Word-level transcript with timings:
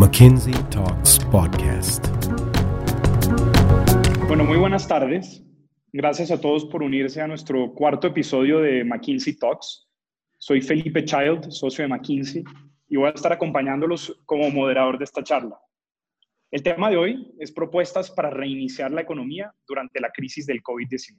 McKinsey 0.00 0.54
Talks 0.70 1.18
Podcast. 1.32 2.06
Bueno, 4.28 4.44
muy 4.44 4.56
buenas 4.56 4.86
tardes. 4.86 5.42
Gracias 5.92 6.30
a 6.30 6.40
todos 6.40 6.66
por 6.66 6.84
unirse 6.84 7.20
a 7.20 7.26
nuestro 7.26 7.74
cuarto 7.74 8.06
episodio 8.06 8.60
de 8.60 8.84
McKinsey 8.84 9.36
Talks. 9.36 9.88
Soy 10.38 10.60
Felipe 10.60 11.04
Child, 11.04 11.50
socio 11.50 11.82
de 11.82 11.88
McKinsey, 11.88 12.44
y 12.88 12.96
voy 12.96 13.08
a 13.08 13.10
estar 13.10 13.32
acompañándolos 13.32 14.16
como 14.24 14.48
moderador 14.52 14.98
de 14.98 15.04
esta 15.04 15.24
charla. 15.24 15.58
El 16.52 16.62
tema 16.62 16.90
de 16.90 16.96
hoy 16.96 17.34
es 17.40 17.50
propuestas 17.50 18.08
para 18.12 18.30
reiniciar 18.30 18.92
la 18.92 19.00
economía 19.00 19.52
durante 19.66 20.00
la 20.00 20.10
crisis 20.10 20.46
del 20.46 20.62
COVID-19. 20.62 21.16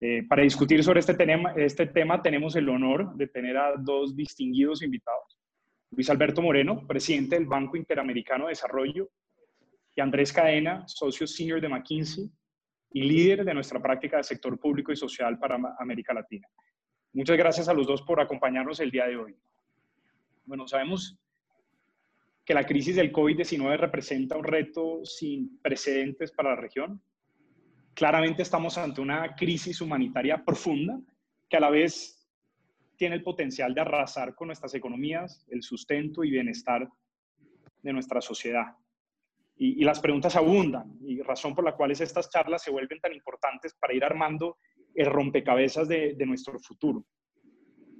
Eh, 0.00 0.24
para 0.28 0.42
discutir 0.42 0.82
sobre 0.82 0.98
este 0.98 1.14
tema, 1.14 1.52
este 1.56 1.86
tema 1.86 2.20
tenemos 2.20 2.56
el 2.56 2.68
honor 2.68 3.14
de 3.14 3.28
tener 3.28 3.56
a 3.56 3.74
dos 3.78 4.16
distinguidos 4.16 4.82
invitados. 4.82 5.35
Luis 5.90 6.10
Alberto 6.10 6.42
Moreno, 6.42 6.86
presidente 6.86 7.36
del 7.36 7.46
Banco 7.46 7.76
Interamericano 7.76 8.44
de 8.44 8.50
Desarrollo, 8.50 9.10
y 9.94 10.00
Andrés 10.00 10.32
Cadena, 10.32 10.86
socio 10.86 11.26
senior 11.26 11.60
de 11.60 11.68
McKinsey 11.68 12.30
y 12.92 13.00
líder 13.02 13.44
de 13.44 13.54
nuestra 13.54 13.80
práctica 13.80 14.18
de 14.18 14.24
sector 14.24 14.58
público 14.58 14.92
y 14.92 14.96
social 14.96 15.38
para 15.38 15.58
América 15.78 16.12
Latina. 16.12 16.46
Muchas 17.14 17.36
gracias 17.38 17.68
a 17.68 17.72
los 17.72 17.86
dos 17.86 18.02
por 18.02 18.20
acompañarnos 18.20 18.78
el 18.80 18.90
día 18.90 19.06
de 19.06 19.16
hoy. 19.16 19.34
Bueno, 20.44 20.68
sabemos 20.68 21.18
que 22.44 22.54
la 22.54 22.64
crisis 22.64 22.94
del 22.94 23.10
COVID-19 23.10 23.76
representa 23.78 24.36
un 24.36 24.44
reto 24.44 25.04
sin 25.04 25.58
precedentes 25.60 26.30
para 26.30 26.50
la 26.50 26.56
región. 26.56 27.02
Claramente 27.94 28.42
estamos 28.42 28.76
ante 28.76 29.00
una 29.00 29.34
crisis 29.34 29.80
humanitaria 29.80 30.44
profunda 30.44 31.00
que 31.48 31.56
a 31.56 31.60
la 31.60 31.70
vez 31.70 32.15
tiene 32.96 33.16
el 33.16 33.22
potencial 33.22 33.74
de 33.74 33.80
arrasar 33.80 34.34
con 34.34 34.48
nuestras 34.48 34.74
economías, 34.74 35.46
el 35.48 35.62
sustento 35.62 36.24
y 36.24 36.30
bienestar 36.30 36.88
de 37.82 37.92
nuestra 37.92 38.20
sociedad. 38.20 38.74
Y, 39.58 39.82
las 39.84 40.00
preguntas 40.00 40.36
abundan, 40.36 40.98
y 41.00 41.22
razón 41.22 41.54
por 41.54 41.64
la 41.64 41.74
cual 41.74 41.90
estas 41.90 42.28
charlas 42.28 42.62
se 42.62 42.70
vuelven 42.70 43.00
tan 43.00 43.14
importantes 43.14 43.74
para 43.74 43.94
ir 43.94 44.04
armando 44.04 44.58
el 44.94 45.06
rompecabezas 45.06 45.88
de, 45.88 46.14
de 46.14 46.26
nuestro 46.26 46.58
futuro. 46.58 47.06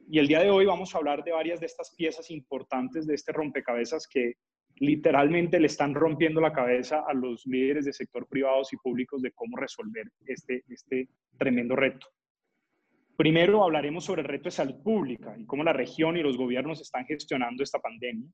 Y 0.09 0.19
el 0.19 0.29
día 0.29 0.41
de 0.41 0.51
hoy 0.51 0.67
vamos 0.67 0.95
a 0.95 0.99
hablar 0.99 1.25
de 1.25 1.33
varias 1.33 1.61
de 1.61 1.67
estas 1.67 1.95
piezas 1.97 2.31
importantes 2.31 3.07
de 3.07 3.15
este 3.15 3.33
rompecabezas 3.33 4.07
que 4.07 4.35
literalmente 4.77 5.59
le 5.59 5.67
están 5.67 5.95
rompiendo 5.95 6.41
la 6.41 6.53
cabeza 6.53 7.05
a 7.07 7.15
los 7.15 7.47
líderes 7.47 7.87
de 7.87 7.93
sector 7.93 8.27
privados 8.29 8.73
y 8.73 8.77
públicos 8.77 9.23
de 9.23 9.33
cómo 9.33 9.57
resolver 9.57 10.07
este, 10.27 10.63
este 10.69 11.09
tremendo 11.39 11.75
reto. 11.75 12.07
Primero 13.17 13.65
hablaremos 13.65 14.05
sobre 14.05 14.23
el 14.23 14.29
reto 14.29 14.45
de 14.45 14.51
salud 14.51 14.83
pública 14.83 15.35
y 15.39 15.47
cómo 15.47 15.65
la 15.65 15.73
región 15.73 16.17
y 16.17 16.23
los 16.23 16.37
gobiernos 16.37 16.81
están 16.83 17.07
gestionando 17.07 17.63
esta 17.63 17.79
pandemia. 17.79 18.29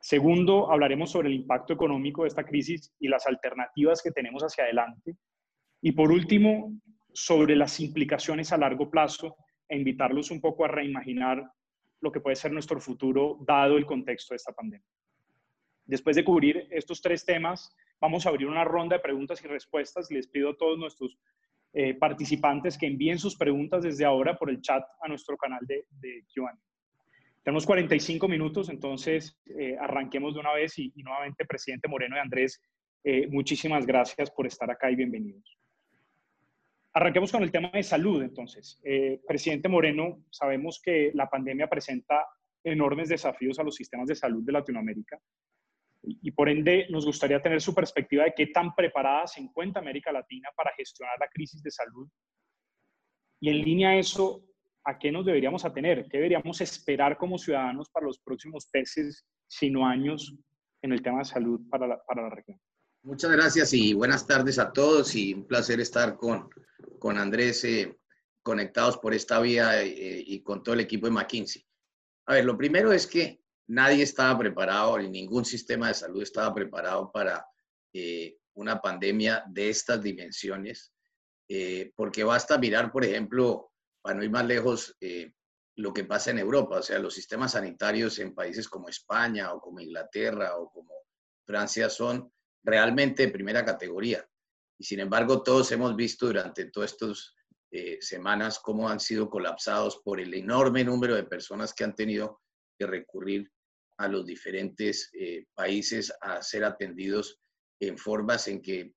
Segundo, 0.00 0.70
hablaremos 0.70 1.10
sobre 1.10 1.28
el 1.28 1.34
impacto 1.34 1.72
económico 1.72 2.22
de 2.22 2.28
esta 2.28 2.44
crisis 2.44 2.94
y 3.00 3.08
las 3.08 3.26
alternativas 3.26 4.00
que 4.00 4.12
tenemos 4.12 4.42
hacia 4.42 4.64
adelante. 4.64 5.16
Y 5.82 5.92
por 5.92 6.12
último, 6.12 6.72
sobre 7.12 7.56
las 7.56 7.80
implicaciones 7.80 8.52
a 8.52 8.56
largo 8.56 8.88
plazo 8.88 9.36
e 9.68 9.76
invitarlos 9.76 10.30
un 10.30 10.40
poco 10.40 10.64
a 10.64 10.68
reimaginar 10.68 11.50
lo 12.00 12.12
que 12.12 12.20
puede 12.20 12.36
ser 12.36 12.52
nuestro 12.52 12.80
futuro 12.80 13.38
dado 13.40 13.76
el 13.76 13.86
contexto 13.86 14.32
de 14.32 14.36
esta 14.36 14.52
pandemia. 14.52 14.86
Después 15.84 16.14
de 16.14 16.24
cubrir 16.24 16.68
estos 16.70 17.02
tres 17.02 17.24
temas, 17.24 17.74
vamos 18.00 18.24
a 18.24 18.28
abrir 18.28 18.46
una 18.46 18.62
ronda 18.62 18.96
de 18.96 19.02
preguntas 19.02 19.42
y 19.44 19.48
respuestas. 19.48 20.08
Les 20.12 20.28
pido 20.28 20.50
a 20.50 20.56
todos 20.56 20.78
nuestros 20.78 21.18
eh, 21.72 21.94
participantes 21.94 22.78
que 22.78 22.86
envíen 22.86 23.18
sus 23.18 23.36
preguntas 23.36 23.82
desde 23.82 24.04
ahora 24.04 24.36
por 24.36 24.48
el 24.50 24.60
chat 24.60 24.82
a 25.02 25.08
nuestro 25.08 25.36
canal 25.36 25.60
de, 25.66 25.84
de 26.00 26.24
Q&A. 26.34 26.58
Tenemos 27.42 27.66
45 27.66 28.26
minutos, 28.26 28.68
entonces 28.68 29.38
eh, 29.58 29.76
arranquemos 29.78 30.34
de 30.34 30.40
una 30.40 30.52
vez 30.54 30.78
y, 30.78 30.92
nuevamente, 30.96 31.44
presidente 31.44 31.88
Moreno 31.88 32.16
y 32.16 32.20
Andrés, 32.20 32.60
eh, 33.04 33.26
muchísimas 33.28 33.86
gracias 33.86 34.30
por 34.30 34.46
estar 34.46 34.70
acá 34.70 34.90
y 34.90 34.96
bienvenidos. 34.96 35.58
Arranquemos 36.94 37.30
con 37.30 37.42
el 37.42 37.52
tema 37.52 37.70
de 37.72 37.82
salud, 37.82 38.22
entonces. 38.22 38.80
presidente 39.26 39.68
Moreno, 39.68 40.24
sabemos 40.30 40.80
que 40.82 41.12
la 41.14 41.28
pandemia 41.28 41.68
presenta 41.68 42.26
enormes 42.64 43.08
desafíos 43.08 43.58
a 43.58 43.62
los 43.62 43.76
sistemas 43.76 44.08
de 44.08 44.16
salud 44.16 44.42
de 44.42 44.52
Latinoamérica 44.52 45.20
y 46.22 46.30
por 46.30 46.48
ende 46.48 46.86
nos 46.90 47.04
gustaría 47.04 47.42
tener 47.42 47.60
su 47.60 47.74
perspectiva 47.74 48.24
de 48.24 48.34
qué 48.36 48.46
tan 48.48 48.74
preparada 48.74 49.26
se 49.26 49.40
encuentra 49.40 49.80
América 49.80 50.12
Latina 50.12 50.48
para 50.56 50.72
gestionar 50.76 51.16
la 51.18 51.28
crisis 51.28 51.62
de 51.62 51.70
salud. 51.70 52.08
Y 53.40 53.50
en 53.50 53.62
línea 53.62 53.90
a 53.90 53.96
eso, 53.96 54.44
¿a 54.84 54.98
qué 54.98 55.12
nos 55.12 55.26
deberíamos 55.26 55.64
atener? 55.64 56.08
¿Qué 56.08 56.18
deberíamos 56.18 56.60
esperar 56.60 57.16
como 57.16 57.38
ciudadanos 57.38 57.90
para 57.90 58.06
los 58.06 58.18
próximos 58.18 58.68
meses, 58.72 59.24
sino 59.46 59.86
años, 59.86 60.34
en 60.82 60.92
el 60.92 61.02
tema 61.02 61.18
de 61.18 61.24
salud 61.24 61.60
para 61.68 61.86
la, 61.86 62.02
para 62.06 62.22
la 62.22 62.30
región? 62.30 62.58
Muchas 63.02 63.30
gracias 63.30 63.72
y 63.72 63.94
buenas 63.94 64.26
tardes 64.26 64.58
a 64.58 64.72
todos 64.72 65.14
y 65.14 65.34
un 65.34 65.46
placer 65.46 65.80
estar 65.80 66.16
con, 66.16 66.50
con 66.98 67.16
Andrés 67.16 67.64
eh, 67.64 67.96
conectados 68.42 68.98
por 68.98 69.14
esta 69.14 69.40
vía 69.40 69.82
eh, 69.82 70.22
y 70.26 70.42
con 70.42 70.62
todo 70.62 70.74
el 70.74 70.80
equipo 70.80 71.06
de 71.06 71.12
McKinsey. 71.12 71.64
A 72.26 72.34
ver, 72.34 72.44
lo 72.44 72.58
primero 72.58 72.92
es 72.92 73.06
que 73.06 73.40
nadie 73.68 74.02
estaba 74.02 74.38
preparado, 74.38 74.98
ni 74.98 75.08
ningún 75.08 75.44
sistema 75.44 75.88
de 75.88 75.94
salud 75.94 76.22
estaba 76.22 76.54
preparado 76.54 77.12
para 77.12 77.46
eh, 77.92 78.38
una 78.54 78.80
pandemia 78.80 79.44
de 79.46 79.68
estas 79.68 80.02
dimensiones, 80.02 80.92
eh, 81.48 81.92
porque 81.94 82.24
basta 82.24 82.58
mirar, 82.58 82.90
por 82.90 83.04
ejemplo, 83.04 83.72
para 84.02 84.16
no 84.16 84.24
ir 84.24 84.30
más 84.30 84.46
lejos, 84.46 84.96
eh, 85.00 85.32
lo 85.76 85.92
que 85.92 86.04
pasa 86.04 86.30
en 86.30 86.38
Europa, 86.38 86.78
o 86.78 86.82
sea, 86.82 86.98
los 86.98 87.14
sistemas 87.14 87.52
sanitarios 87.52 88.18
en 88.18 88.34
países 88.34 88.68
como 88.68 88.88
España 88.88 89.52
o 89.52 89.60
como 89.60 89.80
Inglaterra 89.80 90.56
o 90.56 90.70
como 90.70 90.92
Francia 91.46 91.88
son 91.88 92.32
realmente 92.64 93.26
de 93.26 93.32
primera 93.32 93.64
categoría. 93.64 94.26
Y 94.78 94.84
sin 94.84 95.00
embargo, 95.00 95.42
todos 95.42 95.70
hemos 95.70 95.94
visto 95.94 96.26
durante 96.26 96.64
todas 96.66 96.92
estas 96.92 97.34
semanas 98.00 98.58
cómo 98.58 98.88
han 98.88 98.98
sido 98.98 99.28
colapsados 99.28 99.98
por 99.98 100.20
el 100.20 100.32
enorme 100.32 100.84
número 100.84 101.14
de 101.14 101.24
personas 101.24 101.74
que 101.74 101.84
han 101.84 101.94
tenido 101.94 102.40
que 102.78 102.86
recurrir 102.86 103.52
a 103.98 104.08
los 104.08 104.24
diferentes 104.24 105.10
eh, 105.12 105.46
países 105.54 106.12
a 106.20 106.40
ser 106.40 106.64
atendidos 106.64 107.40
en 107.80 107.98
formas 107.98 108.46
en 108.48 108.62
que 108.62 108.94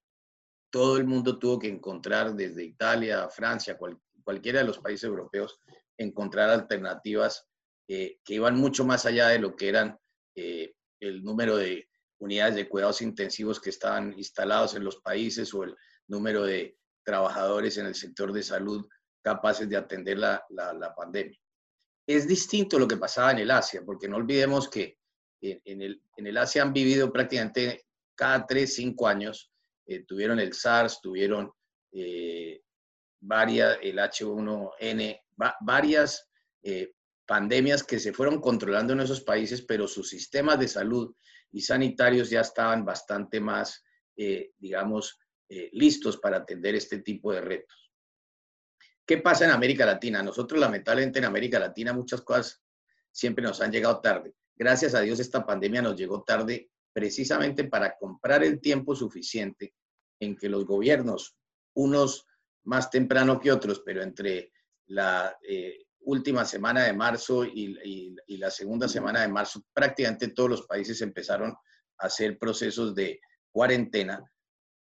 todo 0.72 0.98
el 0.98 1.06
mundo 1.06 1.38
tuvo 1.38 1.60
que 1.60 1.68
encontrar, 1.68 2.34
desde 2.34 2.64
Italia, 2.64 3.28
Francia, 3.30 3.78
cualquiera 4.24 4.60
de 4.60 4.66
los 4.66 4.80
países 4.80 5.04
europeos, 5.04 5.60
encontrar 5.98 6.50
alternativas 6.50 7.48
eh, 7.90 8.20
que 8.24 8.36
iban 8.36 8.56
mucho 8.56 8.86
más 8.86 9.06
allá 9.06 9.28
de 9.30 9.40
lo 9.40 9.56
que 9.56 9.70
eran 9.70 10.00
eh, 10.36 10.74
el 11.00 11.24
número 11.24 11.58
de 11.58 11.90
unidades 12.20 12.56
de 12.56 12.70
cuidados 12.70 13.02
intensivos 13.02 13.60
que 13.60 13.72
estaban 13.72 14.14
instalados 14.18 14.76
en 14.76 14.84
los 14.84 14.98
países 15.02 15.54
o 15.54 15.64
el 15.64 15.76
número 16.08 16.44
de 16.44 16.78
trabajadores 17.04 17.78
en 17.78 17.88
el 17.88 17.96
sector 17.96 18.32
de 18.32 18.44
salud 18.44 18.88
capaces 19.24 19.68
de 19.68 19.78
atender 19.78 20.20
la, 20.20 20.46
la 20.50 20.96
pandemia 20.96 21.41
es 22.06 22.28
distinto 22.28 22.80
lo 22.80 22.88
que 22.88 22.98
pasaba 22.98 23.32
en 23.32 23.40
el 23.40 23.52
Asia, 23.52 23.84
porque 23.86 24.08
no 24.08 24.18
olvidemos 24.18 24.70
que 24.70 24.98
en, 25.42 25.82
el, 25.82 26.02
en 26.18 26.28
el, 26.28 26.38
Asia 26.38 26.62
han 26.62 26.74
vivido 26.74 27.12
prácticamente 27.12 27.86
cada 28.16 28.46
3, 28.46 28.74
5 28.74 29.08
años, 29.08 29.52
eh, 29.88 30.04
tuvieron 30.06 30.40
el 30.40 30.54
SARS, 30.54 31.02
tuvieron 31.02 31.52
eh, 31.92 32.62
varias, 33.20 33.80
el 33.82 33.98
H1N, 33.98 35.22
varias 35.62 36.30
eh, 36.62 36.94
pandemias 37.26 37.84
que 37.84 38.00
se 38.00 38.14
fueron 38.14 38.40
controlando 38.40 38.94
en 38.94 39.00
esos 39.00 39.22
países, 39.22 39.64
pero 39.64 39.88
sus 39.88 40.10
sistemas 40.10 40.60
de 40.60 40.68
salud 40.68 41.16
y 41.52 41.62
sanitarios 41.62 42.30
ya 42.30 42.42
estaban 42.42 42.86
bastante 42.86 43.40
más, 43.40 43.84
digamos, 44.60 45.18
listos 45.72 46.18
para 46.18 46.38
atender 46.38 46.76
este 46.76 47.00
tipo 47.00 47.34
de 47.34 47.42
retos. 47.42 47.81
¿Qué 49.12 49.18
pasa 49.18 49.44
en 49.44 49.52
América 49.52 49.86
Latina? 49.86 50.24
Nosotros 50.24 50.58
lamentablemente 50.58 51.20
en 51.20 51.26
América 51.26 51.60
Latina 51.60 51.92
muchas 51.92 52.22
cosas 52.22 52.64
siempre 53.12 53.44
nos 53.44 53.60
han 53.60 53.70
llegado 53.70 54.00
tarde. 54.00 54.34
Gracias 54.56 54.96
a 54.96 55.02
Dios 55.02 55.20
esta 55.20 55.46
pandemia 55.46 55.82
nos 55.82 55.98
llegó 55.98 56.24
tarde 56.24 56.72
precisamente 56.94 57.66
para 57.66 57.98
comprar 57.98 58.42
el 58.42 58.62
tiempo 58.62 58.96
suficiente 58.96 59.76
en 60.18 60.38
que 60.38 60.48
los 60.48 60.66
gobiernos, 60.66 61.36
unos 61.74 62.26
más 62.64 62.90
temprano 62.90 63.38
que 63.38 63.52
otros, 63.52 63.82
pero 63.86 64.02
entre 64.02 64.54
la 64.86 65.38
eh, 65.46 65.88
última 66.06 66.46
semana 66.46 66.86
de 66.86 66.94
marzo 66.94 67.44
y, 67.44 68.16
y, 68.26 68.38
la 68.38 68.50
segunda 68.50 68.88
semana 68.88 69.24
de 69.24 69.28
marzo, 69.28 69.62
prácticamente 69.74 70.30
todos 70.30 70.52
los 70.52 70.62
países 70.62 71.02
empezaron 71.02 71.52
a 71.52 72.06
hacer 72.06 72.40
procesos 72.40 72.96
de 72.96 73.20
cuarentena 73.52 74.24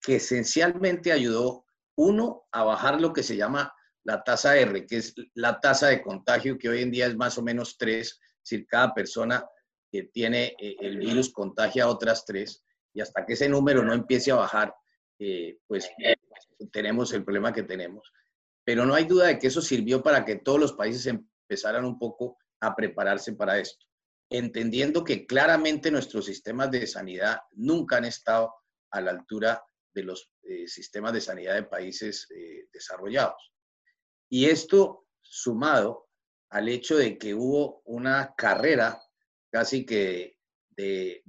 que 0.01 0.18
esencialmente 0.18 1.13
ayudó, 1.13 1.63
uno, 1.96 2.46
a 2.51 2.66
bajar 2.66 3.00
lo 3.00 3.13
que 3.13 3.24
se 3.24 3.38
llama 3.38 3.74
la 4.07 4.24
tasa 4.24 4.57
R, 4.57 4.86
que 4.86 4.98
es 4.98 5.13
la 5.33 5.59
tasa 5.59 5.88
de 5.88 6.01
contagio, 6.01 6.57
que 6.57 6.69
hoy 6.69 6.81
en 6.81 6.92
día 6.92 7.07
es 7.07 7.18
más 7.18 7.38
o 7.38 7.42
menos 7.42 7.77
3, 7.77 8.07
es 8.07 8.19
decir, 8.42 8.65
cada 8.65 8.94
persona 8.94 9.45
que 9.92 10.04
tiene 10.04 10.56
eh, 10.57 10.77
el 10.80 10.98
virus 10.98 11.30
contagia 11.33 11.83
a 11.83 11.89
otras 11.89 12.24
3, 12.25 12.63
y 12.94 13.01
hasta 13.01 13.25
que 13.25 13.33
ese 13.33 13.50
número 13.50 13.83
no 13.83 13.94
empiece 13.94 14.31
a 14.31 14.36
bajar, 14.36 14.74
eh, 15.19 15.57
pues 15.68 15.89
tenemos 16.71 17.12
el 17.12 17.25
problema 17.25 17.51
que 17.51 17.63
tenemos. 17.63 18.09
Pero 18.63 18.86
no 18.86 18.95
hay 18.95 19.04
duda 19.04 19.27
de 19.27 19.39
que 19.39 19.48
eso 19.48 19.62
sirvió 19.62 20.01
para 20.01 20.24
que 20.24 20.38
todos 20.38 20.60
los 20.60 20.74
países 20.74 21.06
empezaran 21.06 21.83
un 21.83 22.00
poco 22.00 22.38
a 22.62 22.75
prepararse 22.75 23.33
para 23.33 23.60
esto. 23.60 23.86
entendiendo 24.30 25.06
que 25.06 25.25
claramente 25.25 25.89
nuestros 25.89 26.25
sistemas 26.25 26.69
de 26.71 26.86
sanidad 26.86 27.39
nunca 27.51 27.98
han 27.98 28.06
estado 28.06 28.53
a 28.92 29.00
la 29.00 29.12
altura 29.12 29.62
de 29.94 30.03
los 30.03 30.31
eh, 30.44 30.68
sistemas 30.68 31.13
de 31.13 31.21
sanidad 31.21 31.56
de 31.56 31.63
países 31.63 32.27
eh, 32.36 32.68
desarrollados. 32.74 33.53
Y 34.29 34.45
esto 34.45 35.07
sumado 35.21 36.07
al 36.50 36.69
hecho 36.69 36.97
de 36.97 37.18
que 37.18 37.33
hubo 37.33 37.81
una 37.85 38.33
carrera 38.35 39.01
casi 39.51 39.85
que 39.85 40.38
de, 40.69 41.24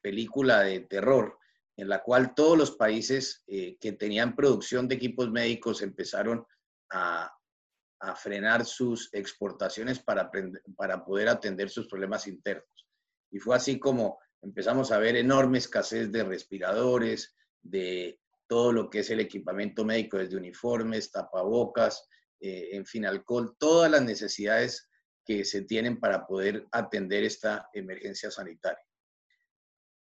película 0.00 0.60
de 0.60 0.80
terror, 0.80 1.38
en 1.76 1.88
la 1.88 2.02
cual 2.02 2.34
todos 2.34 2.56
los 2.56 2.72
países 2.72 3.42
eh, 3.46 3.76
que 3.80 3.92
tenían 3.92 4.34
producción 4.34 4.88
de 4.88 4.94
equipos 4.94 5.30
médicos 5.30 5.82
empezaron 5.82 6.46
a, 6.90 7.32
frenar 8.22 8.64
sus 8.64 9.12
exportaciones 9.12 9.98
para, 9.98 10.30
para 10.76 11.04
poder 11.04 11.28
atender 11.28 11.68
sus 11.70 11.88
problemas 11.88 12.28
internos. 12.28 12.86
Y 13.32 13.40
fue 13.40 13.56
así 13.56 13.80
como 13.80 14.20
empezamos 14.42 14.92
a 14.92 14.98
ver 14.98 15.16
enorme 15.16 15.58
escasez 15.58 16.12
de 16.12 16.22
respiradores, 16.22 17.34
de 17.62 18.20
todo 18.46 18.72
lo 18.72 18.90
que 18.90 19.00
es 19.00 19.10
el 19.10 19.20
equipamiento 19.20 19.84
médico, 19.84 20.18
desde 20.18 20.36
uniformes, 20.36 21.10
tapabocas, 21.10 22.08
eh, 22.40 22.68
en 22.72 22.86
fin, 22.86 23.06
alcohol, 23.06 23.56
todas 23.58 23.90
las 23.90 24.02
necesidades 24.02 24.88
que 25.24 25.44
se 25.44 25.62
tienen 25.62 25.98
para 25.98 26.26
poder 26.26 26.66
atender 26.70 27.24
esta 27.24 27.68
emergencia 27.72 28.30
sanitaria. 28.30 28.82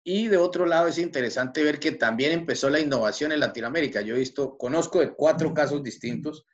Y 0.03 0.29
de 0.29 0.39
otro 0.39 0.65
lado 0.65 0.89
es 0.89 0.99
interesante 0.99 1.63
ver 1.63 1.79
que 1.79 1.93
también 1.93 2.33
empezó 2.33 2.71
la 2.71 2.81
innovación 2.81 3.33
en 3.33 3.41
Latinoamérica. 3.41 4.01
Yo 4.01 4.15
he 4.15 4.21
visto, 4.21 4.57
conozco 4.57 5.01
de 5.01 5.13
cuatro 5.13 5.53
casos 5.53 5.83
distintos 5.83 6.47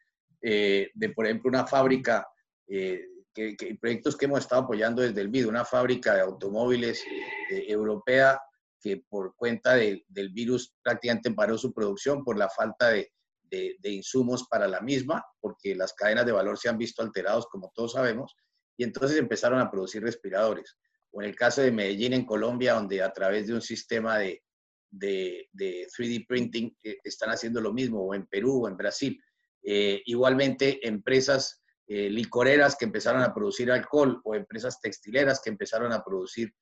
eh, 0.42 0.90
de, 0.94 1.10
por 1.10 1.26
ejemplo, 1.26 1.48
una 1.48 1.66
fábrica, 1.66 2.26
eh, 2.66 3.06
que, 3.32 3.54
proyectos 3.80 4.16
que 4.16 4.24
hemos 4.24 4.40
estado 4.40 4.62
apoyando 4.62 5.02
desde 5.02 5.20
el 5.20 5.28
BID, 5.28 5.46
una 5.46 5.64
fábrica 5.64 6.14
de 6.14 6.22
automóviles 6.22 7.04
europea 7.50 8.40
que 8.80 9.02
por 9.08 9.34
cuenta 9.36 9.74
del 9.74 10.04
virus 10.32 10.74
prácticamente 10.82 11.32
paró 11.32 11.58
su 11.58 11.72
producción 11.72 12.24
por 12.24 12.38
la 12.38 12.48
falta 12.48 12.90
de, 12.90 13.10
de, 13.50 13.90
insumos 13.90 14.46
para 14.48 14.68
la 14.68 14.80
misma, 14.80 15.24
porque 15.40 15.74
las 15.74 15.92
cadenas 15.92 16.26
de 16.26 16.32
valor 16.32 16.58
se 16.58 16.68
han 16.68 16.78
visto 16.78 17.02
alterados, 17.02 17.46
como 17.46 17.72
todos 17.74 17.92
sabemos, 17.92 18.34
y 18.76 18.84
entonces 18.84 19.18
empezaron 19.18 19.60
a 19.60 19.70
producir 19.70 20.02
respiradores. 20.02 20.76
O 21.10 21.22
en 21.22 21.28
el 21.28 21.36
caso 21.36 21.62
de 21.62 21.72
Medellín, 21.72 22.12
en 22.12 22.26
Colombia, 22.26 22.74
donde 22.74 23.02
a 23.02 23.12
través 23.12 23.46
de 23.46 23.54
un 23.54 23.62
sistema 23.62 24.18
de, 24.18 24.42
de, 24.90 25.48
3D 25.54 26.26
printing 26.26 26.76
eh, 26.82 26.98
están 27.04 27.30
haciendo 27.30 27.60
lo 27.60 27.72
mismo, 27.72 28.02
o 28.02 28.14
en 28.14 28.26
Perú 28.26 28.64
o 28.64 28.68
en 28.68 28.76
Brasil. 28.76 29.20
Eh, 29.62 30.02
igualmente, 30.06 30.86
empresas 30.86 31.62
eh, 31.88 32.10
licoreras 32.10 32.76
que 32.76 32.84
empezaron 32.84 33.22
a 33.22 33.32
producir 33.32 33.70
alcohol 33.70 34.20
o 34.24 34.34
empresas 34.34 34.80
textileras 34.80 35.40
que 35.40 35.50
empezaron 35.50 35.92
a 35.92 36.04
producir 36.04 36.52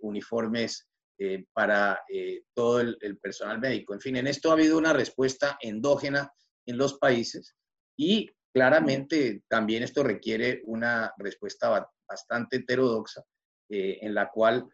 uniformes 0.00 0.89
eh, 1.22 1.44
para 1.52 2.02
eh, 2.08 2.44
todo 2.54 2.80
el, 2.80 3.18
personal 3.18 3.60
médico. 3.60 3.92
En 3.92 4.00
fin, 4.00 4.16
en 4.16 4.26
esto 4.26 4.48
ha 4.48 4.54
habido 4.54 4.78
una 4.78 4.94
respuesta 4.94 5.58
endógena 5.60 6.32
en 6.64 6.78
los 6.78 6.94
países 6.94 7.54
y 7.94 8.30
claramente 8.54 9.44
también 9.46 9.82
esto 9.82 10.02
requiere 10.02 10.62
una 10.64 11.12
respuesta 11.18 11.86
bastante 12.08 12.56
heterodoxa 12.56 13.22
eh, 13.68 13.98
en 14.00 14.14
la 14.14 14.30
cual 14.30 14.66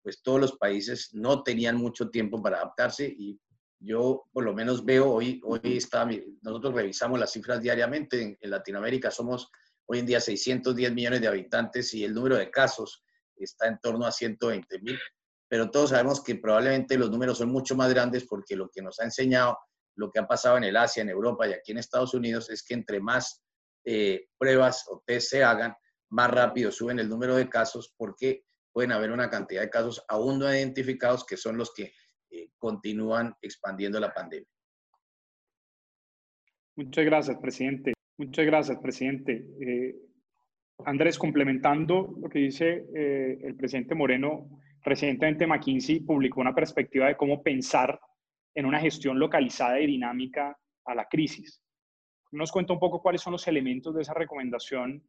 pues 0.00 0.22
todos 0.22 0.40
los 0.40 0.56
países 0.56 1.10
no 1.12 1.42
tenían 1.42 1.76
mucho 1.76 2.08
tiempo 2.08 2.42
para 2.42 2.56
adaptarse 2.56 3.04
y 3.06 3.38
yo 3.78 4.24
por 4.32 4.44
lo 4.44 4.54
menos 4.54 4.86
veo 4.86 5.10
hoy, 5.10 5.42
hoy 5.44 5.76
está, 5.76 6.08
nosotros 6.40 6.72
revisamos 6.72 7.20
las 7.20 7.32
cifras 7.32 7.60
diariamente, 7.60 8.22
en, 8.22 8.38
en 8.40 8.50
Latinoamérica 8.50 9.10
somos 9.10 9.50
hoy 9.84 9.98
en 9.98 10.06
día 10.06 10.20
610 10.20 10.94
millones 10.94 11.20
de 11.20 11.28
habitantes 11.28 11.92
y 11.92 12.02
el 12.02 12.14
número 12.14 12.36
de 12.36 12.50
casos 12.50 13.04
está 13.36 13.66
en 13.68 13.78
torno 13.78 14.06
a 14.06 14.12
120 14.12 14.78
mil 14.80 14.98
pero 15.52 15.70
todos 15.70 15.90
sabemos 15.90 16.24
que 16.24 16.36
probablemente 16.36 16.96
los 16.96 17.10
números 17.10 17.36
son 17.36 17.50
mucho 17.50 17.76
más 17.76 17.92
grandes 17.92 18.24
porque 18.26 18.56
lo 18.56 18.70
que 18.70 18.80
nos 18.80 18.98
ha 19.00 19.04
enseñado, 19.04 19.58
lo 19.96 20.10
que 20.10 20.18
ha 20.18 20.26
pasado 20.26 20.56
en 20.56 20.64
el 20.64 20.74
Asia, 20.78 21.02
en 21.02 21.10
Europa 21.10 21.46
y 21.46 21.52
aquí 21.52 21.72
en 21.72 21.76
Estados 21.76 22.14
Unidos 22.14 22.48
es 22.48 22.64
que 22.64 22.72
entre 22.72 23.00
más 23.00 23.44
eh, 23.84 24.28
pruebas 24.38 24.86
o 24.88 25.02
test 25.06 25.28
se 25.28 25.44
hagan, 25.44 25.74
más 26.08 26.30
rápido 26.30 26.72
suben 26.72 27.00
el 27.00 27.08
número 27.10 27.36
de 27.36 27.50
casos 27.50 27.92
porque 27.98 28.46
pueden 28.72 28.92
haber 28.92 29.10
una 29.10 29.28
cantidad 29.28 29.60
de 29.60 29.68
casos 29.68 30.02
aún 30.08 30.38
no 30.38 30.50
identificados 30.50 31.26
que 31.26 31.36
son 31.36 31.58
los 31.58 31.74
que 31.74 31.92
eh, 32.30 32.48
continúan 32.56 33.34
expandiendo 33.42 34.00
la 34.00 34.14
pandemia. 34.14 34.48
Muchas 36.76 37.04
gracias, 37.04 37.36
presidente. 37.36 37.92
Muchas 38.16 38.46
gracias, 38.46 38.78
presidente. 38.78 39.44
Eh, 39.60 39.96
Andrés, 40.86 41.18
complementando 41.18 42.16
lo 42.18 42.30
que 42.30 42.38
dice 42.38 42.86
el 42.94 43.54
presidente 43.54 43.94
Moreno, 43.94 44.48
Recientemente 44.82 45.46
McKinsey 45.46 46.00
publicó 46.00 46.40
una 46.40 46.54
perspectiva 46.54 47.06
de 47.06 47.16
cómo 47.16 47.42
pensar 47.42 48.00
en 48.54 48.66
una 48.66 48.80
gestión 48.80 49.18
localizada 49.18 49.80
y 49.80 49.86
dinámica 49.86 50.56
a 50.84 50.94
la 50.94 51.06
crisis. 51.08 51.62
Nos 52.32 52.50
cuenta 52.50 52.72
un 52.72 52.80
poco 52.80 53.00
cuáles 53.00 53.20
son 53.20 53.32
los 53.32 53.46
elementos 53.46 53.94
de 53.94 54.02
esa 54.02 54.14
recomendación 54.14 55.02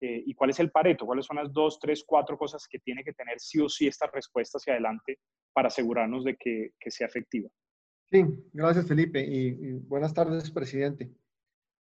eh, 0.00 0.22
y 0.24 0.34
cuál 0.34 0.50
es 0.50 0.60
el 0.60 0.70
pareto, 0.70 1.04
cuáles 1.04 1.26
son 1.26 1.36
las 1.36 1.52
dos, 1.52 1.78
tres, 1.78 2.04
cuatro 2.06 2.38
cosas 2.38 2.66
que 2.68 2.78
tiene 2.78 3.02
que 3.02 3.12
tener 3.12 3.40
sí 3.40 3.60
o 3.60 3.68
sí 3.68 3.86
esta 3.86 4.06
respuesta 4.06 4.58
hacia 4.58 4.74
adelante 4.74 5.18
para 5.52 5.68
asegurarnos 5.68 6.24
de 6.24 6.36
que, 6.36 6.72
sea 6.86 7.08
efectiva. 7.08 7.50
Sí, 8.10 8.24
gracias 8.52 8.86
Felipe 8.86 9.20
y, 9.20 9.52
buenas 9.80 10.14
tardes, 10.14 10.50
presidente. 10.50 11.10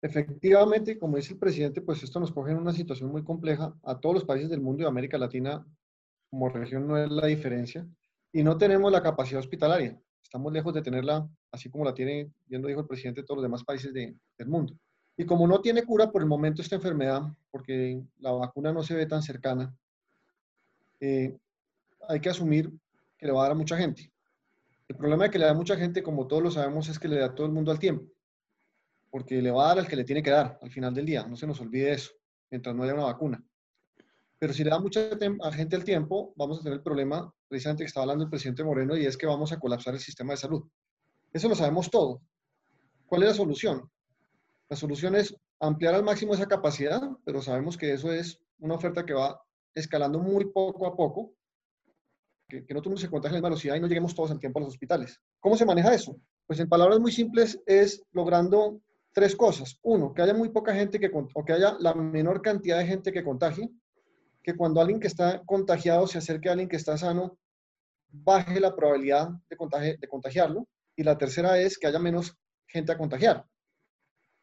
Efectivamente, 0.02 0.98
como 0.98 1.16
dice 1.16 1.34
el 1.34 1.38
presidente, 1.38 1.80
pues 1.82 2.02
esto 2.02 2.18
nos 2.18 2.32
coge 2.32 2.52
en 2.52 2.58
una 2.58 2.72
situación 2.72 3.10
muy 3.10 3.22
compleja. 3.22 3.74
A 3.82 4.00
todos 4.00 4.14
los 4.14 4.24
países 4.24 4.50
del 4.50 4.60
mundo 4.60 4.82
y 4.82 4.86
América 4.86 5.18
Latina 5.18 5.66
como 6.30 6.48
región 6.48 6.86
no 6.86 6.98
es 6.98 7.10
la 7.10 7.26
diferencia. 7.26 7.86
Y 8.32 8.42
no 8.42 8.58
tenemos 8.58 8.92
la 8.92 9.02
capacidad 9.02 9.40
hospitalaria. 9.40 9.98
Estamos 10.22 10.52
lejos 10.52 10.74
de 10.74 10.82
tenerla, 10.82 11.28
así 11.52 11.70
como 11.70 11.84
la 11.84 11.94
tiene, 11.94 12.30
bien 12.46 12.60
lo 12.60 12.68
dijo 12.68 12.80
el 12.80 12.86
presidente, 12.86 13.22
todos 13.22 13.36
los 13.38 13.44
demás 13.44 13.64
países 13.64 13.92
del 13.94 14.18
mundo. 14.46 14.76
Y 15.16 15.24
como 15.24 15.46
no 15.46 15.60
tiene 15.60 15.84
cura 15.84 16.10
por 16.10 16.20
el 16.20 16.28
momento 16.28 16.60
esta 16.60 16.76
enfermedad, 16.76 17.22
porque 17.50 18.02
la 18.18 18.32
vacuna 18.32 18.72
no 18.72 18.82
se 18.82 18.94
ve 18.94 19.06
tan 19.06 19.22
cercana, 19.22 19.74
eh, 21.00 21.36
hay 22.08 22.20
que 22.20 22.28
asumir 22.28 22.70
que 23.16 23.26
le 23.26 23.32
va 23.32 23.40
a 23.40 23.42
dar 23.44 23.52
a 23.52 23.54
mucha 23.54 23.76
gente. 23.76 24.12
El 24.88 24.96
problema 24.96 25.24
de 25.24 25.30
que 25.30 25.38
le 25.38 25.46
da 25.46 25.52
a 25.52 25.54
mucha 25.54 25.76
gente, 25.76 26.02
como 26.02 26.26
todos 26.26 26.42
lo 26.42 26.50
sabemos, 26.50 26.88
es 26.88 26.98
que 26.98 27.08
le 27.08 27.18
da 27.18 27.26
a 27.26 27.34
todo 27.34 27.46
el 27.46 27.52
mundo 27.52 27.70
al 27.70 27.78
tiempo. 27.78 28.04
Porque 29.10 29.40
le 29.40 29.50
va 29.50 29.64
a 29.64 29.68
dar 29.68 29.78
al 29.78 29.88
que 29.88 29.96
le 29.96 30.04
tiene 30.04 30.22
que 30.22 30.30
dar 30.30 30.58
al 30.60 30.70
final 30.70 30.94
del 30.94 31.06
día. 31.06 31.26
No 31.26 31.36
se 31.36 31.46
nos 31.46 31.60
olvide 31.60 31.92
eso, 31.92 32.12
mientras 32.50 32.74
no 32.74 32.82
haya 32.82 32.94
una 32.94 33.04
vacuna. 33.04 33.42
Pero 34.38 34.52
si 34.52 34.64
le 34.64 34.70
da 34.70 34.78
mucha 34.78 35.08
gente 35.52 35.76
el 35.76 35.84
tiempo, 35.84 36.34
vamos 36.36 36.58
a 36.58 36.62
tener 36.62 36.78
el 36.78 36.82
problema 36.82 37.32
precisamente 37.48 37.84
que 37.84 37.88
estaba 37.88 38.04
hablando 38.04 38.24
el 38.24 38.30
presidente 38.30 38.64
Moreno 38.64 38.96
y 38.96 39.06
es 39.06 39.16
que 39.16 39.26
vamos 39.26 39.52
a 39.52 39.58
colapsar 39.58 39.94
el 39.94 40.00
sistema 40.00 40.32
de 40.32 40.36
salud. 40.38 40.62
Eso 41.32 41.48
lo 41.48 41.54
sabemos 41.54 41.90
todo. 41.90 42.20
¿Cuál 43.06 43.22
es 43.22 43.28
la 43.30 43.34
solución? 43.34 43.90
La 44.68 44.76
solución 44.76 45.14
es 45.14 45.34
ampliar 45.60 45.94
al 45.94 46.04
máximo 46.04 46.34
esa 46.34 46.46
capacidad, 46.46 47.00
pero 47.24 47.40
sabemos 47.40 47.76
que 47.76 47.92
eso 47.92 48.12
es 48.12 48.38
una 48.58 48.74
oferta 48.74 49.06
que 49.06 49.14
va 49.14 49.40
escalando 49.74 50.18
muy 50.18 50.46
poco 50.46 50.86
a 50.86 50.96
poco, 50.96 51.32
que, 52.48 52.64
no 52.74 52.82
todo 52.82 52.96
se 52.96 53.08
contagie 53.08 53.38
a 53.38 53.40
la 53.40 53.48
velocidad 53.48 53.76
y 53.76 53.80
no 53.80 53.86
lleguemos 53.86 54.14
todos 54.14 54.30
al 54.30 54.38
tiempo 54.38 54.58
a 54.58 54.62
los 54.62 54.70
hospitales. 54.70 55.20
¿Cómo 55.40 55.56
se 55.56 55.66
maneja 55.66 55.94
eso? 55.94 56.16
Pues 56.46 56.60
en 56.60 56.68
palabras 56.68 57.00
muy 57.00 57.12
simples 57.12 57.60
es 57.66 58.02
logrando 58.12 58.80
tres 59.12 59.34
cosas. 59.34 59.78
Uno, 59.82 60.12
que 60.12 60.22
haya 60.22 60.34
muy 60.34 60.50
poca 60.50 60.74
gente 60.74 61.00
que, 61.00 61.10
o 61.12 61.44
que 61.44 61.52
haya 61.52 61.76
la 61.80 61.94
menor 61.94 62.42
cantidad 62.42 62.78
de 62.78 62.86
gente 62.86 63.12
que 63.12 63.24
contagie 63.24 63.70
que 64.46 64.54
cuando 64.54 64.80
alguien 64.80 65.00
que 65.00 65.08
está 65.08 65.42
contagiado 65.44 66.06
se 66.06 66.18
acerque 66.18 66.48
a 66.48 66.52
alguien 66.52 66.68
que 66.68 66.76
está 66.76 66.96
sano, 66.96 67.36
baje 68.08 68.60
la 68.60 68.76
probabilidad 68.76 69.30
de, 69.50 69.96
de 69.98 70.08
contagiarlo. 70.08 70.68
Y 70.94 71.02
la 71.02 71.18
tercera 71.18 71.58
es 71.58 71.76
que 71.76 71.88
haya 71.88 71.98
menos 71.98 72.32
gente 72.68 72.92
a 72.92 72.96
contagiar. 72.96 73.44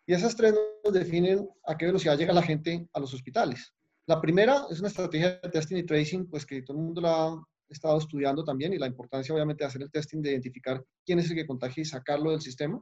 Y 0.05 0.13
esas 0.13 0.35
tres 0.35 0.53
nos 0.83 0.93
definen 0.93 1.47
a 1.65 1.77
qué 1.77 1.85
velocidad 1.85 2.17
llega 2.17 2.33
la 2.33 2.41
gente 2.41 2.85
a 2.91 2.99
los 2.99 3.13
hospitales. 3.13 3.73
La 4.05 4.19
primera 4.19 4.65
es 4.69 4.79
una 4.79 4.89
estrategia 4.89 5.39
de 5.41 5.49
testing 5.49 5.77
y 5.77 5.83
tracing, 5.83 6.29
pues 6.29 6.45
que 6.45 6.61
todo 6.63 6.75
el 6.75 6.83
mundo 6.83 6.99
la 6.99 7.27
ha 7.27 7.41
estado 7.69 7.97
estudiando 7.97 8.43
también 8.43 8.73
y 8.73 8.77
la 8.77 8.87
importancia 8.87 9.33
obviamente 9.33 9.63
de 9.63 9.69
hacer 9.69 9.83
el 9.83 9.89
testing, 9.89 10.21
de 10.21 10.31
identificar 10.31 10.83
quién 11.05 11.19
es 11.19 11.29
el 11.29 11.37
que 11.37 11.47
contagia 11.47 11.81
y 11.81 11.85
sacarlo 11.85 12.31
del 12.31 12.41
sistema 12.41 12.81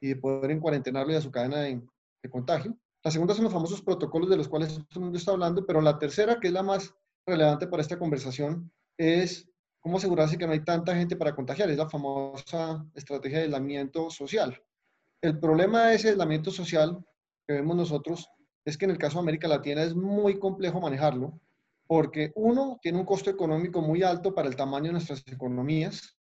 y 0.00 0.10
de 0.10 0.16
poder 0.16 0.52
encuarentenarlo 0.52 1.12
y 1.12 1.16
a 1.16 1.20
su 1.20 1.32
cadena 1.32 1.62
de 1.62 2.30
contagio. 2.30 2.78
La 3.04 3.10
segunda 3.10 3.34
son 3.34 3.44
los 3.44 3.52
famosos 3.52 3.82
protocolos 3.82 4.30
de 4.30 4.38
los 4.38 4.48
cuales 4.48 4.74
todo 4.74 4.86
el 4.94 5.00
mundo 5.00 5.18
está 5.18 5.32
hablando, 5.32 5.66
pero 5.66 5.82
la 5.82 5.98
tercera, 5.98 6.40
que 6.40 6.48
es 6.48 6.54
la 6.54 6.62
más 6.62 6.94
relevante 7.26 7.66
para 7.66 7.82
esta 7.82 7.98
conversación, 7.98 8.72
es 8.98 9.46
cómo 9.80 9.98
asegurarse 9.98 10.38
que 10.38 10.46
no 10.46 10.54
hay 10.54 10.64
tanta 10.64 10.96
gente 10.96 11.14
para 11.14 11.34
contagiar. 11.34 11.68
Es 11.68 11.76
la 11.76 11.88
famosa 11.88 12.82
estrategia 12.94 13.38
de 13.38 13.44
aislamiento 13.44 14.08
social. 14.08 14.58
El 15.20 15.38
problema 15.38 15.86
de 15.86 15.96
ese 15.96 16.08
aislamiento 16.08 16.50
social 16.50 17.04
que 17.46 17.54
vemos 17.54 17.76
nosotros 17.76 18.26
es 18.64 18.78
que 18.78 18.86
en 18.86 18.92
el 18.92 18.98
caso 18.98 19.18
de 19.18 19.20
América 19.24 19.48
Latina 19.48 19.82
es 19.82 19.94
muy 19.94 20.38
complejo 20.38 20.80
manejarlo, 20.80 21.38
porque 21.86 22.32
uno, 22.36 22.78
tiene 22.80 22.98
un 22.98 23.04
costo 23.04 23.28
económico 23.28 23.82
muy 23.82 24.02
alto 24.02 24.34
para 24.34 24.48
el 24.48 24.56
tamaño 24.56 24.86
de 24.86 24.92
nuestras 24.92 25.22
economías. 25.26 26.16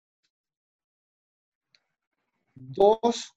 Dos, 2.54 3.32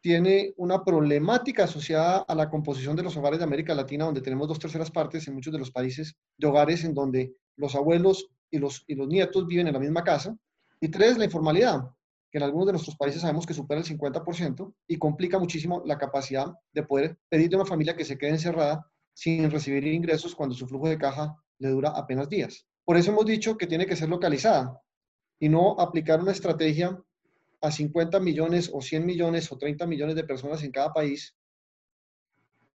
tiene 0.00 0.54
una 0.56 0.84
problemática 0.84 1.64
asociada 1.64 2.18
a 2.18 2.34
la 2.34 2.48
composición 2.48 2.94
de 2.96 3.02
los 3.02 3.16
hogares 3.16 3.38
de 3.38 3.44
América 3.44 3.74
Latina, 3.74 4.04
donde 4.04 4.20
tenemos 4.20 4.48
dos 4.48 4.58
terceras 4.58 4.90
partes 4.90 5.26
en 5.26 5.34
muchos 5.34 5.52
de 5.52 5.58
los 5.58 5.70
países 5.70 6.16
de 6.36 6.46
hogares 6.46 6.84
en 6.84 6.94
donde 6.94 7.34
los 7.56 7.74
abuelos 7.74 8.28
y 8.50 8.58
los, 8.58 8.84
y 8.86 8.94
los 8.94 9.08
nietos 9.08 9.46
viven 9.46 9.66
en 9.66 9.74
la 9.74 9.80
misma 9.80 10.04
casa. 10.04 10.36
Y 10.80 10.88
tres, 10.88 11.18
la 11.18 11.24
informalidad, 11.24 11.90
que 12.30 12.38
en 12.38 12.44
algunos 12.44 12.66
de 12.66 12.72
nuestros 12.72 12.96
países 12.96 13.22
sabemos 13.22 13.46
que 13.46 13.54
supera 13.54 13.80
el 13.80 13.86
50% 13.86 14.74
y 14.86 14.98
complica 14.98 15.38
muchísimo 15.38 15.82
la 15.84 15.98
capacidad 15.98 16.54
de 16.72 16.82
poder 16.84 17.18
pedir 17.28 17.48
de 17.48 17.56
una 17.56 17.64
familia 17.64 17.96
que 17.96 18.04
se 18.04 18.16
quede 18.16 18.30
encerrada 18.30 18.86
sin 19.14 19.50
recibir 19.50 19.86
ingresos 19.86 20.34
cuando 20.34 20.54
su 20.54 20.66
flujo 20.68 20.88
de 20.88 20.98
caja 20.98 21.36
le 21.58 21.70
dura 21.70 21.90
apenas 21.90 22.28
días. 22.28 22.66
Por 22.84 22.96
eso 22.96 23.10
hemos 23.10 23.26
dicho 23.26 23.56
que 23.56 23.66
tiene 23.66 23.86
que 23.86 23.96
ser 23.96 24.08
localizada 24.08 24.80
y 25.40 25.48
no 25.48 25.78
aplicar 25.78 26.20
una 26.20 26.32
estrategia 26.32 27.02
a 27.60 27.70
50 27.70 28.20
millones 28.20 28.70
o 28.72 28.80
100 28.80 29.04
millones 29.04 29.50
o 29.50 29.58
30 29.58 29.86
millones 29.86 30.16
de 30.16 30.24
personas 30.24 30.62
en 30.62 30.70
cada 30.70 30.92
país, 30.92 31.34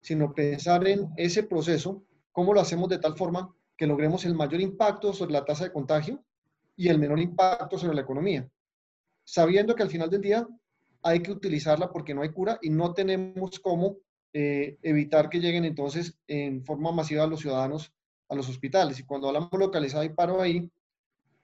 sino 0.02 0.34
pensar 0.34 0.86
en 0.88 1.10
ese 1.18 1.44
proceso, 1.44 2.04
cómo 2.32 2.54
lo 2.54 2.60
hacemos 2.60 2.90
de 2.90 3.00
tal 3.00 3.16
forma 3.16 3.56
que 3.78 3.88
logremos 3.88 4.26
el 4.26 4.36
mayor 4.36 4.62
impacto 4.62 5.14
sobre 5.14 5.34
la 5.34 5.46
tasa 5.46 5.66
de 5.66 5.72
contagio 5.72 6.24
y 6.76 6.90
el 6.90 7.00
menor 7.00 7.20
impacto 7.20 7.78
sobre 7.78 7.96
la 7.96 8.02
economía, 8.02 8.50
sabiendo 9.24 9.76
que 9.76 9.84
al 9.84 9.90
final 9.90 10.10
del 10.10 10.22
día 10.22 10.48
hay 11.02 11.22
que 11.22 11.32
utilizarla 11.32 11.92
porque 11.92 12.14
no 12.14 12.22
hay 12.22 12.30
cura 12.30 12.60
y 12.62 12.70
no 12.70 12.94
tenemos 12.94 13.60
cómo 13.60 13.98
eh, 14.34 14.78
evitar 14.82 15.30
que 15.30 15.40
lleguen 15.40 15.66
entonces 15.66 16.18
en 16.28 16.64
forma 16.66 16.92
masiva 16.92 17.28
los 17.28 17.42
ciudadanos 17.42 17.94
a 18.30 18.36
los 18.36 18.50
hospitales. 18.50 19.00
Y 19.00 19.06
cuando 19.06 19.28
hablamos 19.28 19.52
localizado 19.54 20.04
y 20.04 20.10
paro 20.10 20.42
ahí, 20.42 20.72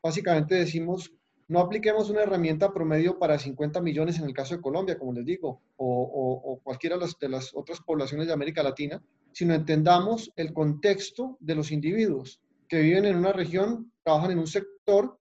básicamente 0.01 0.55
decimos 0.55 1.13
no 1.49 1.59
apliquemos 1.59 2.11
una 2.11 2.21
herramienta 2.21 2.71
promedio 2.71 3.17
para 3.17 3.39
50 3.39 3.81
millones 3.81 4.19
en 4.19 4.25
el 4.25 4.33
caso 4.33 4.55
de 4.55 4.61
Colombia, 4.61 4.99
como 4.99 5.13
les 5.13 5.25
digo, 5.25 5.63
o, 5.77 6.61
cualquiera 6.63 6.95
de 6.97 7.29
las, 7.29 7.55
otras 7.55 7.81
poblaciones 7.81 8.27
de 8.27 8.33
América 8.33 8.61
Latina, 8.61 9.03
sino 9.31 9.55
entendamos 9.55 10.31
el 10.35 10.53
contexto 10.53 11.37
de 11.39 11.55
los 11.55 11.71
individuos 11.71 12.39
que 12.67 12.81
viven 12.81 13.05
en 13.05 13.17
una 13.17 13.33
región, 13.33 13.91
trabajan 14.03 14.29
en 14.29 14.37
un 14.37 14.45
sector 14.45 15.19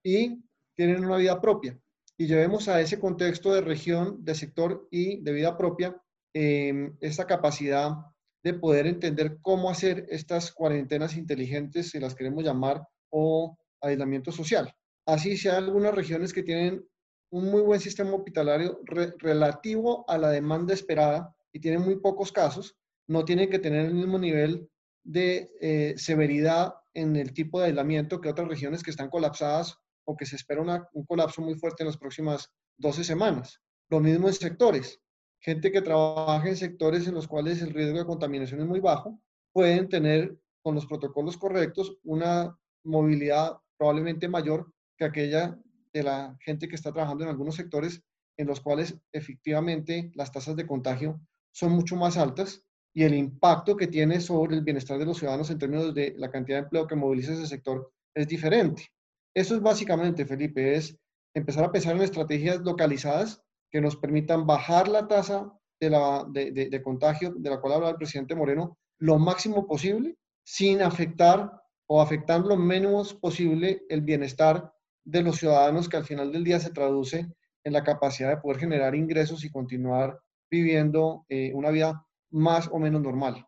y 0.00 0.44
tienen 0.76 1.04
una 1.04 1.16
vida 1.16 1.40
propia. 1.40 1.76
Y 2.16 2.28
llevemos 2.28 2.68
a 2.68 2.80
ese 2.80 3.00
contexto 3.00 3.52
de 3.52 3.60
región, 3.60 4.24
de 4.24 4.36
sector 4.36 4.86
y 4.92 5.20
de 5.22 5.32
vida 5.32 5.58
propia 5.58 6.00
eh, 6.32 6.92
esta 7.00 7.26
capacidad 7.26 7.96
de 8.44 8.54
poder 8.54 8.86
entender 8.86 9.38
cómo 9.42 9.70
hacer 9.70 10.06
estas 10.08 10.52
cuarentenas 10.52 11.16
inteligentes, 11.16 11.90
si 11.90 11.98
las 11.98 12.14
queremos 12.14 12.44
llamar, 12.44 12.86
o 13.10 13.58
aislamiento 13.80 14.30
social. 14.30 14.72
Así 15.06 15.36
hay 15.48 15.54
algunas 15.54 15.94
regiones 15.94 16.32
que 16.32 16.42
tienen 16.42 16.86
un 17.30 17.50
muy 17.50 17.62
buen 17.62 17.80
sistema 17.80 18.14
hospitalario 18.14 18.80
relativo 19.18 20.04
a 20.08 20.16
la 20.16 20.30
demanda 20.30 20.72
esperada 20.72 21.34
y 21.52 21.60
tienen 21.60 21.82
muy 21.82 21.96
pocos 21.96 22.32
casos, 22.32 22.76
no 23.08 23.24
tienen 23.24 23.50
que 23.50 23.58
tener 23.58 23.86
el 23.86 23.94
mismo 23.94 24.18
nivel 24.18 24.68
de 25.04 25.50
eh, 25.60 25.94
severidad 25.96 26.74
en 26.94 27.16
el 27.16 27.34
tipo 27.34 27.60
de 27.60 27.66
aislamiento 27.66 28.20
que 28.20 28.28
otras 28.28 28.48
regiones 28.48 28.82
que 28.82 28.90
están 28.90 29.10
colapsadas 29.10 29.76
o 30.06 30.16
que 30.16 30.26
se 30.26 30.36
espera 30.36 30.62
un 30.92 31.06
colapso 31.06 31.42
muy 31.42 31.54
fuerte 31.54 31.82
en 31.82 31.88
las 31.88 31.98
próximas 31.98 32.50
12 32.78 33.04
semanas. 33.04 33.60
Lo 33.90 34.00
mismo 34.00 34.28
en 34.28 34.34
sectores. 34.34 35.00
Gente 35.40 35.70
que 35.70 35.82
trabaja 35.82 36.48
en 36.48 36.56
sectores 36.56 37.06
en 37.06 37.14
los 37.14 37.28
cuales 37.28 37.60
el 37.60 37.74
riesgo 37.74 37.98
de 37.98 38.06
contaminación 38.06 38.60
es 38.60 38.66
muy 38.66 38.80
bajo, 38.80 39.20
pueden 39.52 39.88
tener 39.88 40.38
con 40.62 40.74
los 40.74 40.86
protocolos 40.86 41.36
correctos 41.36 41.98
una 42.04 42.56
movilidad 42.84 43.58
probablemente 43.76 44.28
mayor 44.28 44.72
que 45.12 45.20
aquella 45.20 45.58
de 45.92 46.02
la 46.02 46.36
gente 46.40 46.68
que 46.68 46.74
está 46.74 46.92
trabajando 46.92 47.24
en 47.24 47.30
algunos 47.30 47.54
sectores 47.54 48.02
en 48.36 48.46
los 48.46 48.60
cuales 48.60 48.96
efectivamente 49.12 50.10
las 50.14 50.32
tasas 50.32 50.56
de 50.56 50.66
contagio 50.66 51.20
son 51.52 51.72
mucho 51.72 51.96
más 51.96 52.16
altas 52.16 52.64
y 52.94 53.04
el 53.04 53.14
impacto 53.14 53.76
que 53.76 53.86
tiene 53.86 54.20
sobre 54.20 54.56
el 54.56 54.62
bienestar 54.62 54.98
de 54.98 55.04
los 55.04 55.18
ciudadanos 55.18 55.50
en 55.50 55.58
términos 55.58 55.94
de 55.94 56.14
la 56.16 56.30
cantidad 56.30 56.58
de 56.58 56.64
empleo 56.64 56.86
que 56.86 56.96
moviliza 56.96 57.32
ese 57.32 57.46
sector 57.46 57.92
es 58.14 58.28
diferente. 58.28 58.88
Eso 59.34 59.54
es 59.56 59.60
básicamente, 59.60 60.26
Felipe, 60.26 60.76
es 60.76 60.96
empezar 61.34 61.64
a 61.64 61.72
pensar 61.72 61.96
en 61.96 62.02
estrategias 62.02 62.60
localizadas 62.60 63.42
que 63.70 63.80
nos 63.80 63.96
permitan 63.96 64.46
bajar 64.46 64.88
la 64.88 65.08
tasa 65.08 65.52
de, 65.80 65.90
la, 65.90 66.24
de, 66.30 66.52
de 66.52 66.82
contagio 66.82 67.34
de 67.36 67.50
la 67.50 67.60
cual 67.60 67.74
hablaba 67.74 67.92
el 67.92 67.98
presidente 67.98 68.36
Moreno 68.36 68.78
lo 69.00 69.18
máximo 69.18 69.66
posible 69.66 70.16
sin 70.44 70.82
afectar 70.82 71.50
o 71.86 72.00
afectar 72.00 72.40
lo 72.40 72.56
menos 72.56 73.14
posible 73.14 73.84
el 73.88 74.00
bienestar 74.02 74.73
de 75.04 75.22
los 75.22 75.36
ciudadanos 75.36 75.88
que 75.88 75.96
al 75.96 76.04
final 76.04 76.32
del 76.32 76.44
día 76.44 76.58
se 76.58 76.70
traduce 76.70 77.26
en 77.62 77.72
la 77.72 77.82
capacidad 77.82 78.30
de 78.30 78.40
poder 78.40 78.58
generar 78.58 78.94
ingresos 78.94 79.44
y 79.44 79.50
continuar 79.50 80.18
viviendo 80.50 81.24
eh, 81.28 81.52
una 81.54 81.70
vida 81.70 82.06
más 82.30 82.68
o 82.72 82.78
menos 82.78 83.02
normal. 83.02 83.46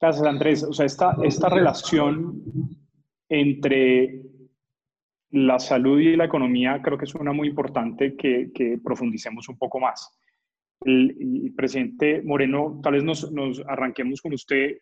Gracias, 0.00 0.26
Andrés. 0.26 0.62
O 0.62 0.72
sea, 0.72 0.86
esta, 0.86 1.16
esta 1.22 1.48
relación 1.48 2.42
entre 3.28 4.22
la 5.30 5.58
salud 5.58 6.00
y 6.00 6.16
la 6.16 6.24
economía 6.24 6.80
creo 6.82 6.98
que 6.98 7.04
es 7.04 7.14
una 7.14 7.32
muy 7.32 7.48
importante 7.48 8.16
que, 8.16 8.50
que 8.52 8.78
profundicemos 8.82 9.48
un 9.48 9.58
poco 9.58 9.78
más. 9.78 10.10
El, 10.82 11.52
presidente 11.54 12.22
Moreno, 12.22 12.80
tal 12.82 12.94
vez 12.94 13.04
nos, 13.04 13.30
nos, 13.30 13.62
arranquemos 13.68 14.22
con 14.22 14.32
usted. 14.32 14.78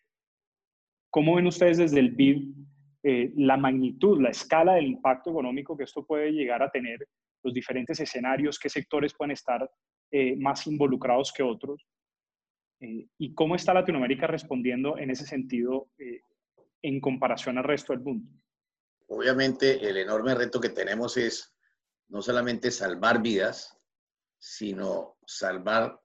¿Cómo 1.10 1.34
ven 1.34 1.48
ustedes 1.48 1.78
desde 1.78 1.98
el 1.98 2.12
BID 2.12 2.54
eh, 3.02 3.32
la 3.36 3.56
magnitud, 3.56 4.20
la 4.20 4.30
escala 4.30 4.74
del 4.74 4.86
impacto 4.86 5.30
económico 5.30 5.76
que 5.76 5.84
esto 5.84 6.04
puede 6.04 6.32
llegar 6.32 6.62
a 6.62 6.70
tener, 6.70 7.06
los 7.44 7.54
diferentes 7.54 8.00
escenarios, 8.00 8.58
qué 8.58 8.68
sectores 8.68 9.14
pueden 9.16 9.30
estar 9.30 9.70
eh, 10.10 10.34
más 10.36 10.66
involucrados 10.66 11.32
que 11.32 11.44
otros, 11.44 11.86
eh, 12.80 13.06
y 13.18 13.34
cómo 13.34 13.54
está 13.54 13.72
Latinoamérica 13.72 14.26
respondiendo 14.26 14.98
en 14.98 15.10
ese 15.10 15.26
sentido 15.26 15.88
en 16.82 17.00
comparación 17.00 17.58
al 17.58 17.64
resto 17.64 17.92
del 17.92 18.02
mundo. 18.02 18.28
Obviamente 19.06 19.88
el 19.88 19.96
enorme 19.96 20.34
reto 20.34 20.60
que 20.60 20.70
tenemos 20.70 21.16
es 21.16 21.54
no 22.08 22.20
solamente 22.20 22.72
salvar 22.72 23.22
vidas, 23.22 23.78
sino 24.40 25.16
salvar 25.24 26.00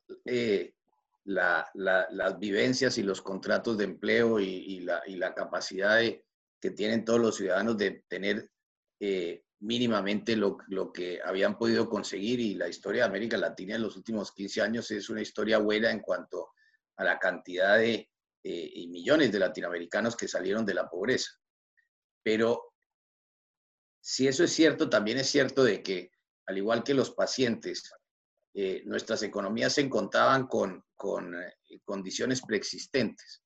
las 1.23 2.39
vivencias 2.39 2.97
y 2.99 3.03
los 3.03 3.21
contratos 3.21 3.77
de 3.77 3.85
empleo 3.85 4.39
y, 4.39 4.81
la, 4.81 5.01
y 5.07 5.15
la, 5.15 5.33
capacidad 5.33 5.97
de, 5.97 6.23
que 6.63 6.71
tienen 6.71 7.03
todos 7.03 7.19
los 7.19 7.35
ciudadanos 7.35 7.77
de 7.77 8.05
tener 8.07 8.49
eh, 8.97 9.43
mínimamente 9.59 10.37
lo, 10.37 10.59
lo, 10.69 10.93
que 10.93 11.19
habían 11.21 11.57
podido 11.57 11.89
conseguir 11.89 12.39
y 12.39 12.55
la 12.55 12.69
historia 12.69 13.01
de 13.01 13.09
América 13.09 13.35
Latina 13.35 13.75
en 13.75 13.81
los 13.81 13.97
últimos 13.97 14.31
15 14.31 14.61
años 14.61 14.89
es 14.91 15.09
una 15.09 15.21
historia 15.21 15.57
buena 15.57 15.91
en 15.91 15.99
cuanto 15.99 16.53
a 16.95 17.03
la 17.03 17.19
cantidad 17.19 17.79
de 17.79 18.09
eh, 18.45 18.87
millones 18.87 19.33
de 19.33 19.39
latinoamericanos 19.39 20.15
que 20.15 20.29
salieron 20.29 20.65
de 20.65 20.75
la 20.75 20.89
pobreza. 20.89 21.31
Pero 22.23 22.75
si 23.99 24.29
eso 24.29 24.45
es 24.45 24.53
cierto, 24.53 24.89
también 24.89 25.17
es 25.17 25.27
cierto 25.27 25.65
de 25.65 25.83
que, 25.83 26.11
al 26.45 26.57
igual 26.59 26.81
que 26.81 26.93
los 26.93 27.11
pacientes, 27.11 27.91
eh, 28.53 28.83
nuestras 28.85 29.21
economías 29.21 29.73
se 29.73 29.81
encontraban 29.81 30.47
con, 30.47 30.81
con 30.95 31.35
condiciones 31.83 32.41
preexistentes 32.41 33.42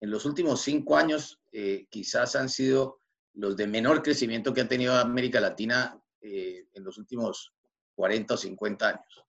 en 0.00 0.10
los 0.10 0.24
últimos 0.24 0.60
cinco 0.62 0.96
años 0.96 1.40
eh, 1.52 1.86
quizás 1.90 2.36
han 2.36 2.48
sido 2.48 3.00
los 3.34 3.56
de 3.56 3.66
menor 3.66 4.02
crecimiento 4.02 4.52
que 4.52 4.62
ha 4.62 4.68
tenido 4.68 4.94
América 4.94 5.40
Latina 5.40 6.00
eh, 6.20 6.66
en 6.72 6.84
los 6.84 6.98
últimos 6.98 7.52
40 7.94 8.34
o 8.34 8.36
50 8.36 8.88
años. 8.88 9.24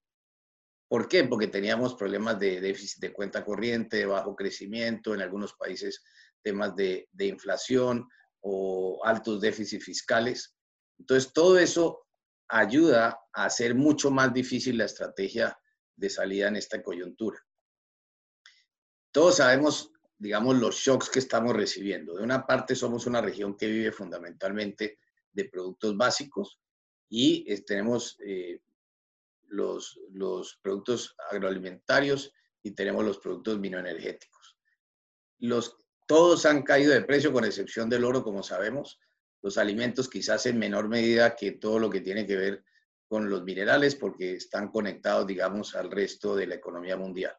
¿Por 0.88 1.08
qué? 1.08 1.24
Porque 1.24 1.48
teníamos 1.48 1.94
problemas 1.94 2.38
de 2.38 2.60
déficit 2.60 3.00
de 3.00 3.12
cuenta 3.12 3.44
corriente, 3.44 3.98
de 3.98 4.06
bajo 4.06 4.34
crecimiento, 4.34 5.14
en 5.14 5.20
algunos 5.20 5.52
países 5.54 6.02
temas 6.42 6.74
de, 6.74 7.08
de 7.12 7.26
inflación 7.26 8.08
o 8.40 9.00
altos 9.04 9.40
déficits 9.40 9.84
fiscales. 9.84 10.56
Entonces, 10.98 11.32
todo 11.32 11.58
eso 11.58 12.06
ayuda 12.48 13.20
a 13.32 13.44
hacer 13.44 13.74
mucho 13.74 14.10
más 14.10 14.32
difícil 14.32 14.78
la 14.78 14.86
estrategia 14.86 15.58
de 15.94 16.08
salida 16.08 16.48
en 16.48 16.56
esta 16.56 16.82
coyuntura. 16.82 17.38
Todos 19.12 19.36
sabemos 19.36 19.92
digamos, 20.18 20.58
los 20.58 20.76
shocks 20.76 21.08
que 21.08 21.20
estamos 21.20 21.54
recibiendo. 21.54 22.14
De 22.14 22.22
una 22.22 22.46
parte, 22.46 22.74
somos 22.74 23.06
una 23.06 23.20
región 23.20 23.56
que 23.56 23.68
vive 23.68 23.92
fundamentalmente 23.92 24.98
de 25.32 25.44
productos 25.44 25.96
básicos 25.96 26.60
y 27.08 27.44
eh, 27.50 27.62
tenemos 27.62 28.18
eh, 28.24 28.60
los, 29.46 29.98
los 30.10 30.58
productos 30.60 31.14
agroalimentarios 31.30 32.32
y 32.62 32.72
tenemos 32.72 33.04
los 33.04 33.18
productos 33.18 33.58
minoenergéticos. 33.58 34.56
Los, 35.38 35.76
todos 36.06 36.44
han 36.46 36.62
caído 36.62 36.92
de 36.92 37.02
precio 37.02 37.32
con 37.32 37.44
excepción 37.44 37.88
del 37.88 38.04
oro, 38.04 38.24
como 38.24 38.42
sabemos. 38.42 38.98
Los 39.40 39.56
alimentos 39.56 40.08
quizás 40.08 40.46
en 40.46 40.58
menor 40.58 40.88
medida 40.88 41.36
que 41.36 41.52
todo 41.52 41.78
lo 41.78 41.88
que 41.88 42.00
tiene 42.00 42.26
que 42.26 42.36
ver 42.36 42.64
con 43.06 43.30
los 43.30 43.44
minerales 43.44 43.94
porque 43.94 44.34
están 44.34 44.68
conectados, 44.68 45.26
digamos, 45.26 45.76
al 45.76 45.90
resto 45.90 46.34
de 46.34 46.46
la 46.48 46.56
economía 46.56 46.96
mundial. 46.96 47.34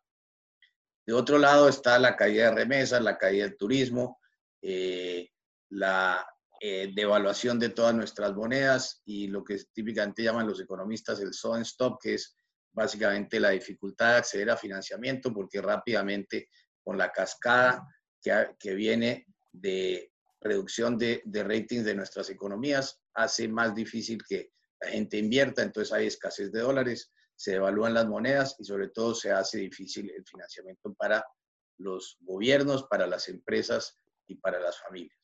De 1.10 1.16
otro 1.16 1.40
lado 1.40 1.68
está 1.68 1.98
la 1.98 2.16
caída 2.16 2.52
de 2.52 2.56
remesas, 2.58 3.02
la 3.02 3.18
caída 3.18 3.46
del 3.46 3.58
turismo, 3.58 4.20
eh, 4.62 5.28
la 5.70 6.24
eh, 6.62 6.92
devaluación 6.94 7.58
de 7.58 7.70
todas 7.70 7.96
nuestras 7.96 8.36
monedas 8.36 9.02
y 9.06 9.26
lo 9.26 9.44
que 9.44 9.58
típicamente 9.74 10.22
llaman 10.22 10.46
los 10.46 10.62
economistas 10.62 11.20
el 11.20 11.34
so 11.34 11.58
stop, 11.58 12.00
que 12.00 12.14
es 12.14 12.38
básicamente 12.72 13.40
la 13.40 13.50
dificultad 13.50 14.12
de 14.12 14.18
acceder 14.18 14.52
a 14.52 14.56
financiamiento 14.56 15.34
porque 15.34 15.60
rápidamente 15.60 16.48
con 16.84 16.96
la 16.96 17.12
cascada 17.12 17.88
que, 18.22 18.52
que 18.60 18.76
viene 18.76 19.26
de 19.52 20.12
reducción 20.40 20.96
de, 20.96 21.24
de 21.26 21.44
ratings 21.44 21.86
de 21.86 21.96
nuestras 21.96 22.30
economías 22.30 23.02
hace 23.16 23.48
más 23.48 23.74
difícil 23.74 24.20
que 24.30 24.52
la 24.80 24.90
gente 24.90 25.18
invierta, 25.18 25.64
entonces 25.64 25.92
hay 25.92 26.06
escasez 26.06 26.52
de 26.52 26.60
dólares, 26.60 27.12
se 27.40 27.52
devalúan 27.52 27.94
las 27.94 28.06
monedas 28.06 28.58
y 28.60 28.66
sobre 28.66 28.90
todo 28.90 29.16
se 29.16 29.32
hace 29.32 29.60
difícil 29.60 30.12
el 30.12 30.26
financiamiento 30.26 30.94
para 30.94 31.26
los 31.78 32.18
gobiernos, 32.20 32.84
para 32.84 33.08
las 33.08 33.30
empresas 33.30 33.98
y 34.28 34.36
para 34.36 34.60
las 34.60 34.78
familias. 34.82 35.18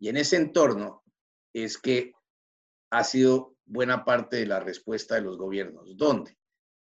Y 0.00 0.08
en 0.08 0.16
ese 0.16 0.36
entorno 0.36 1.02
es 1.52 1.76
que 1.76 2.14
ha 2.90 3.04
sido 3.04 3.58
buena 3.66 4.02
parte 4.02 4.36
de 4.36 4.46
la 4.46 4.60
respuesta 4.60 5.16
de 5.16 5.20
los 5.20 5.36
gobiernos. 5.36 5.94
¿Dónde? 5.94 6.38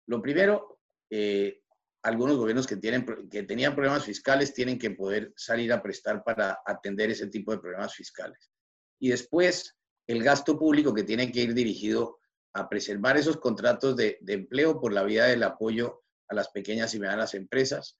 Lo 0.06 0.22
primero, 0.22 0.80
eh, 1.10 1.64
algunos 2.04 2.38
gobiernos 2.38 2.68
que, 2.68 2.78
tienen, 2.78 3.04
que 3.32 3.42
tenían 3.42 3.74
problemas 3.74 4.06
fiscales 4.06 4.54
tienen 4.54 4.78
que 4.78 4.92
poder 4.92 5.34
salir 5.36 5.74
a 5.74 5.82
prestar 5.82 6.24
para 6.24 6.60
atender 6.64 7.10
ese 7.10 7.26
tipo 7.26 7.52
de 7.52 7.58
problemas 7.58 7.96
fiscales. 7.96 8.52
Y 9.00 9.10
después, 9.10 9.76
el 10.06 10.24
gasto 10.24 10.56
público 10.60 10.94
que 10.94 11.04
tiene 11.04 11.32
que 11.32 11.42
ir 11.42 11.56
dirigido 11.56 12.20
a 12.54 12.68
preservar 12.70 13.18
esos 13.18 13.38
contratos 13.38 13.96
de, 13.96 14.18
empleo 14.28 14.80
por 14.80 14.94
la 14.94 15.04
vía 15.04 15.26
del 15.26 15.44
apoyo 15.44 16.04
a 16.28 16.36
las 16.36 16.50
pequeñas 16.50 16.94
y 16.94 17.00
medianas 17.00 17.34
empresas, 17.34 17.98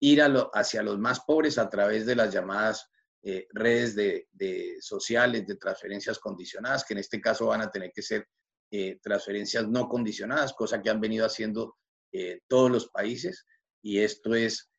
ir 0.00 0.20
hacia 0.52 0.82
los 0.82 0.98
más 0.98 1.20
pobres 1.20 1.58
a 1.58 1.68
través 1.70 2.04
de 2.06 2.16
las 2.16 2.32
llamadas 2.32 2.90
eh, 3.22 3.46
redes 3.52 3.94
de, 3.94 4.76
sociales 4.80 5.46
de 5.46 5.56
transferencias 5.56 6.18
condicionadas, 6.18 6.84
que 6.84 6.94
en 6.94 6.98
este 6.98 7.20
caso 7.20 7.46
van 7.46 7.62
a 7.62 7.70
tener 7.70 7.92
que 7.92 8.02
ser 8.02 8.26
eh, 8.70 8.98
transferencias 9.02 9.66
no 9.68 9.88
condicionadas, 9.88 10.52
cosa 10.52 10.82
que 10.82 10.90
han 10.90 11.00
venido 11.00 11.24
haciendo 11.24 11.76
eh, 12.12 12.40
todos 12.46 12.70
los 12.70 12.88
países. 12.88 13.46
Y 13.82 14.00
esto 14.00 14.34
es 14.34 14.70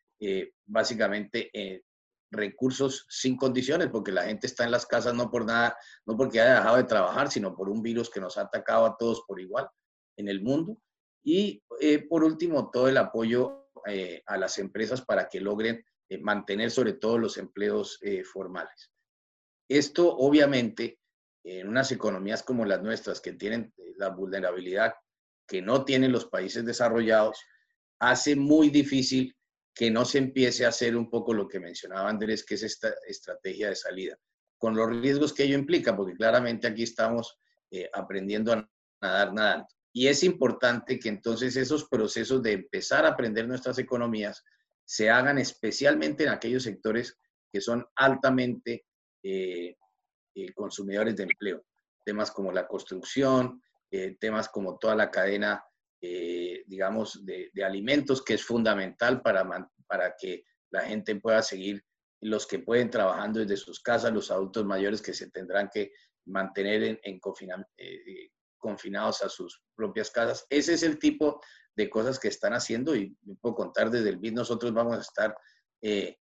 básicamente 0.65 1.51
recursos 2.31 3.05
sin 3.09 3.37
condiciones, 3.37 3.89
porque 3.89 4.11
la 4.11 4.23
gente 4.23 4.47
está 4.47 4.63
en 4.63 4.71
las 4.71 4.85
casas 4.85 5.13
no 5.13 5.29
por 5.29 5.45
nada, 5.45 5.77
no 6.05 6.17
porque 6.17 6.41
haya 6.41 6.55
dejado 6.55 6.77
de 6.77 6.83
trabajar, 6.83 7.31
sino 7.31 7.55
por 7.55 7.69
un 7.69 7.81
virus 7.81 8.09
que 8.09 8.19
nos 8.19 8.37
ha 8.37 8.41
atacado 8.41 8.85
a 8.85 8.97
todos 8.97 9.23
por 9.27 9.39
igual 9.39 9.69
en 10.17 10.27
el 10.27 10.41
mundo. 10.41 10.77
Y 11.23 11.63
por 12.09 12.23
último, 12.23 12.69
todo 12.71 12.87
el 12.87 12.97
apoyo 12.97 13.69
a 14.25 14.37
las 14.37 14.57
empresas 14.57 15.01
para 15.01 15.27
que 15.27 15.39
logren 15.39 15.83
eh, 16.09 16.17
mantener 16.19 16.71
sobre 16.71 16.93
todo 16.93 17.17
los 17.17 17.37
empleos 17.37 17.99
eh, 18.01 18.23
formales. 18.23 18.93
Esto 19.67 20.15
obviamente 20.15 20.99
en 21.43 21.67
unas 21.67 21.91
economías 21.91 22.43
como 22.43 22.65
las 22.65 22.81
nuestras 22.81 23.19
que 23.19 23.33
tienen 23.33 23.73
eh, 23.77 23.93
la 23.97 24.09
vulnerabilidad 24.09 24.93
que 25.45 25.61
no 25.61 25.83
tienen 25.83 26.13
los 26.13 26.25
países 26.25 26.65
desarrollados, 26.65 27.39
hace 27.99 28.35
muy 28.35 28.69
difícil 28.69 29.35
que 29.77 29.91
no 29.91 30.05
se 30.05 30.17
empiece 30.17 30.65
a 30.65 30.69
hacer 30.69 30.95
un 30.95 31.09
poco 31.09 31.33
lo 31.33 31.47
que 31.47 31.59
mencionaba 31.59 32.09
Andrés, 32.09 32.43
que 32.43 32.55
es 32.55 32.63
esta 32.63 32.93
estrategia 33.07 33.69
de 33.69 33.75
salida, 33.75 34.17
con 34.57 34.75
los 34.75 34.89
riesgos 34.89 35.33
que 35.33 35.43
ello 35.43 35.57
implica, 35.57 35.95
porque 35.95 36.15
claramente 36.15 36.67
aquí 36.67 36.83
estamos 36.83 37.37
aprendiendo 37.93 38.53
a 38.53 38.67
nadar 39.01 39.33
nadando. 39.33 39.67
Y 39.93 40.07
es 40.07 40.23
importante 40.23 40.99
que 40.99 41.09
entonces 41.09 41.55
esos 41.55 41.87
procesos 41.89 42.43
de 42.43 42.53
empezar 42.53 43.05
a 43.05 43.09
aprender 43.09 43.47
nuestras 43.47 43.79
economías 43.79 44.43
se 44.85 45.09
hagan 45.09 45.39
especialmente 45.39 46.23
en 46.23 46.29
aquellos 46.29 46.63
sectores 46.63 47.17
que 47.51 47.61
son 47.61 47.83
altamente 47.95 48.85
eh, 49.23 49.75
eh, 50.35 50.53
consumidores 50.53 51.15
de 51.15 51.23
empleo. 51.23 51.65
Temas 52.05 52.29
como 52.29 52.51
la 52.51 52.67
construcción, 52.67 53.61
eh, 53.89 54.15
temas 54.19 54.49
como 54.49 54.77
toda 54.77 54.95
la 54.95 55.09
cadena, 55.09 55.63
digamos, 55.99 57.25
de, 57.25 57.51
alimentos, 57.63 58.23
que 58.23 58.35
es 58.35 58.43
fundamental 58.43 59.21
para, 59.21 59.47
para 59.87 60.15
que 60.15 60.43
la 60.71 60.81
gente 60.81 61.15
pueda 61.15 61.41
seguir, 61.41 61.83
los 62.21 62.47
que 62.47 62.59
pueden 62.59 62.89
trabajando 62.89 63.39
desde 63.39 63.57
sus 63.57 63.79
casas, 63.79 64.13
los 64.13 64.31
adultos 64.31 64.65
mayores 64.65 65.01
que 65.01 65.13
se 65.13 65.29
tendrán 65.29 65.69
que 65.71 65.91
mantener 66.25 66.83
en, 66.83 66.99
en 67.03 67.19
confinados 68.57 69.21
a 69.21 69.29
sus 69.29 69.61
propias 69.75 70.11
casas. 70.11 70.45
Ese 70.49 70.73
es 70.73 70.83
el 70.83 70.99
tipo 70.99 71.39
de 71.77 71.89
cosas 71.89 72.19
que 72.19 72.27
están 72.27 72.53
haciendo 72.53 72.95
y 72.95 73.15
puedo 73.39 73.55
contar 73.55 73.91
desde 73.91 74.09
el 74.09 74.17
BID, 74.17 74.33
nosotros 74.33 74.73
vamos 74.73 74.97
a 74.97 75.01
estar 75.01 75.35
eh, 75.81 76.17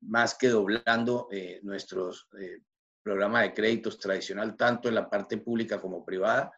más 0.00 0.36
que 0.36 0.48
doblando 0.48 1.28
eh, 1.30 1.60
nuestro 1.62 2.10
eh, 2.40 2.60
programa 3.02 3.42
de 3.42 3.54
créditos 3.54 3.98
tradicional, 3.98 4.56
tanto 4.56 4.88
en 4.88 4.96
la 4.96 5.08
parte 5.08 5.38
pública 5.38 5.80
como 5.80 6.04
privada, 6.04 6.50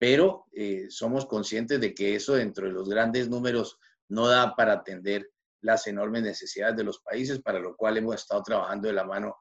pero 0.00 0.46
somos 0.88 1.26
conscientes 1.26 1.80
de 1.80 1.94
que 1.94 2.14
eso 2.16 2.34
dentro 2.34 2.66
de 2.66 2.72
los 2.72 2.88
grandes 2.88 3.28
números 3.28 3.78
no 4.08 4.26
da 4.26 4.56
para 4.56 4.72
atender 4.72 5.30
las 5.60 5.86
enormes 5.86 6.22
necesidades 6.22 6.76
de 6.76 6.84
los 6.84 7.00
países, 7.00 7.40
para 7.40 7.60
lo 7.60 7.76
cual 7.76 7.98
hemos 7.98 8.14
estado 8.14 8.42
trabajando 8.42 8.88
de 8.88 8.94
la 8.94 9.04
mano 9.04 9.36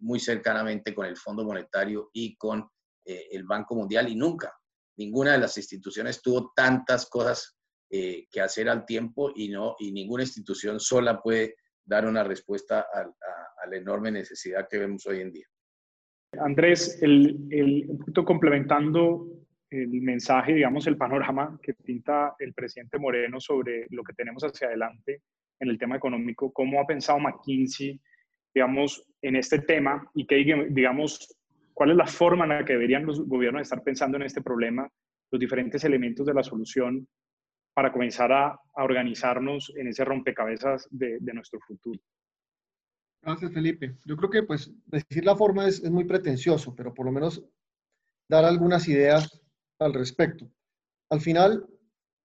muy 0.00 0.18
cercanamente 0.18 0.94
con 0.94 1.04
el 1.04 1.18
Fondo 1.18 1.44
Monetario 1.44 2.08
y 2.14 2.34
con 2.36 2.66
el 3.04 3.44
Banco 3.44 3.74
Mundial 3.74 4.08
y 4.08 4.16
nunca, 4.16 4.58
ninguna 4.96 5.32
de 5.32 5.38
las 5.38 5.56
instituciones 5.56 6.22
tuvo 6.22 6.52
tantas 6.54 7.08
cosas 7.08 7.58
eh, 7.90 8.28
que 8.30 8.40
hacer 8.40 8.68
al 8.68 8.84
tiempo 8.84 9.32
y, 9.34 9.48
no, 9.48 9.74
y 9.78 9.90
ninguna 9.90 10.22
institución 10.22 10.78
sola 10.78 11.20
puede 11.20 11.56
dar 11.84 12.06
una 12.06 12.22
respuesta 12.22 12.86
a, 12.92 13.04
la 13.68 13.76
enorme 13.76 14.10
necesidad 14.10 14.66
que 14.68 14.78
vemos 14.78 15.06
hoy 15.06 15.20
en 15.20 15.32
día. 15.32 15.46
Andrés, 16.38 16.98
el, 17.02 17.46
el, 17.50 17.86
un 17.88 17.98
poquito 17.98 18.24
complementando 18.24 19.26
el 19.70 19.88
mensaje, 20.00 20.54
digamos, 20.54 20.86
el 20.86 20.96
panorama 20.96 21.58
que 21.62 21.74
pinta 21.74 22.34
el 22.38 22.52
presidente 22.54 22.98
Moreno 22.98 23.40
sobre 23.40 23.86
lo 23.90 24.02
que 24.02 24.14
tenemos 24.14 24.42
hacia 24.42 24.66
adelante 24.66 25.22
en 25.60 25.68
el 25.68 25.78
tema 25.78 25.96
económico, 25.96 26.52
¿cómo 26.52 26.80
ha 26.80 26.86
pensado 26.86 27.18
McKinsey, 27.18 28.00
digamos, 28.54 29.04
en 29.22 29.36
este 29.36 29.60
tema 29.60 30.10
y 30.14 30.26
qué, 30.26 30.36
digamos, 30.70 31.36
cuál 31.74 31.90
es 31.90 31.96
la 31.96 32.06
forma 32.06 32.44
en 32.44 32.50
la 32.50 32.64
que 32.64 32.72
deberían 32.72 33.06
los 33.06 33.26
gobiernos 33.26 33.62
estar 33.62 33.82
pensando 33.82 34.16
en 34.16 34.24
este 34.24 34.42
problema, 34.42 34.88
los 35.30 35.40
diferentes 35.40 35.84
elementos 35.84 36.26
de 36.26 36.34
la 36.34 36.42
solución 36.42 37.06
para 37.74 37.92
comenzar 37.92 38.32
a, 38.32 38.58
organizarnos 38.74 39.72
en 39.76 39.88
ese 39.88 40.04
rompecabezas 40.04 40.88
de, 40.90 41.18
nuestro 41.32 41.60
futuro. 41.60 42.00
Gracias, 43.22 43.52
Felipe. 43.52 43.96
Yo 44.04 44.16
creo 44.16 44.30
que 44.30 44.42
pues 44.42 44.72
decir 44.86 45.24
la 45.24 45.36
forma 45.36 45.68
es, 45.68 45.82
muy 45.90 46.04
pretencioso, 46.04 46.74
pero 46.74 46.92
por 46.92 47.06
lo 47.06 47.12
menos 47.12 47.44
dar 48.28 48.44
algunas 48.44 48.88
ideas 48.88 49.40
al 49.80 49.94
respecto. 49.94 50.50
Al 51.10 51.20
final, 51.20 51.66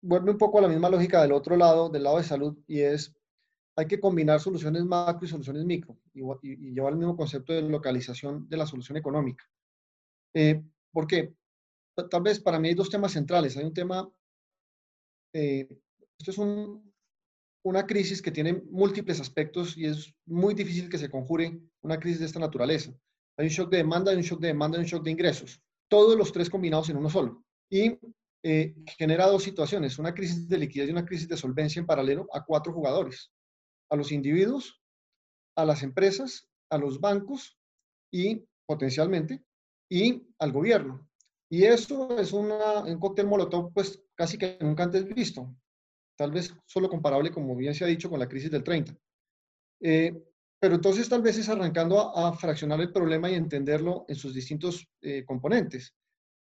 vuelve 0.02 0.32
un 0.32 0.38
poco 0.38 0.60
a 0.60 0.62
la 0.62 0.68
misma 0.68 0.90
lógica 0.90 1.22
del 1.22 1.32
otro 1.32 1.58
lado, 1.58 1.90
del 1.90 2.04
lado 2.04 2.18
de 2.18 2.24
salud, 2.24 2.58
y 2.68 2.82
es, 2.82 3.16
hay 3.76 3.88
que 3.88 4.00
combinar 4.00 4.40
soluciones 4.40 4.86
macro 4.86 5.26
y 5.26 5.30
soluciones 5.30 5.66
micro, 5.66 5.98
y, 6.14 6.72
llevar 6.74 6.94
el 6.94 7.00
mismo 7.00 7.18
concepto 7.18 7.54
de 7.54 7.64
localización 7.64 8.48
de 8.48 8.58
la 8.58 8.68
solución 8.68 8.98
económica. 8.98 9.44
Eh, 10.34 10.62
¿Por 10.92 11.08
qué? 11.08 11.34
Tal 12.10 12.22
vez 12.22 12.40
para 12.40 12.60
mí 12.60 12.68
hay 12.68 12.76
dos 12.76 12.90
temas 12.90 13.14
centrales. 13.14 13.56
Hay 13.58 13.64
un 13.64 13.74
tema 13.74 14.10
eh, 15.38 15.68
esto 16.18 16.32
es 16.32 16.38
una 17.64 17.86
crisis 17.86 18.22
que 18.22 18.32
tiene 18.32 18.64
múltiples 18.72 19.20
aspectos 19.20 19.78
y 19.78 19.86
es 19.86 20.14
muy 20.26 20.54
difícil 20.54 20.90
que 20.90 20.98
se 20.98 21.10
conjure 21.10 21.60
una 21.82 22.00
crisis 22.00 22.22
de 22.22 22.26
esta 22.28 22.40
naturaleza. 22.40 22.94
Hay 23.38 23.48
un 23.48 23.52
shock 23.52 23.70
de 23.70 23.78
demanda, 23.78 24.12
hay 24.12 24.18
un 24.18 24.24
shock 24.24 24.40
de 24.40 24.48
demanda, 24.48 24.78
hay 24.78 24.86
un 24.86 24.90
shock 24.90 25.04
de 25.04 25.12
ingresos. 25.12 25.62
Todos 25.90 26.18
los 26.18 26.32
tres 26.32 26.50
combinados 26.50 26.90
en 26.90 26.98
uno 26.98 27.10
solo. 27.10 27.45
Y 27.70 27.98
eh, 28.44 28.76
genera 28.98 29.28
dos 29.28 29.44
situaciones, 29.44 29.98
una 29.98 30.14
crisis 30.14 30.48
de 30.48 30.58
liquidez 30.58 30.90
y 30.90 30.92
una 30.92 31.06
crisis 31.06 31.28
de 31.28 31.38
solvencia 31.38 31.80
en 31.80 31.86
paralelo 31.86 32.28
a 32.32 32.44
cuatro 32.46 32.74
jugadores. 32.74 33.32
A 33.90 33.96
los 33.96 34.12
individuos, 34.12 34.82
a 35.56 35.66
las 35.66 35.84
empresas, 35.84 36.48
a 36.70 36.78
los 36.78 37.00
bancos 37.00 37.58
y 38.12 38.46
potencialmente, 38.66 39.44
y 39.90 40.28
al 40.40 40.52
gobierno. 40.52 41.08
Y 41.50 41.64
eso 41.64 42.18
es 42.18 42.34
una, 42.34 42.84
un 42.84 43.00
cóctel 43.00 43.28
molotov 43.28 43.72
pues 43.74 44.02
casi 44.16 44.38
que 44.38 44.58
nunca 44.62 44.84
antes 44.84 45.08
visto. 45.08 45.56
Tal 46.18 46.32
vez 46.32 46.54
solo 46.66 46.90
comparable, 46.90 47.32
como 47.32 47.56
bien 47.56 47.76
se 47.76 47.84
ha 47.84 47.88
dicho, 47.88 48.10
con 48.10 48.20
la 48.20 48.28
crisis 48.28 48.52
del 48.52 48.64
30. 48.64 48.98
Eh, 49.82 50.14
pero 50.60 50.76
entonces 50.76 51.08
tal 51.10 51.22
vez 51.22 51.38
es 51.38 51.50
arrancando 51.50 52.16
a, 52.16 52.34
fraccionar 52.34 52.80
el 52.80 52.92
problema 52.92 53.30
y 53.30 53.36
entenderlo 53.36 54.06
en 54.08 54.16
sus 54.16 54.34
distintos 54.34 54.88
eh, 55.02 55.24
componentes. 55.26 55.94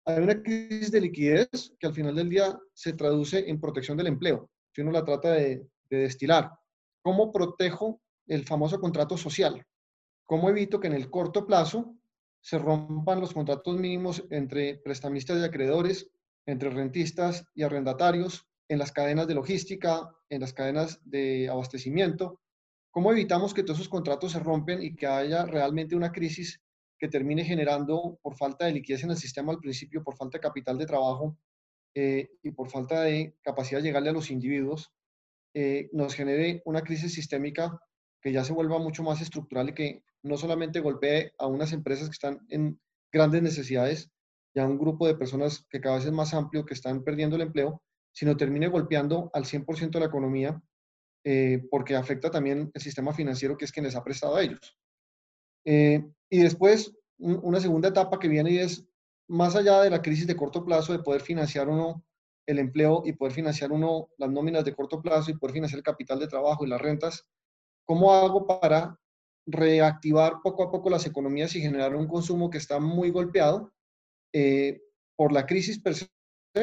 Hay 0.05 0.23
una 0.23 0.43
crisis 0.43 0.91
de 0.91 1.01
liquidez 1.01 1.49
que 1.79 1.87
al 1.87 1.95
final 1.95 2.15
del 2.15 2.29
día 2.29 2.59
se 2.75 2.93
traduce 2.93 3.49
en 3.49 3.61
protección 3.61 3.97
del 3.97 4.09
empleo, 4.09 4.51
si 4.75 4.81
uno 4.81 4.91
la 4.91 5.05
trata 5.05 5.33
de, 5.33 5.67
de 5.91 5.97
destilar. 5.97 6.51
¿Cómo 7.03 7.31
protejo 7.33 8.01
el 8.27 8.45
famoso 8.45 8.81
contrato 8.81 9.17
social? 9.17 9.65
¿Cómo 10.27 10.51
evito 10.51 10.81
que 10.81 10.89
en 10.89 10.95
el 10.95 11.11
corto 11.11 11.47
plazo 11.47 11.97
se 12.41 12.59
rompan 12.59 13.21
los 13.21 13.33
contratos 13.33 13.77
mínimos 13.77 14.25
entre 14.31 14.77
prestamistas 14.79 15.39
y 15.41 15.45
acreedores 15.45 16.11
entre 16.47 16.71
rentistas 16.71 17.45
y 17.55 17.63
arrendatarios, 17.63 18.47
en 18.69 18.79
las 18.79 18.93
cadenas 18.93 19.27
de 19.27 19.35
logística, 19.35 20.11
en 20.29 20.41
las 20.41 20.53
cadenas 20.53 21.01
de 21.05 21.49
abastecimiento. 21.49 22.41
¿Cómo 22.91 23.13
evitamos 23.13 23.55
que 23.55 23.63
todos 23.63 23.81
esos 23.81 23.89
contratos 23.89 24.33
se 24.33 24.41
rompen 24.41 24.83
y 24.83 24.95
que 24.95 25.07
haya 25.07 25.45
realmente 25.45 25.97
una 25.97 26.13
crisis 26.13 26.61
que 27.03 27.09
termine 27.09 27.45
generando, 27.45 28.21
por 28.23 28.37
falta 28.37 28.67
de 28.67 28.75
liquidez 28.75 29.03
en 29.03 29.11
el 29.11 29.17
sistema 29.17 29.51
al 29.51 29.59
principio, 29.59 30.05
por 30.05 30.17
falta 30.17 30.39
de 30.39 30.43
capital 30.43 30.79
de 30.79 30.87
trabajo, 30.87 31.37
eh, 31.97 32.31
y 32.45 32.53
por 32.53 32.71
falta 32.71 33.03
de 33.03 33.35
capacidad 33.43 33.81
de 33.81 33.89
llegarle 33.89 34.11
a 34.11 34.13
los 34.13 34.31
individuos, 34.31 34.93
eh, 35.53 35.91
nos 35.93 36.15
genere 36.15 36.63
una 36.65 36.83
crisis 36.83 37.13
sistémica 37.13 37.77
que 38.21 38.31
ya 38.31 38.45
se 38.45 38.53
vuelva 38.53 38.79
mucho 38.79 39.03
más 39.03 39.21
estructural 39.21 39.71
y 39.71 39.75
que 39.75 40.05
no 40.23 40.37
solamente 40.37 40.79
golpee 40.79 41.33
a 41.39 41.49
unas 41.49 41.73
empresas 41.73 42.07
que 42.07 42.13
están 42.13 42.39
en 42.51 42.81
grandes 43.13 43.43
necesidades 43.43 44.09
y 44.55 44.61
a 44.61 44.67
un 44.69 44.79
grupo 44.79 45.09
de 45.09 45.17
personas 45.17 45.67
que 45.71 45.81
cada 45.81 45.97
vez 45.97 46.05
es 46.07 46.13
más 46.13 46.33
amplio 46.35 46.65
que 46.65 46.75
están 46.75 47.03
perdiendo 47.03 47.35
el 47.35 47.43
empleo, 47.43 47.83
sino 48.13 48.37
termine 48.37 48.69
golpeando 48.69 49.29
al 49.35 49.45
100% 49.45 49.91
de 49.91 50.01
la 50.01 50.07
economía 50.07 50.63
eh, 51.25 51.67
porque 51.69 51.97
afecta 51.97 52.31
también 52.31 52.71
el 52.73 52.81
sistema 52.81 53.13
financiero 53.13 53.57
que 53.57 53.65
es 53.65 53.73
quien 53.73 53.87
les 53.87 53.97
ha 53.97 54.05
prestado 54.05 54.37
a 54.37 54.43
ellos. 54.45 54.79
Eh, 55.65 56.05
y 56.31 56.39
después, 56.39 56.93
una 57.19 57.61
segunda 57.61 57.89
etapa 57.89 58.19
que 58.19 58.29
viene 58.29 58.51
y 58.51 58.59
es, 58.59 58.87
más 59.29 59.55
allá 59.55 59.81
de 59.81 59.91
la 59.91 60.03
crisis 60.03 60.27
de 60.27 60.37
corto 60.37 60.65
plazo, 60.65 60.93
de 60.93 60.99
poder 60.99 61.23
financiar 61.23 61.69
uno 61.69 62.05
el 62.47 62.59
empleo 62.59 63.03
y 63.05 63.13
poder 63.13 63.33
financiar 63.33 63.71
uno 63.73 64.09
las 64.19 64.31
nóminas 64.31 64.65
de 64.65 64.75
corto 64.75 65.01
plazo 65.01 65.31
y 65.31 65.37
poder 65.37 65.55
financiar 65.55 65.79
el 65.79 65.85
capital 65.85 66.19
de 66.19 66.27
trabajo 66.27 66.65
y 66.65 66.69
las 66.69 66.81
rentas, 66.81 67.25
¿cómo 67.85 68.13
hago 68.13 68.47
para 68.47 68.99
reactivar 69.47 70.41
poco 70.43 70.65
a 70.65 70.71
poco 70.71 70.91
las 70.91 71.07
economías 71.07 71.55
y 71.57 71.61
generar 71.61 71.95
un 71.97 72.07
consumo 72.07 72.51
que 72.51 72.59
está 72.59 72.79
muy 72.79 73.11
golpeado 73.11 73.73
eh, 74.33 74.81
por 75.17 75.33
la 75.33 75.47
crisis 75.47 75.81
per 75.81 75.95
se 75.95 76.09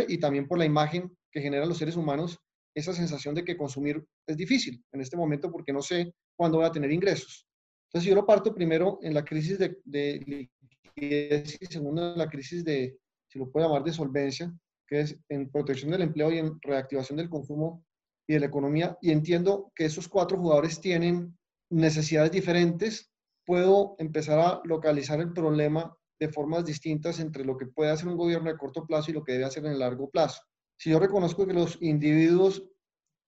y 0.08 0.20
también 0.20 0.48
por 0.48 0.58
la 0.58 0.66
imagen 0.66 1.16
que 1.32 1.42
generan 1.42 1.68
los 1.68 1.78
seres 1.78 1.96
humanos, 1.96 2.40
esa 2.76 2.94
sensación 2.94 3.36
de 3.36 3.44
que 3.44 3.58
consumir 3.58 4.06
es 4.28 4.38
difícil 4.38 4.84
en 4.92 5.02
este 5.02 5.18
momento 5.18 5.52
porque 5.52 5.74
no 5.74 5.82
sé 5.82 6.14
cuándo 6.38 6.60
voy 6.60 6.68
a 6.68 6.72
tener 6.72 6.92
ingresos. 6.92 7.49
Entonces 7.90 8.10
yo 8.10 8.16
lo 8.16 8.26
parto 8.26 8.54
primero 8.54 9.00
en 9.02 9.14
la 9.16 9.26
crisis 9.26 9.58
de, 9.58 9.80
de 9.84 10.48
liquidez 10.96 11.58
y 11.60 11.66
segundo 11.66 12.12
en 12.12 12.18
la 12.18 12.30
crisis 12.30 12.64
de, 12.64 12.98
si 13.28 13.40
lo 13.40 13.52
puedo 13.52 13.68
llamar, 13.68 13.84
de 13.84 13.94
solvencia, 13.94 14.54
que 14.88 15.02
es 15.02 15.18
en 15.30 15.50
protección 15.50 15.92
del 15.92 16.04
empleo 16.04 16.32
y 16.32 16.38
en 16.38 16.60
reactivación 16.62 17.18
del 17.18 17.30
consumo 17.30 17.84
y 18.28 18.34
de 18.34 18.42
la 18.42 18.46
economía. 18.46 18.98
Y 19.02 19.12
entiendo 19.12 19.72
que 19.76 19.86
esos 19.86 20.08
cuatro 20.08 20.38
jugadores 20.38 20.80
tienen 20.80 21.36
necesidades 21.72 22.32
diferentes. 22.32 23.12
Puedo 23.46 23.96
empezar 23.98 24.40
a 24.40 24.62
localizar 24.66 25.20
el 25.20 25.34
problema 25.34 25.96
de 26.20 26.30
formas 26.30 26.66
distintas 26.66 27.20
entre 27.20 27.44
lo 27.44 27.58
que 27.58 27.66
puede 27.66 27.92
hacer 27.92 28.08
un 28.08 28.18
gobierno 28.18 28.52
de 28.52 28.58
corto 28.58 28.86
plazo 28.86 29.10
y 29.10 29.14
lo 29.16 29.24
que 29.24 29.34
debe 29.34 29.46
hacer 29.46 29.66
en 29.66 29.72
el 29.72 29.80
largo 29.80 30.10
plazo. 30.10 30.42
Si 30.78 30.92
yo 30.92 31.00
reconozco 31.00 31.48
que 31.48 31.54
los 31.54 31.82
individuos 31.82 32.70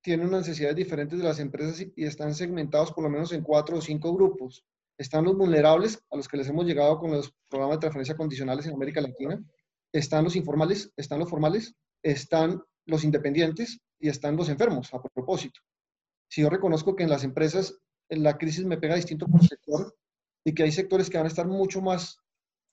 tienen 0.02 0.28
unas 0.28 0.42
necesidades 0.42 0.76
diferentes 0.76 1.18
de 1.18 1.24
las 1.24 1.40
empresas 1.40 1.86
y 1.96 2.06
están 2.06 2.34
segmentados 2.34 2.92
por 2.92 3.04
lo 3.04 3.10
menos 3.10 3.32
en 3.34 3.44
cuatro 3.44 3.78
o 3.78 3.82
cinco 3.82 4.14
grupos. 4.14 4.66
Están 4.98 5.26
los 5.26 5.36
vulnerables, 5.36 6.04
a 6.12 6.18
los 6.18 6.28
que 6.28 6.38
les 6.38 6.48
hemos 6.50 6.66
llegado 6.66 7.00
con 7.00 7.12
los 7.12 7.34
programas 7.50 7.78
de 7.78 7.82
transferencia 7.82 8.18
condicionales 8.18 8.66
en 8.66 8.74
América 8.74 9.02
Latina. 9.02 9.42
Están 9.92 10.24
los 10.24 10.36
informales, 10.36 10.92
están 10.96 11.20
los 11.20 11.30
formales, 11.30 11.74
están 12.04 12.62
los 12.86 13.04
independientes 13.04 13.80
y 14.00 14.10
están 14.10 14.36
los 14.36 14.50
enfermos, 14.50 14.94
a 14.94 15.02
propósito. 15.02 15.62
Si 16.30 16.42
yo 16.42 16.50
reconozco 16.50 16.96
que 16.96 17.04
en 17.04 17.10
las 17.10 17.24
empresas 17.24 17.78
la 18.10 18.38
crisis 18.38 18.66
me 18.66 18.78
pega 18.78 18.96
distinto 18.96 19.28
por 19.28 19.46
sector 19.46 19.96
y 20.44 20.54
que 20.54 20.64
hay 20.64 20.72
sectores 20.72 21.10
que 21.10 21.18
van 21.18 21.26
a 21.26 21.30
estar 21.30 21.48
mucho 21.48 21.82
más 21.82 22.18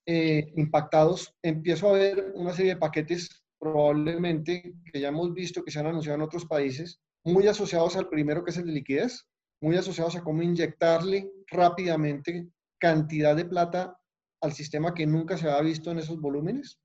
eh, 0.06 0.52
impactados, 0.56 1.34
empiezo 1.42 1.88
a 1.88 1.92
ver 1.92 2.32
una 2.34 2.54
serie 2.54 2.74
de 2.74 2.80
paquetes 2.80 3.28
probablemente 3.58 4.74
que 4.92 5.00
ya 5.00 5.08
hemos 5.08 5.32
visto 5.34 5.64
que 5.64 5.70
se 5.70 5.80
han 5.80 5.86
anunciado 5.86 6.16
en 6.16 6.22
otros 6.22 6.46
países, 6.46 7.00
muy 7.24 7.46
asociados 7.46 7.96
al 7.96 8.08
primero 8.08 8.44
que 8.44 8.50
es 8.50 8.56
el 8.56 8.66
de 8.66 8.72
liquidez, 8.72 9.26
muy 9.60 9.76
asociados 9.76 10.16
a 10.16 10.22
cómo 10.22 10.42
inyectarle 10.42 11.30
rápidamente 11.48 12.48
cantidad 12.78 13.34
de 13.34 13.44
plata 13.44 13.98
al 14.40 14.52
sistema 14.52 14.94
que 14.94 15.06
nunca 15.06 15.36
se 15.36 15.48
había 15.48 15.62
visto 15.62 15.90
en 15.90 15.98
esos 15.98 16.20
volúmenes, 16.20 16.78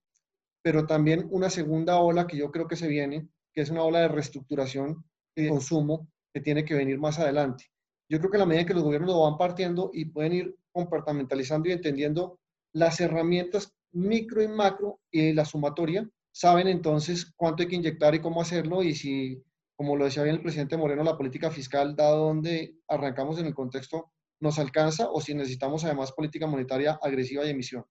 pero 0.64 0.88
también 0.88 1.28
una 1.30 1.50
segunda 1.50 2.00
ola 2.00 2.26
que 2.26 2.38
yo 2.38 2.52
creo 2.52 2.68
que 2.68 2.76
se 2.76 2.88
viene, 2.88 3.28
que 3.54 3.62
es 3.62 3.70
una 3.70 3.84
ola 3.84 4.00
de 4.00 4.08
reestructuración 4.08 5.06
de 5.36 5.50
consumo 5.50 6.08
que 6.34 6.42
tiene 6.42 6.66
que 6.66 6.74
venir 6.74 7.00
más 7.00 7.20
adelante. 7.20 7.66
Yo 8.10 8.20
creo 8.20 8.32
que 8.32 8.38
la 8.38 8.46
medida 8.46 8.66
que 8.66 8.74
los 8.74 8.84
gobiernos 8.84 9.12
lo 9.12 9.22
van 9.22 9.38
partiendo 9.38 9.92
y 9.94 10.06
pueden 10.06 10.34
ir 10.34 10.56
compartamentalizando 10.72 11.70
y 11.70 11.74
entendiendo 11.74 12.40
las 12.74 13.00
herramientas 13.00 13.72
micro 13.92 14.42
y 14.42 14.48
macro 14.48 15.00
y 15.12 15.34
la 15.34 15.46
sumatoria, 15.46 16.10
saben 16.32 16.68
entonces 16.68 17.32
cuánto 17.36 17.62
hay 17.62 17.70
que 17.70 17.76
inyectar 17.76 18.16
y 18.16 18.20
cómo 18.20 18.42
hacerlo 18.42 18.82
y 18.82 18.96
si, 18.96 19.44
como 19.76 19.96
lo 19.96 20.06
decía 20.06 20.24
bien 20.24 20.36
el 20.36 20.42
presidente 20.42 20.78
Moreno, 20.78 21.04
la 21.04 21.18
política 21.18 21.52
fiscal, 21.52 21.96
dado 21.96 22.28
donde 22.28 22.76
arrancamos 22.88 23.40
en 23.40 23.48
el 23.48 23.54
contexto, 23.54 24.12
nos 24.40 24.60
alcanza 24.60 25.10
o 25.10 25.22
si 25.22 25.34
necesitamos 25.34 25.86
además 25.86 26.12
política 26.12 26.48
monetaria 26.48 27.00
agresiva 27.02 27.46
y 27.46 27.50
emisión. 27.50 27.84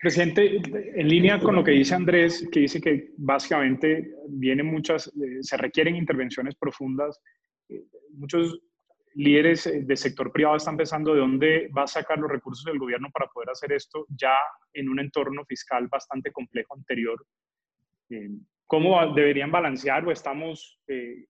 Presidente, 0.00 0.62
en 0.94 1.08
línea 1.08 1.38
con 1.38 1.54
lo 1.54 1.62
que 1.62 1.72
dice 1.72 1.94
Andrés, 1.94 2.48
que 2.50 2.60
dice 2.60 2.80
que 2.80 3.12
básicamente 3.18 4.14
vienen 4.28 4.66
muchas, 4.66 5.08
eh, 5.08 5.42
se 5.42 5.58
requieren 5.58 5.94
intervenciones 5.94 6.54
profundas, 6.54 7.20
eh, 7.68 7.84
muchos 8.14 8.58
líderes 9.14 9.66
eh, 9.66 9.82
del 9.82 9.96
sector 9.98 10.32
privado 10.32 10.56
están 10.56 10.78
pensando 10.78 11.12
de 11.12 11.20
dónde 11.20 11.68
va 11.76 11.82
a 11.82 11.86
sacar 11.86 12.18
los 12.18 12.30
recursos 12.30 12.64
del 12.64 12.78
gobierno 12.78 13.10
para 13.12 13.26
poder 13.26 13.50
hacer 13.50 13.72
esto 13.72 14.06
ya 14.08 14.34
en 14.72 14.88
un 14.88 15.00
entorno 15.00 15.44
fiscal 15.44 15.86
bastante 15.88 16.32
complejo 16.32 16.74
anterior. 16.74 17.22
¿Cómo 18.70 19.04
deberían 19.12 19.50
balancear 19.50 20.06
o 20.06 20.12
estamos, 20.12 20.78
eh, 20.86 21.26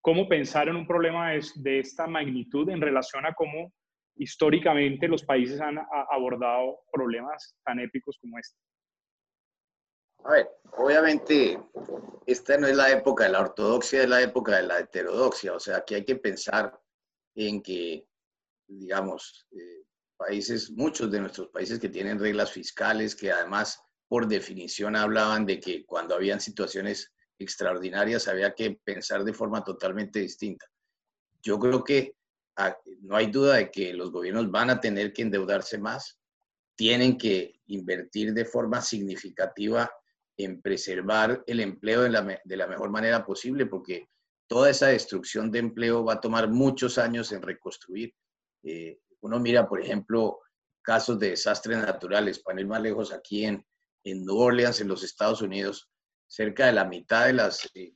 cómo 0.00 0.26
pensar 0.26 0.68
en 0.68 0.76
un 0.76 0.86
problema 0.86 1.32
de, 1.56 1.78
esta 1.78 2.06
magnitud 2.06 2.66
en 2.70 2.80
relación 2.80 3.26
a 3.26 3.34
cómo 3.34 3.74
históricamente 4.16 5.06
los 5.06 5.22
países 5.22 5.60
han 5.60 5.76
abordado 6.10 6.78
problemas 6.90 7.54
tan 7.62 7.78
épicos 7.78 8.16
como 8.18 8.38
este? 8.38 8.56
A 10.24 10.30
ver, 10.30 10.48
obviamente 10.78 11.60
esta 12.24 12.56
no 12.56 12.66
es 12.66 12.76
la 12.76 12.90
época 12.90 13.24
de 13.24 13.32
la 13.32 13.40
ortodoxia, 13.42 14.04
es 14.04 14.08
la 14.08 14.22
época 14.22 14.56
de 14.56 14.62
la 14.62 14.78
heterodoxia, 14.78 15.52
o 15.52 15.60
sea, 15.60 15.76
aquí 15.76 15.94
hay 15.94 16.06
que 16.06 16.16
pensar 16.16 16.80
en 17.34 17.60
que, 17.62 18.06
digamos, 18.66 19.46
eh, 19.50 19.82
países, 20.16 20.70
muchos 20.70 21.10
de 21.10 21.20
nuestros 21.20 21.48
países 21.48 21.78
que 21.78 21.90
tienen 21.90 22.18
reglas 22.18 22.50
fiscales, 22.50 23.14
que 23.14 23.30
además 23.30 23.78
por 24.12 24.28
definición 24.28 24.94
hablaban 24.94 25.46
de 25.46 25.58
que 25.58 25.86
cuando 25.86 26.14
habían 26.14 26.38
situaciones 26.38 27.10
extraordinarias 27.38 28.28
había 28.28 28.54
que 28.54 28.78
pensar 28.84 29.24
de 29.24 29.32
forma 29.32 29.64
totalmente 29.64 30.18
distinta. 30.18 30.66
Yo 31.42 31.58
creo 31.58 31.82
que 31.82 32.14
ah, 32.56 32.76
no 33.00 33.16
hay 33.16 33.28
duda 33.28 33.54
de 33.54 33.70
que 33.70 33.94
los 33.94 34.12
gobiernos 34.12 34.50
van 34.50 34.68
a 34.68 34.80
tener 34.80 35.14
que 35.14 35.22
endeudarse 35.22 35.78
más, 35.78 36.18
tienen 36.76 37.16
que 37.16 37.58
invertir 37.68 38.34
de 38.34 38.44
forma 38.44 38.82
significativa 38.82 39.90
en 40.36 40.60
preservar 40.60 41.42
el 41.46 41.60
empleo 41.60 42.02
de 42.02 42.10
la, 42.10 42.38
de 42.44 42.56
la 42.58 42.66
mejor 42.66 42.90
manera 42.90 43.24
posible, 43.24 43.64
porque 43.64 44.10
toda 44.46 44.68
esa 44.68 44.88
destrucción 44.88 45.50
de 45.50 45.60
empleo 45.60 46.04
va 46.04 46.12
a 46.12 46.20
tomar 46.20 46.50
muchos 46.50 46.98
años 46.98 47.32
en 47.32 47.40
reconstruir. 47.40 48.14
Eh, 48.62 48.98
uno 49.22 49.40
mira, 49.40 49.66
por 49.66 49.80
ejemplo, 49.80 50.40
casos 50.82 51.18
de 51.18 51.30
desastres 51.30 51.78
naturales, 51.78 52.40
para 52.40 52.60
ir 52.60 52.66
más 52.66 52.82
lejos, 52.82 53.10
aquí 53.10 53.46
en, 53.46 53.64
en 54.04 54.24
New 54.24 54.36
Orleans, 54.36 54.80
en 54.80 54.88
los 54.88 55.02
Estados 55.02 55.42
Unidos, 55.42 55.90
cerca 56.26 56.66
de 56.66 56.72
la 56.72 56.84
mitad 56.84 57.26
de 57.26 57.34
las, 57.34 57.70
eh, 57.74 57.94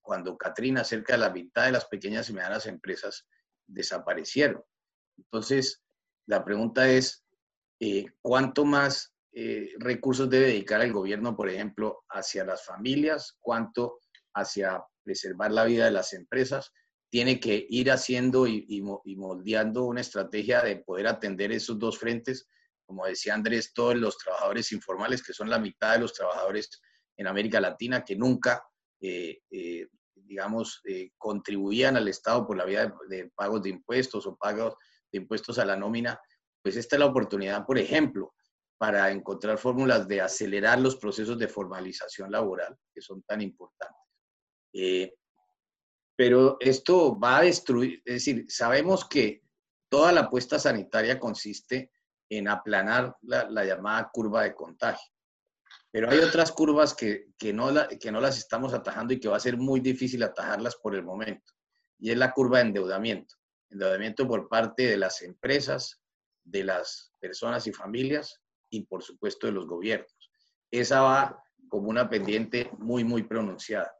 cuando, 0.00 0.36
Katrina, 0.36 0.84
cerca 0.84 1.14
de 1.14 1.20
la 1.20 1.30
mitad 1.30 1.66
de 1.66 1.72
las 1.72 1.86
pequeñas 1.86 2.28
y 2.28 2.32
medianas 2.32 2.66
empresas 2.66 3.26
desaparecieron. 3.66 4.62
Entonces, 5.16 5.82
la 6.26 6.44
pregunta 6.44 6.88
es, 6.90 7.24
eh, 7.80 8.06
¿cuánto 8.20 8.64
más 8.64 9.12
recursos 9.78 10.30
debe 10.30 10.46
dedicar 10.46 10.80
el 10.80 10.94
gobierno, 10.94 11.36
por 11.36 11.50
ejemplo, 11.50 12.04
hacia 12.08 12.42
las 12.42 12.64
familias? 12.64 13.36
¿Cuánto 13.38 14.00
hacia 14.36 14.84
preservar 15.02 15.50
la 15.50 15.64
vida 15.64 15.86
de 15.86 15.92
las 15.92 16.12
empresas, 16.12 16.72
tiene 17.08 17.40
que 17.40 17.66
ir 17.70 17.90
haciendo 17.90 18.46
y, 18.46 18.82
moldeando 19.16 19.84
una 19.84 20.00
estrategia 20.02 20.62
de 20.62 20.76
poder 20.76 21.06
atender 21.06 21.52
esos 21.52 21.78
dos 21.78 21.98
frentes. 21.98 22.48
Como 22.86 23.06
decía 23.06 23.34
Andrés, 23.34 23.72
todos 23.74 23.96
los 23.96 24.16
trabajadores 24.16 24.72
informales, 24.72 25.22
que 25.22 25.32
son 25.32 25.50
la 25.50 25.58
mitad 25.58 25.94
de 25.94 26.00
los 26.00 26.12
trabajadores 26.12 26.70
en 27.16 27.26
América 27.26 27.60
Latina, 27.60 28.04
que 28.04 28.16
nunca, 28.16 28.64
eh, 29.00 29.40
eh, 29.50 29.88
digamos, 30.14 30.80
eh, 30.84 31.10
contribuían 31.18 31.96
al 31.96 32.08
Estado 32.08 32.46
por 32.46 32.56
la 32.56 32.64
vía 32.64 32.86
de, 32.86 33.16
de, 33.16 33.30
pagos 33.34 33.62
de 33.62 33.70
impuestos 33.70 34.26
o 34.26 34.36
pagos 34.36 34.76
de 35.12 35.18
impuestos 35.18 35.58
a 35.58 35.64
la 35.64 35.76
nómina, 35.76 36.18
pues 36.62 36.76
esta 36.76 36.96
es 36.96 37.00
la 37.00 37.06
oportunidad, 37.06 37.66
por 37.66 37.78
ejemplo, 37.78 38.34
para 38.78 39.10
encontrar 39.10 39.58
fórmulas 39.58 40.06
de 40.06 40.20
acelerar 40.20 40.80
los 40.80 40.96
procesos 40.96 41.38
de 41.38 41.48
formalización 41.48 42.30
laboral, 42.30 42.76
que 42.92 43.00
son 43.00 43.22
tan 43.22 43.40
importantes. 43.40 44.02
Eh, 44.72 45.14
pero 46.16 46.56
esto 46.60 47.18
va 47.18 47.38
a 47.38 47.42
destruir, 47.42 48.02
es 48.04 48.14
decir, 48.14 48.46
sabemos 48.48 49.06
que 49.08 49.42
toda 49.88 50.12
la 50.12 50.22
apuesta 50.22 50.58
sanitaria 50.58 51.18
consiste 51.18 51.92
en 52.28 52.48
aplanar 52.48 53.16
la, 53.22 53.64
llamada 53.64 54.10
curva 54.12 54.42
de 54.42 54.54
contagio. 54.54 55.12
Pero 55.90 56.10
hay 56.10 56.18
otras 56.18 56.52
curvas 56.52 56.94
que, 56.94 57.28
que, 57.38 57.52
no 57.52 57.72
que 58.00 58.12
no 58.12 58.20
las 58.20 58.38
estamos 58.38 58.74
atajando 58.74 59.14
y 59.14 59.20
que 59.20 59.28
va 59.28 59.36
a 59.36 59.40
ser 59.40 59.56
muy 59.56 59.80
difícil 59.80 60.22
atajarlas 60.22 60.76
por 60.76 60.94
el 60.94 61.02
momento. 61.02 61.52
Y 61.98 62.10
es 62.10 62.16
la 62.18 62.32
curva 62.32 62.58
de 62.58 62.66
endeudamiento. 62.66 63.34
Endeudamiento 63.70 64.28
por 64.28 64.48
parte 64.48 64.86
de 64.86 64.96
las 64.96 65.22
empresas, 65.22 66.02
de 66.44 66.64
las 66.64 67.12
personas 67.18 67.66
y 67.66 67.72
familias 67.72 68.40
y 68.70 68.84
por 68.84 69.02
supuesto 69.02 69.46
de 69.46 69.52
los 69.52 69.66
gobiernos. 69.66 70.30
Esa 70.70 71.00
va 71.00 71.42
como 71.68 71.88
una 71.88 72.08
pendiente 72.08 72.70
muy, 72.78 73.04
muy 73.04 73.22
pronunciada. 73.22 73.92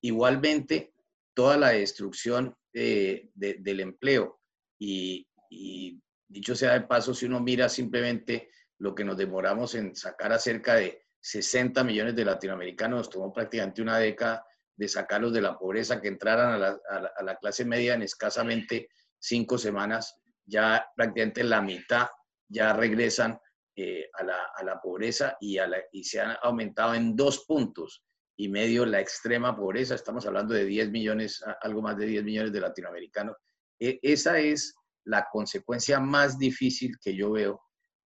Igualmente, 0.00 0.94
toda 1.34 1.56
la 1.56 1.70
destrucción 1.70 2.56
eh, 2.72 3.30
del 3.34 3.80
empleo 3.80 4.40
y, 4.78 5.26
y, 5.50 6.00
dicho 6.28 6.54
sea 6.54 6.74
de 6.74 6.82
paso, 6.82 7.14
si 7.14 7.26
uno 7.26 7.40
mira 7.40 7.68
simplemente 7.68 8.50
lo 8.78 8.94
que 8.94 9.04
nos 9.04 9.16
demoramos 9.16 9.74
en 9.74 9.96
sacar 9.96 10.32
a 10.32 10.38
cerca 10.38 10.74
de 10.74 11.06
60 11.20 11.82
millones 11.84 12.14
de 12.14 12.24
latinoamericanos, 12.24 12.98
nos 12.98 13.10
tomó 13.10 13.32
prácticamente 13.32 13.82
una 13.82 13.98
década 13.98 14.44
de 14.76 14.88
sacarlos 14.88 15.32
de 15.32 15.40
la 15.40 15.58
pobreza, 15.58 16.00
que 16.00 16.08
entraran 16.08 16.52
a 16.52 16.58
la, 16.58 16.78
a 17.16 17.22
la 17.24 17.36
clase 17.36 17.64
media 17.64 17.94
en 17.94 18.02
escasamente 18.02 18.88
cinco 19.18 19.58
semanas, 19.58 20.20
ya 20.46 20.86
prácticamente 20.94 21.42
la 21.42 21.60
mitad 21.60 22.06
ya 22.48 22.72
regresan 22.72 23.38
eh, 23.76 24.10
a, 24.14 24.24
la, 24.24 24.44
a, 24.56 24.64
la, 24.64 24.80
pobreza 24.80 25.36
y, 25.40 25.58
a 25.58 25.66
la, 25.66 25.78
y 25.92 26.02
se 26.02 26.20
han 26.20 26.36
aumentado 26.42 26.94
en 26.94 27.14
dos 27.14 27.44
puntos 27.46 28.02
y 28.36 28.48
medio 28.48 28.84
la 28.84 29.00
extrema 29.00 29.56
pobreza. 29.56 29.94
Estamos 29.94 30.26
hablando 30.26 30.54
de 30.54 30.64
10 30.64 30.90
millones, 30.90 31.44
algo 31.60 31.82
más 31.82 31.96
de 31.96 32.06
10 32.06 32.24
millones 32.24 32.52
de 32.52 32.60
latinoamericanos. 32.60 33.36
E, 33.78 34.00
esa 34.02 34.38
es 34.40 34.74
la 35.08 35.26
consecuencia 35.30 35.98
más 36.00 36.38
difícil 36.38 36.96
que 37.02 37.16
yo 37.16 37.32
veo 37.32 37.60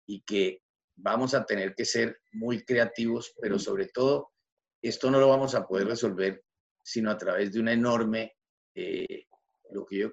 y 0.06 0.22
que 0.22 0.62
vamos 0.96 1.34
a 1.34 1.44
tener 1.44 1.74
que 1.74 1.84
ser 1.84 2.16
muy 2.32 2.64
creativos, 2.64 3.34
pero 3.40 3.58
sobre 3.58 3.88
todo 3.88 4.30
esto 4.80 5.10
no 5.10 5.18
lo 5.18 5.28
vamos 5.28 5.54
a 5.54 5.66
poder 5.66 5.88
resolver 5.88 6.42
sino 6.84 7.10
a 7.10 7.16
través 7.16 7.52
de 7.52 7.60
una 7.60 7.72
enorme, 7.72 8.34
eh, 8.74 9.26
lo 9.70 9.86
que 9.86 9.98
yo, 9.98 10.12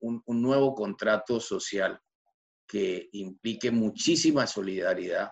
un, 0.00 0.20
un 0.26 0.42
nuevo 0.42 0.74
contrato 0.74 1.38
social 1.38 2.00
que 2.66 3.08
implique 3.12 3.70
muchísima 3.70 4.46
solidaridad 4.46 5.30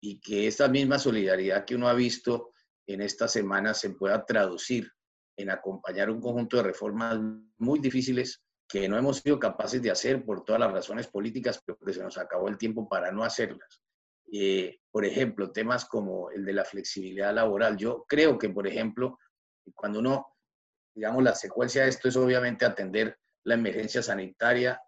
y 0.00 0.20
que 0.20 0.46
esta 0.46 0.68
misma 0.68 0.98
solidaridad 0.98 1.64
que 1.64 1.74
uno 1.74 1.88
ha 1.88 1.94
visto 1.94 2.52
en 2.86 3.02
esta 3.02 3.28
semana 3.28 3.74
se 3.74 3.90
pueda 3.90 4.24
traducir 4.24 4.90
en 5.36 5.50
acompañar 5.50 6.10
un 6.10 6.20
conjunto 6.20 6.56
de 6.56 6.64
reformas 6.64 7.18
muy 7.58 7.80
difíciles 7.80 8.42
que 8.74 8.88
no 8.88 8.98
hemos 8.98 9.18
sido 9.18 9.38
capaces 9.38 9.80
de 9.80 9.92
hacer 9.92 10.24
por 10.24 10.44
todas 10.44 10.58
las 10.58 10.72
razones 10.72 11.06
políticas, 11.06 11.62
pero 11.64 11.78
que 11.78 11.92
se 11.92 12.02
nos 12.02 12.18
acabó 12.18 12.48
el 12.48 12.58
tiempo 12.58 12.88
para 12.88 13.12
no 13.12 13.22
hacerlas. 13.22 13.80
Eh, 14.32 14.80
por 14.90 15.04
ejemplo, 15.04 15.52
temas 15.52 15.84
como 15.84 16.28
el 16.32 16.44
de 16.44 16.54
la 16.54 16.64
flexibilidad 16.64 17.32
laboral. 17.32 17.76
Yo 17.76 18.04
creo 18.08 18.36
que, 18.36 18.48
por 18.48 18.66
ejemplo, 18.66 19.20
cuando 19.76 20.00
uno, 20.00 20.26
digamos, 20.92 21.22
la 21.22 21.36
secuencia 21.36 21.84
de 21.84 21.90
esto 21.90 22.08
es 22.08 22.16
obviamente 22.16 22.64
atender 22.64 23.16
la 23.44 23.54
emergencia 23.54 24.02
sanitaria, 24.02 24.82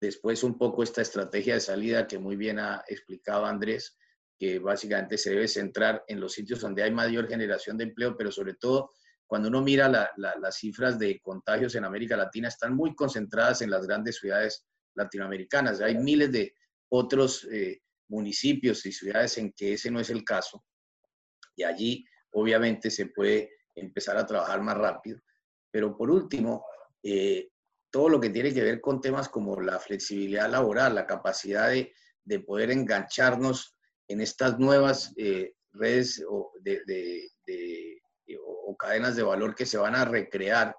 Después 0.00 0.44
un 0.44 0.56
poco 0.56 0.82
esta 0.82 1.02
estrategia 1.02 1.54
de 1.54 1.60
salida 1.60 2.06
que 2.06 2.18
muy 2.18 2.36
bien 2.36 2.58
ha 2.60 2.84
explicado 2.86 3.46
Andrés, 3.46 3.96
que 4.38 4.60
básicamente 4.60 5.18
se 5.18 5.30
debe 5.30 5.48
centrar 5.48 6.04
en 6.06 6.20
los 6.20 6.32
sitios 6.32 6.60
donde 6.60 6.84
hay 6.84 6.92
mayor 6.92 7.26
generación 7.26 7.76
de 7.76 7.84
empleo, 7.84 8.16
pero 8.16 8.30
sobre 8.30 8.54
todo 8.54 8.92
cuando 9.28 9.48
uno 9.48 9.60
mira 9.60 10.10
las 10.16 10.56
cifras 10.56 10.98
de 10.98 11.20
contagios 11.20 11.74
en 11.74 11.84
América 11.84 12.16
Latina, 12.16 12.48
están 12.48 12.74
muy 12.74 12.94
concentradas 12.94 13.60
en 13.60 13.70
las 13.70 13.86
grandes 13.86 14.16
ciudades 14.16 14.64
latinoamericanas. 14.94 15.82
Hay 15.82 15.98
miles 15.98 16.32
de 16.32 16.54
otros 16.88 17.46
eh, 17.52 17.82
municipios 18.08 18.84
y 18.86 18.92
ciudades 18.92 19.36
en 19.36 19.52
que 19.52 19.74
ese 19.74 19.90
no 19.90 20.00
es 20.00 20.08
el 20.08 20.24
caso. 20.24 20.64
Y 21.54 21.62
allí 21.62 22.06
obviamente 22.32 22.90
se 22.90 23.06
puede 23.06 23.50
empezar 23.74 24.16
a 24.16 24.26
trabajar 24.26 24.62
más 24.62 24.78
rápido. 24.78 25.20
Pero 25.70 25.94
por 25.94 26.10
último, 26.10 26.64
eh, 27.02 27.50
todo 27.90 28.08
lo 28.08 28.18
que 28.18 28.30
tiene 28.30 28.54
que 28.54 28.62
ver 28.62 28.80
con 28.80 29.02
temas 29.02 29.28
como 29.28 29.60
la 29.60 29.78
flexibilidad 29.78 30.50
laboral, 30.50 30.94
la 30.94 31.06
capacidad 31.06 31.68
de, 31.68 31.92
de 32.24 32.40
poder 32.40 32.70
engancharnos 32.70 33.76
en 34.08 34.22
estas 34.22 34.58
nuevas 34.58 35.12
eh, 35.18 35.52
redes 35.72 36.24
de, 36.62 36.80
de, 36.86 38.00
o, 38.68 38.76
cadenas 38.76 39.16
de 39.16 39.22
valor 39.22 39.54
que 39.54 39.66
se 39.66 39.78
van 39.78 39.94
a 39.94 40.04
recrear 40.04 40.76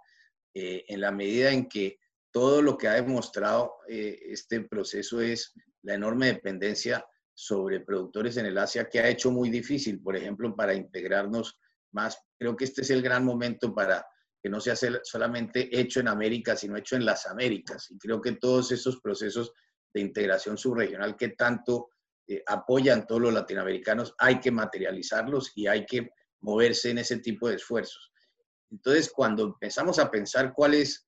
eh, 0.54 0.86
en 0.88 1.02
la 1.02 1.12
medida 1.12 1.52
en 1.52 1.68
que 1.68 2.00
todo 2.32 2.62
lo 2.62 2.78
que 2.78 2.88
ha 2.88 2.94
demostrado 2.94 3.78
eh, 3.88 4.20
este 4.28 4.62
proceso 4.62 5.22
es 5.22 5.54
la 5.82 5.96
enorme 5.96 6.28
dependencia 6.28 7.06
sobre 7.34 7.80
productores 7.80 8.38
en 8.38 8.46
el 8.46 8.58
Asia 8.58 8.90
que 8.90 9.00
ha 9.00 9.10
hecho 9.10 9.32
muy 9.32 9.50
difícil, 9.50 10.02
por 10.02 10.16
ejemplo, 10.16 10.56
para 10.56 10.74
integrarnos 10.74 11.58
más. 11.94 12.18
Creo 12.38 12.56
que 12.56 12.66
este 12.66 12.82
es 12.82 12.90
el 12.90 13.02
gran 13.02 13.24
momento 13.24 13.74
para 13.74 14.06
que 14.42 14.50
no 14.50 14.60
sea 14.60 14.76
solamente 15.04 15.70
hecho 15.78 16.00
en 16.00 16.08
América, 16.08 16.56
sino 16.56 16.78
hecho 16.78 16.96
en 16.96 17.06
las 17.06 17.26
Américas. 17.26 17.90
Y 17.92 17.98
creo 17.98 18.22
que 18.22 18.34
todos 18.34 18.72
esos 18.72 19.02
procesos 19.02 19.54
de 19.94 20.02
integración 20.02 20.58
subregional 20.58 21.16
que 21.16 21.30
tanto 21.30 21.90
eh, 22.28 22.44
apoyan 22.46 23.08
todos 23.08 23.22
los 23.22 23.34
latinoamericanos, 23.34 24.14
hay 24.18 24.40
que 24.40 24.52
materializarlos 24.52 25.52
y 25.56 25.68
hay 25.68 25.86
que 25.86 26.12
moverse 26.42 26.92
en 26.92 27.00
ese 27.00 27.18
tipo 27.18 27.50
de 27.50 27.56
esfuerzos. 27.56 28.12
Entonces, 28.72 29.12
cuando 29.12 29.44
empezamos 29.44 30.00
a 30.00 30.10
pensar 30.10 30.54
cuáles 30.54 31.08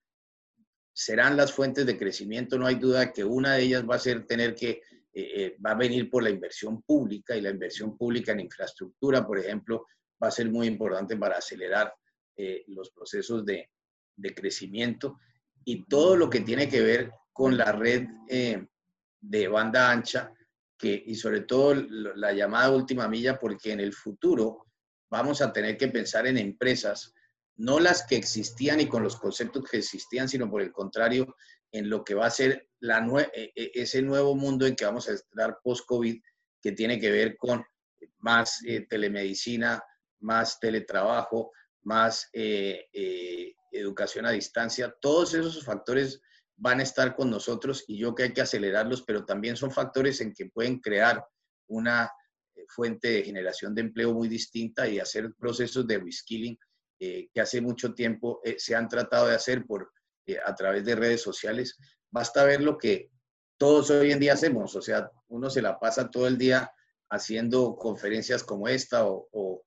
serán 0.94 1.38
las 1.38 1.54
fuentes 1.54 1.86
de 1.86 1.98
crecimiento, 1.98 2.58
no 2.58 2.67
hay 2.67 2.76
duda 2.76 3.13
que 3.13 3.24
una 3.24 3.56
de 3.56 3.63
ellas 3.63 3.86
va 3.89 3.96
a 3.96 4.00
ser 4.00 4.26
tener 4.26 4.56
que, 4.56 4.70
eh, 4.70 4.82
eh, 5.13 5.58
va 5.65 5.72
a 5.72 5.76
venir 5.76 6.10
por 6.10 6.24
la 6.24 6.30
inversión 6.30 6.82
pública 6.82 7.36
y 7.36 7.41
la 7.41 7.50
inversión 7.50 7.98
pública 7.98 8.32
en 8.32 8.41
infraestructura, 8.41 9.26
por 9.26 9.39
ejemplo, 9.39 9.88
va 10.22 10.28
a 10.28 10.32
ser 10.32 10.50
muy 10.50 10.67
importante 10.67 11.17
para 11.17 11.38
acelerar 11.38 11.94
eh, 12.38 12.63
los 12.67 12.91
procesos 12.91 13.46
de, 13.46 13.70
de, 14.15 14.34
crecimiento 14.34 15.20
y 15.65 15.86
todo 15.86 16.15
lo 16.15 16.30
que 16.30 16.41
tiene 16.41 16.70
que 16.70 16.82
ver 16.82 17.12
con 17.34 17.58
la 17.58 17.72
red 17.72 18.08
eh, 18.30 18.67
de 19.20 19.48
banda 19.48 19.91
ancha 19.91 20.34
que, 20.78 21.04
y 21.06 21.15
sobre 21.15 21.41
todo 21.41 21.76
la 21.76 22.34
llamada 22.34 22.72
última 22.72 23.08
milla, 23.08 23.38
porque 23.38 23.72
en 23.72 23.80
el 23.82 23.94
futuro 23.94 24.70
vamos 25.12 25.41
a 25.41 25.54
tener 25.54 25.78
que 25.78 25.89
pensar 25.89 26.26
en 26.26 26.38
empresas, 26.38 27.13
no 27.58 27.80
las 27.80 28.08
que 28.08 28.15
existían 28.15 28.80
y 28.80 28.88
con 28.88 29.04
los 29.04 29.17
conceptos 29.17 29.69
que 29.69 29.78
existían, 29.78 30.28
sino 30.28 30.50
por 30.50 30.62
el 30.62 30.71
contrario, 30.71 31.36
en 31.71 31.89
lo 31.89 32.04
que 32.04 32.15
va 32.15 32.26
a 32.26 32.32
ser 32.32 32.69
la 32.80 33.06
e, 33.34 33.52
e, 33.56 33.71
ese 33.76 34.02
nuevo 34.02 34.36
mundo 34.36 34.65
en 34.65 34.76
que 34.76 34.86
vamos 34.86 35.08
a 35.08 35.13
estar 35.13 35.60
post-COVID, 35.63 36.19
que 36.62 36.71
tiene 36.71 37.00
que 37.00 37.12
ver 37.12 37.38
con 37.38 37.63
más 38.19 38.63
eh, 38.65 38.88
telemedicina, 38.89 39.84
más 40.21 40.60
teletrabajo, 40.60 41.52
más 41.84 42.30
eh, 42.34 42.88
eh, 42.93 43.54
educación 43.71 44.26
a 44.26 44.32
distancia, 44.32 44.95
todos 45.02 45.34
esos 45.34 45.63
factores 45.63 46.21
van 46.56 46.80
a 46.80 46.84
estar 46.84 47.15
con 47.15 47.30
nosotros 47.30 47.84
y 47.88 47.97
yo 47.97 48.15
que 48.15 48.24
hay 48.24 48.34
que 48.34 48.41
acelerarlos, 48.41 49.04
pero 49.04 49.26
también 49.26 49.58
son 49.58 49.71
factores 49.71 50.21
en 50.21 50.34
que 50.34 50.45
pueden 50.45 50.80
crear 50.80 51.26
una 51.67 52.12
fuente 52.71 53.10
de 53.10 53.23
generación 53.23 53.75
de 53.75 53.81
empleo 53.81 54.13
muy 54.13 54.27
distinta 54.27 54.88
y 54.88 54.99
hacer 54.99 55.34
procesos 55.38 55.86
de 55.88 55.99
reskilling 55.99 56.57
que 56.99 57.41
hace 57.41 57.62
mucho 57.62 57.95
tiempo 57.95 58.41
se 58.57 58.75
han 58.75 58.88
tratado 58.88 59.25
de 59.25 59.34
hacer 59.34 59.65
por, 59.65 59.91
a 60.45 60.53
través 60.53 60.86
de 60.86 60.95
redes 60.95 61.21
sociales. 61.21 61.75
Basta 62.12 62.43
ver 62.43 62.62
lo 62.62 62.77
que 62.77 63.10
todos 63.57 63.89
hoy 63.89 64.12
en 64.12 64.19
día 64.19 64.34
hacemos, 64.34 64.75
o 64.75 64.81
sea, 64.84 65.10
uno 65.27 65.49
se 65.49 65.63
la 65.63 65.79
pasa 65.79 66.12
todo 66.12 66.27
el 66.27 66.38
día 66.38 66.71
haciendo 67.10 67.75
conferencias 67.75 68.43
como 68.43 68.67
esta 68.67 69.07
o 69.07 69.63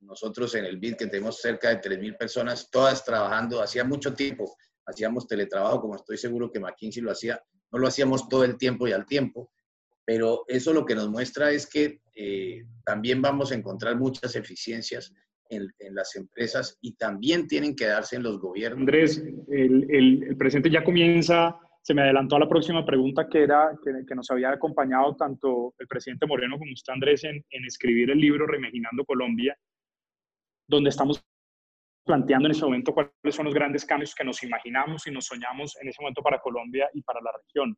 nosotros 0.00 0.54
en 0.54 0.64
el 0.64 0.78
BID, 0.78 0.96
que 0.96 1.06
tenemos 1.06 1.40
cerca 1.40 1.68
de 1.68 1.80
3.000 1.80 2.16
personas, 2.16 2.70
todas 2.70 3.04
trabajando, 3.04 3.62
hacía 3.62 3.84
mucho 3.84 4.14
tiempo, 4.14 4.56
hacíamos 4.86 5.26
teletrabajo, 5.26 5.82
como 5.82 5.96
estoy 5.96 6.16
seguro 6.16 6.50
que 6.50 6.60
McKinsey 6.60 7.02
lo 7.02 7.12
hacía, 7.12 7.42
no 7.70 7.78
lo 7.78 7.86
hacíamos 7.86 8.28
todo 8.28 8.44
el 8.44 8.56
tiempo 8.56 8.88
y 8.88 8.92
al 8.92 9.06
tiempo, 9.06 9.52
pero 10.10 10.42
eso 10.48 10.72
lo 10.72 10.84
que 10.84 10.96
nos 10.96 11.08
muestra 11.08 11.52
es 11.52 11.70
que 11.70 12.00
eh, 12.16 12.64
también 12.84 13.22
vamos 13.22 13.52
a 13.52 13.54
encontrar 13.54 13.96
muchas 13.96 14.34
eficiencias 14.34 15.14
en, 15.48 15.68
las 15.94 16.16
empresas 16.16 16.76
y 16.80 16.96
también 16.96 17.46
tienen 17.46 17.76
que 17.76 17.86
darse 17.86 18.16
en 18.16 18.24
los 18.24 18.40
gobiernos. 18.40 18.80
Andrés, 18.80 19.22
el, 19.48 19.86
el, 19.88 20.36
presidente 20.36 20.68
ya 20.68 20.82
comienza, 20.82 21.56
se 21.80 21.94
me 21.94 22.02
adelantó 22.02 22.34
a 22.34 22.40
la 22.40 22.48
próxima 22.48 22.84
pregunta 22.84 23.28
que 23.28 23.44
era 23.44 23.70
que, 23.84 24.04
que, 24.04 24.14
nos 24.16 24.28
había 24.32 24.50
acompañado 24.50 25.14
tanto 25.14 25.74
el 25.78 25.86
presidente 25.86 26.26
Moreno 26.26 26.58
como 26.58 26.72
usted, 26.72 26.92
Andrés, 26.92 27.22
en, 27.22 27.44
en 27.48 27.64
escribir 27.64 28.10
el 28.10 28.18
libro 28.18 28.48
Reimaginando 28.48 29.04
Colombia 29.04 29.56
donde 30.66 30.90
estamos 30.90 31.24
planteando 32.04 32.48
en 32.48 32.52
ese 32.52 32.64
momento 32.64 32.92
cuáles 32.92 33.12
son 33.36 33.44
los 33.44 33.54
grandes 33.54 33.84
cambios 33.84 34.12
que 34.12 34.24
nos 34.24 34.42
imaginamos 34.42 35.06
y 35.06 35.12
nos 35.12 35.26
soñamos 35.26 35.76
en 35.80 35.86
ese 35.86 36.02
momento 36.02 36.20
para 36.20 36.40
Colombia 36.40 36.90
y 36.94 37.00
para 37.00 37.20
la 37.20 37.30
región. 37.30 37.76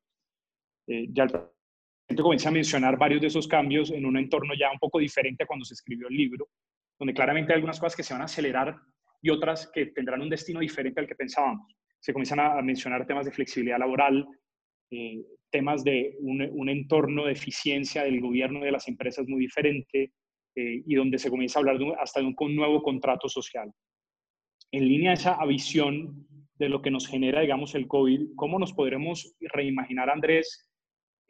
Eh, 0.87 1.09
ya 1.11 1.25
el 1.25 1.31
comienza 2.23 2.49
a 2.49 2.53
mencionar 2.53 2.99
varios 2.99 3.21
de 3.21 3.29
esos 3.29 3.49
cambios 3.49 3.91
en 3.91 4.05
un 4.05 4.17
entorno 4.17 4.55
ya 4.55 4.71
un 4.71 4.79
poco 4.79 4.99
diferente 4.99 5.45
a 5.45 5.47
cuando 5.47 5.65
se 5.65 5.75
escribió 5.75 6.09
el 6.09 6.17
libro, 6.17 6.49
donde 6.99 7.15
claramente 7.15 7.53
hay 7.53 7.57
algunas 7.57 7.81
cosas 7.81 7.97
que 7.97 8.03
se 8.03 8.12
van 8.12 8.23
a 8.23 8.27
acelerar 8.27 8.77
y 9.23 9.31
otras 9.31 9.71
que 9.73 9.87
tendrán 9.87 10.21
un 10.21 10.29
destino 10.29 10.61
diferente 10.61 11.01
al 11.01 11.07
que 11.07 11.15
pensábamos. 11.15 11.75
Se 12.01 12.12
comienzan 12.12 12.41
a 12.41 12.61
mencionar 12.61 13.07
temas 13.07 13.25
de 13.25 13.33
flexibilidad 13.33 13.79
laboral, 13.79 14.27
eh, 14.95 15.25
temas 15.51 15.85
de 15.85 16.17
un, 16.21 16.69
entorno 16.69 17.25
de 17.25 17.33
eficiencia 17.33 18.05
del 18.05 18.21
gobierno 18.21 18.61
y 18.61 18.65
de 18.65 18.73
las 18.73 18.88
empresas 18.88 19.27
muy 19.27 19.41
diferente, 19.41 20.12
eh, 20.55 20.83
y 20.87 20.95
donde 20.95 21.19
se 21.19 21.31
comienza 21.31 21.59
a 21.59 21.61
hablar 21.61 21.79
hasta 21.99 22.21
de 22.21 22.27
un, 22.27 22.57
nuevo 22.57 22.83
contrato 22.83 23.27
social. 23.29 23.73
En 24.71 24.87
línea 24.87 25.12
a 25.12 25.15
esa 25.15 25.47
visión 25.47 26.27
de 26.59 26.69
lo 26.69 26.83
que 26.83 26.91
nos 26.91 27.07
genera, 27.07 27.41
digamos, 27.41 27.75
el 27.75 27.87
COVID, 27.87 28.35
¿cómo 28.37 28.59
nos 28.59 28.75
podremos 28.75 29.35
reimaginar, 29.41 30.11
Andrés, 30.11 30.71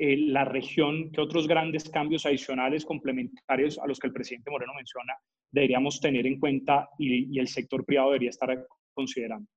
eh, 0.05 0.17
la 0.17 0.45
región, 0.45 1.13
qué 1.13 1.21
otros 1.21 1.47
grandes 1.47 1.89
cambios 1.89 2.27
adicionales 2.27 2.85
complementarios 2.85 3.79
a 3.79 3.87
los 3.87 4.01
que 4.01 4.09
el 4.09 4.13
presidente 4.13 4.51
Moreno 4.51 4.73
menciona 4.75 5.15
deberíamos 5.49 6.01
tener 6.01 6.27
en 6.27 6.41
cuenta 6.41 6.89
y, 6.99 7.39
el 7.39 7.47
sector 7.47 7.85
privado 7.85 8.09
debería 8.09 8.31
estar 8.31 8.67
considerando. 8.93 9.49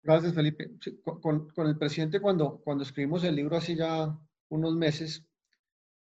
Gracias, 0.00 0.32
Felipe. 0.32 0.70
con, 1.02 1.48
con, 1.48 1.66
el 1.66 1.76
presidente, 1.76 2.20
cuando, 2.20 2.60
cuando 2.62 2.84
escribimos 2.84 3.24
el 3.24 3.34
libro 3.34 3.56
hace 3.56 3.74
ya 3.74 4.16
unos 4.48 4.76
meses, 4.76 5.26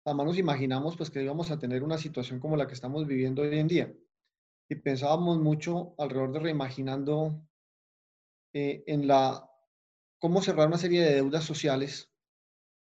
además 0.05 0.27
nos 0.27 0.37
imaginamos 0.37 0.95
pues, 0.95 1.09
que 1.09 1.23
íbamos 1.23 1.49
a 1.49 1.57
tener 1.57 1.81
una 1.81 1.97
situación 1.97 2.39
como 2.39 2.55
la 2.55 2.67
que 2.67 2.75
estamos 2.75 3.07
viviendo 3.07 3.41
hoy 3.41 3.57
en 3.57 3.67
día. 3.67 3.91
Y 4.69 4.75
pensábamos 4.75 5.39
mucho 5.39 5.95
alrededor 5.97 6.33
de 6.33 6.39
reimaginando 6.41 7.41
eh, 8.53 8.83
en 8.85 9.07
la 9.07 9.49
cómo 10.19 10.43
cerrar 10.43 10.67
una 10.67 10.77
serie 10.77 11.01
de 11.01 11.15
deudas 11.15 11.43
sociales 11.43 12.12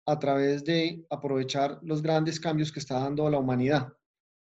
a 0.06 0.18
través 0.18 0.64
de 0.64 1.04
aprovechar 1.10 1.80
los 1.82 2.00
grandes 2.00 2.38
cambios 2.38 2.70
que 2.70 2.78
está 2.78 3.00
dando 3.00 3.28
la 3.28 3.38
humanidad 3.38 3.92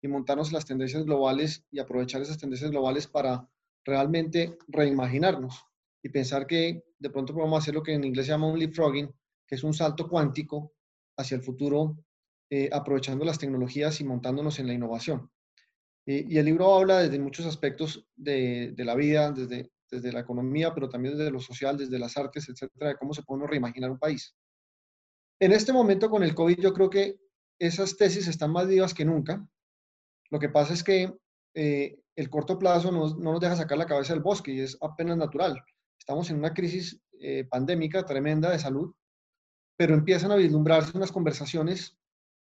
y 0.01 0.07
montarnos 0.07 0.51
las 0.51 0.65
tendencias 0.65 1.05
globales 1.05 1.65
y 1.71 1.79
aprovechar 1.79 2.21
esas 2.21 2.37
tendencias 2.37 2.71
globales 2.71 3.07
para 3.07 3.49
realmente 3.85 4.57
reimaginarnos 4.67 5.63
y 6.03 6.09
pensar 6.09 6.45
que 6.45 6.83
de 6.99 7.09
pronto 7.09 7.33
podemos 7.33 7.63
hacer 7.63 7.73
lo 7.73 7.81
que 7.81 7.93
en 7.93 8.03
inglés 8.03 8.25
se 8.25 8.33
llama 8.33 8.47
un 8.47 8.59
leapfrogging, 8.59 9.09
que 9.47 9.55
es 9.55 9.63
un 9.63 9.73
salto 9.73 10.09
cuántico 10.09 10.73
hacia 11.17 11.35
el 11.35 11.41
futuro, 11.41 12.03
eh, 12.49 12.69
aprovechando 12.71 13.23
las 13.25 13.39
tecnologías 13.39 14.01
y 14.01 14.03
montándonos 14.03 14.59
en 14.59 14.67
la 14.67 14.73
innovación. 14.73 15.31
y 16.07 16.37
el 16.37 16.45
libro 16.45 16.75
habla 16.75 16.99
desde 16.99 17.17
muchos 17.17 17.47
aspectos 17.47 18.05
de, 18.15 18.73
de, 18.73 18.85
la 18.85 18.93
vida, 18.93 19.31
desde, 19.31 19.71
desde 19.89 20.11
la 20.11 20.19
economía, 20.19 20.71
pero 20.71 20.87
también 20.87 21.17
desde 21.17 21.31
lo 21.31 21.39
social, 21.39 21.77
desde 21.77 21.97
las 21.97 22.15
artes, 22.15 22.47
etcétera, 22.47 22.89
de 22.89 22.97
cómo 22.97 23.15
se 23.15 23.23
puede 23.23 23.47
reimaginar 23.47 23.89
un 23.89 23.97
país. 23.97 24.35
En 25.39 25.51
este 25.51 25.73
momento 25.73 26.09
con 26.09 26.23
el 26.23 26.33
COVID 26.33 26.59
yo 26.59 26.73
creo 26.73 26.89
que 26.89 27.19
esas 27.59 27.97
tesis 27.97 28.27
están 28.27 28.51
más 28.51 28.67
vivas 28.67 28.93
que 28.93 29.05
nunca 29.05 29.45
lo 30.29 30.39
que 30.39 30.49
pasa 30.49 30.73
es 30.73 30.83
que 30.83 31.13
eh, 31.53 31.99
el 32.15 32.29
corto 32.29 32.57
plazo 32.57 32.91
no, 32.91 33.15
nos 33.15 33.39
deja 33.39 33.55
sacar 33.55 33.77
la 33.77 33.85
cabeza 33.85 34.13
del 34.13 34.23
bosque 34.23 34.51
y 34.51 34.59
es 34.61 34.77
apenas 34.81 35.17
natural. 35.17 35.63
Estamos 35.97 36.29
en 36.29 36.37
una 36.37 36.53
crisis 36.53 36.99
eh, 37.19 37.45
pandémica 37.45 38.05
tremenda 38.05 38.49
de 38.51 38.59
salud, 38.59 38.93
pero 39.77 39.93
empiezan 39.93 40.31
a 40.31 40.35
vislumbrarse 40.35 40.97
unas 40.97 41.11
conversaciones 41.11 41.97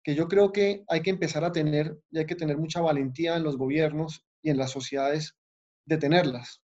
que 0.03 0.15
yo 0.15 0.29
creo 0.29 0.53
que 0.53 0.85
hay 0.89 1.03
que 1.03 1.11
empezar 1.11 1.45
a 1.45 1.53
tener 1.53 1.99
y 2.11 2.19
hay 2.19 2.27
que 2.27 2.37
tener 2.37 2.57
mucha 2.57 2.81
valentía 2.81 3.37
en 3.37 3.43
los 3.43 3.57
gobiernos 3.57 4.25
y 4.43 4.51
en 4.51 4.59
las 4.59 4.71
sociedades 4.71 5.37
de 5.87 5.99
tenerlas, 5.99 6.63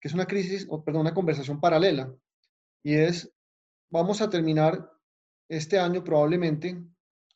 que 0.00 0.08
es 0.08 0.14
una 0.14 0.26
crisis, 0.26 0.66
o 0.68 0.84
perdón, 0.84 1.02
una 1.02 1.14
conversación 1.14 1.60
paralela. 1.60 2.14
Y 2.84 2.94
es, 2.94 3.32
vamos 3.90 4.20
a 4.20 4.30
terminar 4.30 4.91
este 5.56 5.78
año 5.78 6.02
probablemente, 6.02 6.82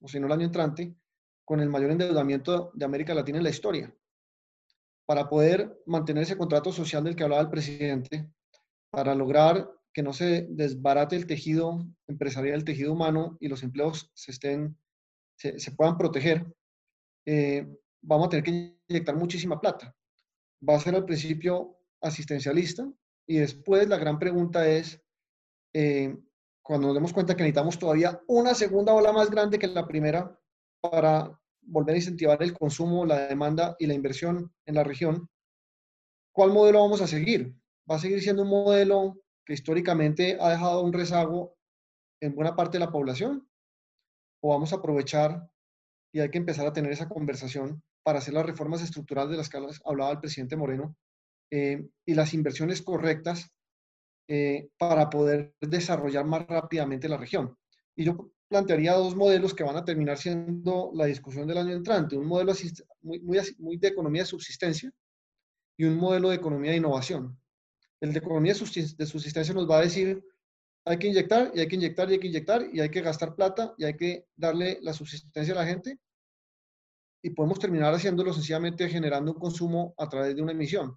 o 0.01 0.09
si 0.09 0.19
no 0.19 0.27
el 0.27 0.33
año 0.33 0.47
entrante, 0.47 0.95
con 1.45 1.61
el 1.61 1.69
mayor 1.69 1.91
endeudamiento 1.91 2.71
de 2.75 2.85
América 2.85 3.15
Latina 3.15 3.39
en 3.39 3.45
la 3.45 3.51
historia. 3.51 3.95
Para 5.07 5.29
poder 5.29 5.83
mantener 5.85 6.23
ese 6.23 6.37
contrato 6.37 6.73
social 6.73 7.05
del 7.05 7.15
que 7.15 7.25
hablaba 7.25 7.43
el 7.43 7.51
presidente, 7.51 8.31
para 8.91 9.15
lograr 9.15 9.71
que 9.93 10.03
no 10.03 10.15
se 10.15 10.47
desbarate 10.49 11.15
el 11.15 11.27
tejido 11.27 11.87
empresarial, 12.09 12.57
el 12.57 12.65
tejido 12.65 12.93
humano 12.93 13.37
y 13.39 13.49
los 13.49 13.63
empleos 13.63 14.11
se, 14.15 14.31
estén, 14.31 14.79
se, 15.37 15.73
puedan 15.73 15.99
proteger, 15.99 16.47
eh, 17.27 17.67
vamos 18.01 18.27
a 18.27 18.31
tener 18.31 18.45
que 18.45 18.77
inyectar 18.89 19.15
muchísima 19.15 19.61
plata. 19.61 19.95
Va 20.67 20.77
a 20.77 20.81
ser 20.81 20.95
al 20.95 21.05
principio 21.05 21.79
asistencialista 22.01 22.91
y 23.27 23.37
después 23.37 23.87
la 23.89 23.99
gran 23.99 24.19
pregunta 24.19 24.67
es, 24.67 25.03
eh, 25.75 26.17
cuando 26.67 26.89
nos 26.89 26.97
demos 26.97 27.13
cuenta 27.13 27.37
que 27.37 27.45
necesitamos 27.45 27.79
todavía 27.79 28.21
una 28.27 28.53
segunda 28.53 28.93
ola 28.93 29.13
más 29.13 29.31
grande 29.31 29.59
que 29.59 29.69
la 29.69 29.87
primera, 29.87 30.37
para 30.81 31.31
volver 31.63 31.95
a 31.95 31.99
incentivar 31.99 32.43
el 32.43 32.53
consumo, 32.53 33.07
la 33.07 33.29
demanda 33.29 33.77
y 33.79 33.87
la 33.87 33.95
inversión 33.95 34.53
en 34.67 34.75
la 34.75 34.83
región, 34.83 35.29
¿cuál 36.33 36.53
modelo 36.53 36.81
vamos 36.81 37.01
a 37.01 37.07
seguir? 37.07 37.55
¿Va 37.89 37.97
a 37.97 38.01
seguir 38.01 38.21
siendo 38.21 38.43
un 38.43 38.49
modelo 38.49 39.17
que 39.45 39.53
históricamente 39.53 40.39
ha 40.41 40.51
dejado 40.51 40.83
un 40.83 40.93
rezago 40.93 41.57
en 42.21 42.35
buena 42.35 42.57
parte 42.57 42.79
de 42.79 42.85
la 42.85 42.91
población? 42.91 43.49
¿O 44.43 44.49
vamos 44.49 44.73
a 44.73 44.77
aprovechar 44.77 45.49
y 46.13 46.19
hay 46.19 46.31
que 46.31 46.39
empezar 46.39 46.67
a 46.67 46.73
tener 46.73 46.91
esa 46.91 47.09
conversación 47.09 47.81
para 48.03 48.19
hacer 48.19 48.35
las 48.35 48.47
reformas 48.47 48.83
estructurales 48.83 49.31
de 49.31 49.37
las 49.37 49.49
que 49.49 49.59
hablaba 49.85 50.11
el 50.11 50.21
presidente 50.21 50.57
Moreno 50.57 50.97
eh, 51.53 51.89
y 52.05 52.15
las 52.15 52.35
inversiones 52.35 52.83
correctas 52.83 53.53
eh, 54.29 54.69
para 54.79 55.09
poder 55.11 55.55
desarrollar 55.61 56.25
más 56.25 56.47
rápidamente 56.47 57.09
la 57.09 57.17
región? 57.17 57.57
Y 57.95 58.05
yo 58.05 58.31
plantearía 58.49 58.95
dos 58.95 59.17
modelos 59.17 59.55
que 59.55 59.65
van 59.65 59.77
a 59.77 59.85
terminar 59.85 60.19
siendo 60.19 60.91
la 60.95 61.07
discusión 61.07 61.47
del 61.47 61.59
año 61.59 61.75
entrante. 61.75 62.17
Un 62.17 62.27
modelo 62.27 62.53
muy, 63.03 63.21
muy, 63.21 63.77
de 63.77 63.89
economía 63.89 64.23
de 64.23 64.27
subsistencia 64.27 64.93
y 65.77 65.85
un 65.85 65.97
modelo 65.97 66.31
de 66.31 66.37
economía 66.37 66.71
de 66.73 66.79
innovación. 66.79 67.39
El 68.01 68.13
de 68.13 68.19
economía 68.19 68.53
de 68.53 69.07
subsistencia 69.07 69.55
nos 69.55 69.69
va 69.69 69.79
a 69.79 69.83
decir, 69.83 70.23
hay 70.85 70.99
que 70.99 71.09
inyectar 71.09 71.51
y 71.55 71.61
hay 71.61 71.69
que 71.69 71.77
inyectar 71.77 72.09
y 72.09 72.13
hay 72.13 72.21
que 72.21 72.29
inyectar 72.29 72.67
y 72.73 72.81
hay 72.81 72.91
que 72.91 73.01
gastar 73.01 73.35
plata 73.35 73.75
y 73.79 73.85
hay 73.85 73.97
que 73.97 74.27
darle 74.37 74.79
la 74.83 74.93
subsistencia 74.93 75.53
a 75.55 75.57
la 75.57 75.67
gente 75.67 75.99
y 77.23 77.31
podemos 77.31 77.59
terminar 77.59 77.93
haciéndolo 77.93 78.33
sencillamente 78.33 78.89
generando 78.89 79.33
un 79.33 79.39
consumo 79.41 79.95
a 79.99 80.09
través 80.09 80.37
de 80.37 80.43
una 80.43 80.53
emisión. 80.53 80.97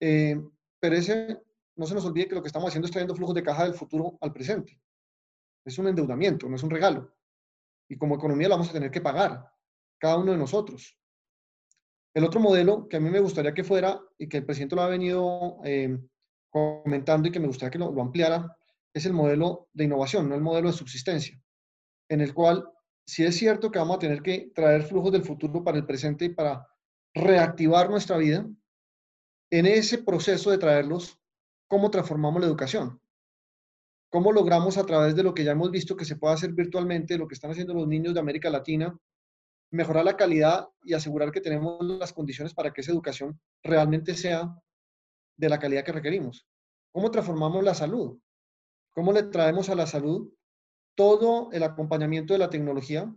Eh, 0.00 0.38
pero 0.78 0.96
ese, 0.96 1.40
no 1.78 1.86
se 1.86 1.94
nos 1.94 2.04
olvide 2.04 2.28
que 2.28 2.34
lo 2.34 2.42
que 2.42 2.48
estamos 2.48 2.68
haciendo 2.68 2.86
es 2.86 2.92
trayendo 2.92 3.14
flujos 3.14 3.34
de 3.34 3.42
caja 3.42 3.64
del 3.64 3.74
futuro 3.74 4.18
al 4.20 4.32
presente. 4.32 4.80
Es 5.64 5.78
un 5.78 5.86
endeudamiento, 5.88 6.48
no 6.48 6.56
es 6.56 6.62
un 6.62 6.70
regalo. 6.70 7.14
Y 7.88 7.96
como 7.96 8.16
economía 8.16 8.48
lo 8.48 8.54
vamos 8.54 8.70
a 8.70 8.72
tener 8.72 8.90
que 8.90 9.00
pagar, 9.00 9.50
cada 9.98 10.18
uno 10.18 10.32
de 10.32 10.38
nosotros. 10.38 10.98
El 12.14 12.24
otro 12.24 12.40
modelo 12.40 12.88
que 12.88 12.96
a 12.96 13.00
mí 13.00 13.08
me 13.10 13.20
gustaría 13.20 13.54
que 13.54 13.64
fuera, 13.64 14.00
y 14.18 14.28
que 14.28 14.38
el 14.38 14.44
presidente 14.44 14.74
lo 14.74 14.82
ha 14.82 14.88
venido 14.88 15.60
eh, 15.64 15.98
comentando 16.50 17.28
y 17.28 17.30
que 17.30 17.40
me 17.40 17.46
gustaría 17.46 17.70
que 17.70 17.78
lo, 17.78 17.92
lo 17.92 18.02
ampliara, 18.02 18.56
es 18.92 19.06
el 19.06 19.12
modelo 19.12 19.68
de 19.72 19.84
innovación, 19.84 20.28
no 20.28 20.34
el 20.34 20.40
modelo 20.40 20.68
de 20.68 20.76
subsistencia, 20.76 21.40
en 22.08 22.20
el 22.20 22.34
cual 22.34 22.68
si 23.06 23.24
es 23.24 23.36
cierto 23.36 23.70
que 23.70 23.78
vamos 23.78 23.96
a 23.96 24.00
tener 24.00 24.20
que 24.20 24.50
traer 24.54 24.82
flujos 24.82 25.12
del 25.12 25.22
futuro 25.22 25.62
para 25.62 25.78
el 25.78 25.86
presente 25.86 26.26
y 26.26 26.28
para 26.30 26.66
reactivar 27.14 27.88
nuestra 27.88 28.18
vida. 28.18 28.46
En 29.50 29.64
ese 29.64 29.98
proceso 29.98 30.50
de 30.50 30.58
traerlos, 30.58 31.17
¿cómo 31.68 31.90
transformamos 31.90 32.40
la 32.40 32.48
educación? 32.48 33.00
¿Cómo 34.10 34.32
logramos 34.32 34.78
a 34.78 34.86
través 34.86 35.14
de 35.14 35.22
lo 35.22 35.34
que 35.34 35.44
ya 35.44 35.52
hemos 35.52 35.70
visto 35.70 35.94
que 35.94 36.06
se 36.06 36.16
puede 36.16 36.34
hacer 36.34 36.52
virtualmente, 36.52 37.18
lo 37.18 37.28
que 37.28 37.34
están 37.34 37.50
haciendo 37.50 37.74
los 37.74 37.86
niños 37.86 38.14
de 38.14 38.20
América 38.20 38.48
Latina, 38.48 38.98
mejorar 39.70 40.06
la 40.06 40.16
calidad 40.16 40.66
y 40.82 40.94
asegurar 40.94 41.30
que 41.30 41.42
tenemos 41.42 41.78
las 41.84 42.14
condiciones 42.14 42.54
para 42.54 42.72
que 42.72 42.80
esa 42.80 42.92
educación 42.92 43.38
realmente 43.62 44.14
sea 44.14 44.50
de 45.36 45.48
la 45.48 45.58
calidad 45.58 45.84
que 45.84 45.92
requerimos? 45.92 46.46
¿Cómo 46.90 47.10
transformamos 47.10 47.62
la 47.62 47.74
salud? 47.74 48.18
¿Cómo 48.94 49.12
le 49.12 49.24
traemos 49.24 49.68
a 49.68 49.74
la 49.74 49.86
salud 49.86 50.32
todo 50.96 51.52
el 51.52 51.62
acompañamiento 51.62 52.32
de 52.32 52.38
la 52.38 52.50
tecnología 52.50 53.14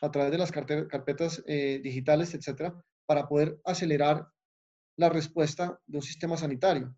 a 0.00 0.10
través 0.10 0.32
de 0.32 0.38
las 0.38 0.50
carpetas 0.50 1.42
eh, 1.46 1.80
digitales, 1.84 2.32
etcétera, 2.32 2.82
para 3.04 3.28
poder 3.28 3.60
acelerar 3.64 4.26
la 4.96 5.10
respuesta 5.10 5.78
de 5.86 5.98
un 5.98 6.02
sistema 6.02 6.38
sanitario? 6.38 6.96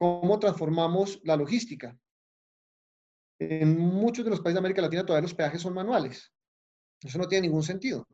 ¿Cómo 0.00 0.38
transformamos 0.38 1.20
la 1.24 1.36
logística? 1.36 1.94
En 3.38 3.78
muchos 3.78 4.24
de 4.24 4.30
los 4.30 4.40
países 4.40 4.54
de 4.54 4.60
América 4.60 4.80
Latina 4.80 5.04
todavía 5.04 5.28
los 5.28 5.34
peajes 5.34 5.60
son 5.60 5.74
manuales. 5.74 6.32
Eso 7.02 7.18
no 7.18 7.28
tiene 7.28 7.48
ningún 7.48 7.62
sentido. 7.62 8.06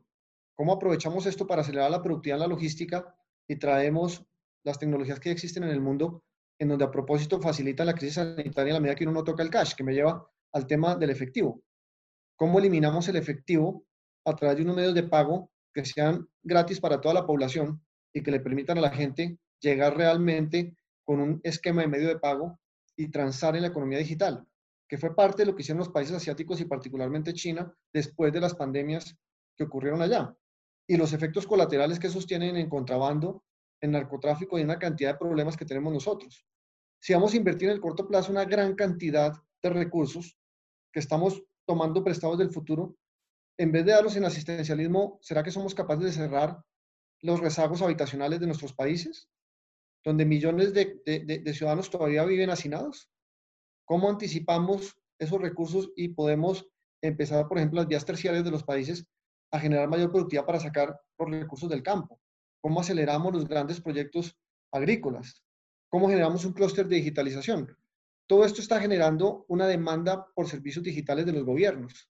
¿Cómo 0.53 0.73
aprovechamos 0.73 1.25
esto 1.25 1.47
para 1.47 1.61
acelerar 1.61 1.89
la 1.89 2.01
productividad 2.01 2.37
en 2.37 2.41
la 2.41 2.47
logística 2.47 3.15
y 3.47 3.55
traemos 3.55 4.25
las 4.65 4.79
tecnologías 4.79 5.21
que 5.21 5.31
existen 5.31 5.63
en 5.63 5.69
el 5.69 5.79
mundo 5.79 6.25
en 6.59 6.67
donde 6.67 6.83
a 6.83 6.91
propósito 6.91 7.39
facilita 7.39 7.85
la 7.85 7.93
crisis 7.93 8.15
sanitaria 8.15 8.73
a 8.73 8.75
la 8.75 8.79
medida 8.81 8.95
que 8.95 9.05
uno 9.05 9.13
no 9.13 9.23
toca 9.23 9.43
el 9.43 9.49
cash, 9.49 9.73
que 9.73 9.83
me 9.85 9.93
lleva 9.93 10.29
al 10.51 10.67
tema 10.67 10.97
del 10.97 11.11
efectivo. 11.11 11.63
¿Cómo 12.35 12.59
eliminamos 12.59 13.07
el 13.07 13.15
efectivo 13.15 13.85
a 14.25 14.35
través 14.35 14.57
de 14.57 14.63
unos 14.63 14.75
medios 14.75 14.93
de 14.93 15.03
pago 15.03 15.51
que 15.73 15.85
sean 15.85 16.27
gratis 16.43 16.81
para 16.81 16.99
toda 16.99 17.13
la 17.13 17.25
población 17.25 17.81
y 18.13 18.23
que 18.23 18.31
le 18.31 18.41
permitan 18.41 18.77
a 18.77 18.81
la 18.81 18.89
gente 18.89 19.39
llegar 19.61 19.95
realmente 19.95 20.75
con 21.07 21.21
un 21.21 21.39
esquema 21.43 21.81
de 21.81 21.87
medio 21.87 22.09
de 22.09 22.19
pago 22.19 22.59
y 22.97 23.09
transar 23.09 23.55
en 23.55 23.61
la 23.61 23.69
economía 23.69 23.99
digital? 23.99 24.45
que 24.87 24.97
fue 24.97 25.15
parte 25.15 25.41
de 25.41 25.47
lo 25.47 25.55
que 25.55 25.61
hicieron 25.61 25.79
los 25.79 25.89
países 25.89 26.15
asiáticos 26.15 26.61
y 26.61 26.65
particularmente 26.65 27.33
China 27.33 27.73
después 27.93 28.31
de 28.31 28.39
las 28.39 28.55
pandemias 28.55 29.17
que 29.55 29.65
ocurrieron 29.65 30.01
allá. 30.01 30.35
Y 30.87 30.95
los 30.95 31.11
efectos 31.13 31.45
colaterales 31.45 31.99
que 31.99 32.07
esos 32.07 32.25
tienen 32.25 32.55
en 32.55 32.69
contrabando, 32.69 33.43
en 33.81 33.91
narcotráfico 33.91 34.57
y 34.57 34.61
en 34.61 34.67
una 34.67 34.79
cantidad 34.79 35.13
de 35.13 35.19
problemas 35.19 35.57
que 35.57 35.65
tenemos 35.65 35.91
nosotros. 35.91 36.45
Si 37.01 37.13
vamos 37.13 37.33
a 37.33 37.37
invertir 37.37 37.67
en 37.67 37.75
el 37.75 37.81
corto 37.81 38.07
plazo 38.07 38.31
una 38.31 38.45
gran 38.45 38.75
cantidad 38.75 39.33
de 39.61 39.69
recursos 39.69 40.37
que 40.93 40.99
estamos 40.99 41.43
tomando 41.65 42.03
prestados 42.03 42.37
del 42.37 42.49
futuro, 42.49 42.95
en 43.57 43.71
vez 43.71 43.85
de 43.85 43.91
darlos 43.91 44.15
en 44.15 44.23
asistencialismo, 44.23 45.19
¿será 45.21 45.43
que 45.43 45.51
somos 45.51 45.75
capaces 45.75 46.05
de 46.05 46.11
cerrar 46.11 46.63
los 47.21 47.39
rezagos 47.39 47.81
habitacionales 47.81 48.39
de 48.39 48.45
nuestros 48.45 48.73
países, 48.73 49.27
donde 50.07 50.25
millones 50.25 50.73
de, 50.73 51.53
ciudadanos 51.53 51.89
todavía 51.89 52.23
viven 52.23 52.49
hacinados? 52.49 53.09
¿Cómo 53.85 54.09
anticipamos 54.09 54.95
esos 55.19 55.41
recursos 55.41 55.91
y 55.95 56.09
podemos 56.09 56.65
empezar, 57.01 57.47
por 57.47 57.57
ejemplo, 57.57 57.81
las 57.81 57.87
vías 57.87 58.05
terciarias 58.05 58.43
de 58.43 58.51
los 58.51 58.63
países 58.63 59.05
a 59.51 59.59
generar 59.59 59.87
mayor 59.87 60.11
productividad 60.11 60.45
para 60.45 60.59
sacar 60.59 60.99
los 61.17 61.29
recursos 61.29 61.69
del 61.69 61.83
campo? 61.83 62.19
cómo 62.61 62.81
aceleramos 62.81 63.33
los 63.33 63.47
grandes 63.47 63.79
proyectos 63.79 64.37
agrícolas, 64.73 65.41
cómo 65.89 66.09
generamos 66.09 66.43
un 66.43 66.53
clúster 66.53 66.87
de 66.87 66.97
digitalización. 66.97 67.77
Todo 68.27 68.43
esto 68.43 68.61
está 68.61 68.81
generando 68.81 69.45
una 69.47 69.67
demanda 69.67 70.27
por 70.35 70.49
servicios 70.49 70.83
digitales 70.83 71.25
de 71.25 71.31
los 71.31 71.45
gobiernos. 71.45 72.09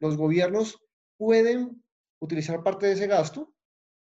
Los 0.00 0.18
gobiernos 0.18 0.78
pueden 1.16 1.82
utilizar 2.20 2.62
parte 2.62 2.86
de 2.86 2.92
ese 2.92 3.06
gasto 3.06 3.53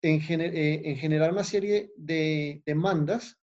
en, 0.03 0.41
eh, 0.41 0.95
generar 0.99 1.31
una 1.31 1.43
serie 1.43 1.91
de 1.95 2.61
demandas 2.65 3.39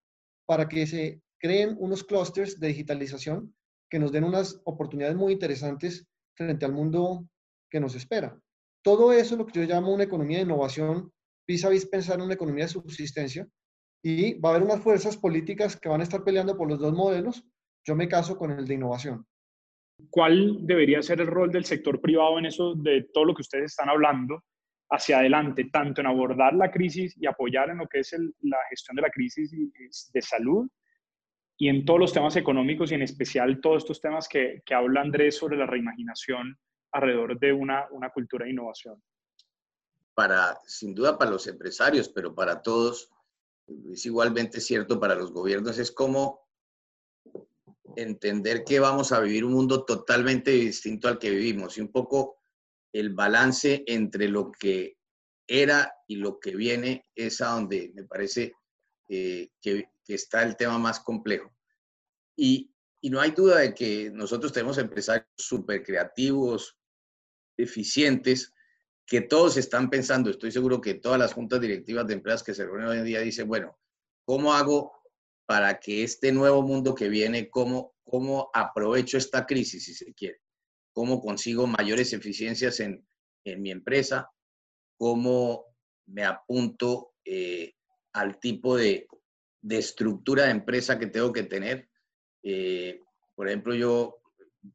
para 0.47 0.69
que 0.69 0.87
se 0.87 1.21
creen 1.39 1.77
unos 1.79 2.05
clústeres 2.05 2.59
de 2.61 2.69
digitalización 2.69 3.55
que 3.91 3.99
nos 3.99 4.13
den 4.13 4.25
unas 4.25 4.61
oportunidades 4.65 5.17
muy 5.17 5.33
interesantes 5.33 6.07
frente 6.37 6.65
al 6.65 6.73
mundo 6.73 7.29
que 7.71 7.81
nos 7.81 7.95
espera. 7.95 8.39
Todo 8.83 9.13
eso 9.13 9.35
es 9.35 9.39
lo 9.39 9.47
que 9.47 9.61
yo 9.61 9.67
llamo 9.67 9.93
una 9.93 10.05
economía 10.05 10.39
de 10.39 10.45
innovación, 10.45 11.13
vis 11.47 11.65
a 11.65 11.69
vis 11.69 11.87
pensar 11.87 12.17
en 12.17 12.25
una 12.25 12.35
economía 12.35 12.65
de 12.65 12.71
subsistencia, 12.71 13.49
y 14.03 14.35
va 14.35 14.51
a 14.51 14.53
haber 14.55 14.65
unas 14.65 14.83
fuerzas 14.83 15.17
políticas 15.17 15.77
que 15.77 15.89
van 15.89 16.01
a 16.01 16.05
estar 16.05 16.23
peleando 16.23 16.57
por 16.57 16.69
los 16.69 16.79
dos 16.79 16.93
modelos. 16.93 17.43
Yo 17.87 17.97
me 17.97 18.09
caso 18.09 18.37
con 18.37 18.51
el 18.51 18.67
de 18.67 18.75
innovación. 18.75 19.27
¿Cuál 20.11 20.67
debería 20.67 21.03
ser 21.03 21.21
el 21.21 21.27
rol 21.27 21.51
del 21.51 21.65
sector 21.65 22.01
privado 22.01 22.39
en 22.39 22.47
eso, 22.47 22.75
de 22.75 23.09
todo 23.13 23.25
lo 23.25 23.35
que 23.35 23.43
ustedes 23.43 23.73
están 23.73 23.89
hablando, 23.89 24.45
hacia 24.95 25.19
adelante, 25.19 25.65
tanto 25.73 26.01
en 26.01 26.07
abordar 26.07 26.55
la 26.55 26.71
crisis 26.71 27.17
y 27.19 27.27
apoyar 27.27 27.71
en 27.71 27.79
lo 27.79 27.89
que 27.89 28.01
es 28.01 28.15
la 28.43 28.59
gestión 28.71 28.97
de 28.97 29.03
la 29.03 29.11
crisis 29.11 29.51
de 30.13 30.23
salud 30.23 30.69
y 31.57 31.69
en 31.69 31.85
todos 31.85 32.01
los 32.01 32.13
temas 32.13 32.37
económicos 32.37 32.91
y 32.91 32.95
en 32.95 33.03
especial 33.03 33.61
todos 33.61 33.83
estos 33.83 34.01
temas 34.01 34.29
que, 34.29 34.63
que 34.65 34.75
habla 34.75 35.01
Andrés 35.01 35.37
sobre 35.37 35.57
la 35.57 35.67
reimaginación 35.67 36.59
alrededor 36.93 37.39
de 37.39 37.53
una, 37.53 37.87
una 37.91 38.11
cultura 38.11 38.45
de 38.45 38.53
innovación? 38.53 39.03
Para, 40.15 40.59
sin 40.67 40.95
duda 40.95 41.19
para 41.19 41.31
los 41.31 41.47
empresarios, 41.47 42.09
pero 42.09 42.35
para 42.35 42.63
todos, 42.63 43.11
es 43.91 44.07
igualmente 44.07 44.61
cierto 44.61 45.01
para 45.01 45.17
los 45.17 45.33
gobiernos, 45.33 45.79
es 45.79 45.91
como 45.91 46.45
entender 47.97 48.65
que 48.65 48.81
vamos 48.81 49.13
a 49.13 49.21
vivir 49.21 49.45
un 49.45 49.53
mundo 49.53 49.85
totalmente 49.85 50.53
distinto 50.53 51.09
al 51.09 51.19
que 51.19 51.31
vivimos 51.31 51.77
y 51.77 51.81
un 51.81 51.91
poco 51.91 52.44
el 52.95 53.11
balance 53.13 53.83
entre 53.89 54.29
lo 54.29 54.53
que 54.53 54.97
era 55.49 55.93
y 56.07 56.17
lo 56.17 56.39
que 56.39 56.55
viene 56.55 57.07
es 57.15 57.41
a 57.41 57.49
donde 57.49 57.91
me 57.93 58.05
parece 58.05 58.55
eh, 59.09 59.51
que, 59.61 59.89
está 60.07 60.43
el 60.45 60.57
tema 60.57 60.79
más 60.79 61.01
complejo. 61.01 61.53
Y, 62.37 62.71
y, 63.01 63.11
no 63.11 63.21
hay 63.21 63.33
duda 63.33 63.59
de 63.59 63.75
que 63.75 64.11
nosotros 64.11 64.53
tenemos 64.53 64.79
empresarios 64.79 65.27
súper 65.37 65.83
creativos, 65.83 66.77
eficientes, 67.57 68.53
que 69.07 69.23
todos 69.23 69.57
están 69.57 69.91
pensando, 69.91 70.31
estoy 70.31 70.53
seguro 70.53 70.81
que 70.81 70.95
todas 70.95 71.19
las 71.19 71.33
juntas 71.33 71.61
directivas 71.61 72.07
de 72.07 72.15
empresas 72.15 72.43
que 72.43 72.55
se 72.55 72.65
reúnen 72.65 72.89
hoy 72.89 72.99
en 72.99 73.05
día 73.05 73.21
dicen, 73.21 73.49
bueno, 73.49 73.77
¿cómo 74.25 74.55
hago 74.55 74.93
para 75.47 75.81
que 75.81 76.05
este 76.05 76.33
nuevo 76.33 76.63
mundo 76.63 76.95
que 76.95 77.09
viene, 77.09 77.51
cómo, 77.51 77.95
cómo 78.05 78.51
aprovecho 78.55 79.19
esta 79.19 79.47
crisis, 79.47 79.85
si 79.85 79.95
se 79.95 80.15
quiere? 80.15 80.44
¿Cómo 80.95 81.21
consigo 81.21 81.67
mayores 81.67 82.13
eficiencias 82.13 82.79
en, 82.79 83.05
en 83.45 83.61
mi 83.61 83.73
empresa? 83.73 84.31
¿Cómo 84.97 85.67
me 86.07 86.25
apunto 86.25 87.15
eh, 87.25 87.75
al 88.13 88.39
tipo 88.39 88.77
de, 88.77 89.09
de, 89.61 89.79
estructura 89.79 90.45
de 90.45 90.53
empresa 90.53 90.99
que 90.99 91.09
tengo 91.09 91.33
que 91.33 91.43
tener? 91.43 91.89
Eh, 92.45 93.01
por 93.35 93.49
ejemplo, 93.49 93.75
yo 93.75 94.21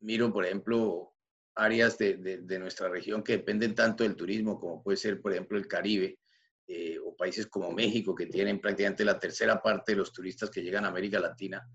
miro, 0.01 0.32
por 0.34 0.45
ejemplo, 0.45 1.13
áreas 1.55 1.97
de, 1.97 2.17
de, 2.17 2.59
nuestra 2.59 2.89
región 2.89 3.24
que 3.24 3.38
dependen 3.38 3.74
tanto 3.74 4.03
del 4.03 4.17
turismo, 4.17 4.59
como 4.59 4.84
puede 4.84 4.97
ser, 4.97 5.22
por 5.22 5.32
ejemplo, 5.32 5.57
el 5.57 5.67
Caribe, 5.67 6.20
eh, 6.67 6.99
o 6.99 7.15
países 7.15 7.47
como 7.47 7.72
México, 7.72 8.13
que 8.13 8.28
tienen 8.28 8.59
prácticamente 8.59 9.05
la 9.05 9.17
tercera 9.17 9.61
parte 9.61 9.93
de 9.93 9.99
los 9.99 10.11
turistas 10.11 10.49
que 10.49 10.61
llegan 10.61 10.84
a 10.84 10.89
América 10.89 11.20
Latina, 11.20 11.65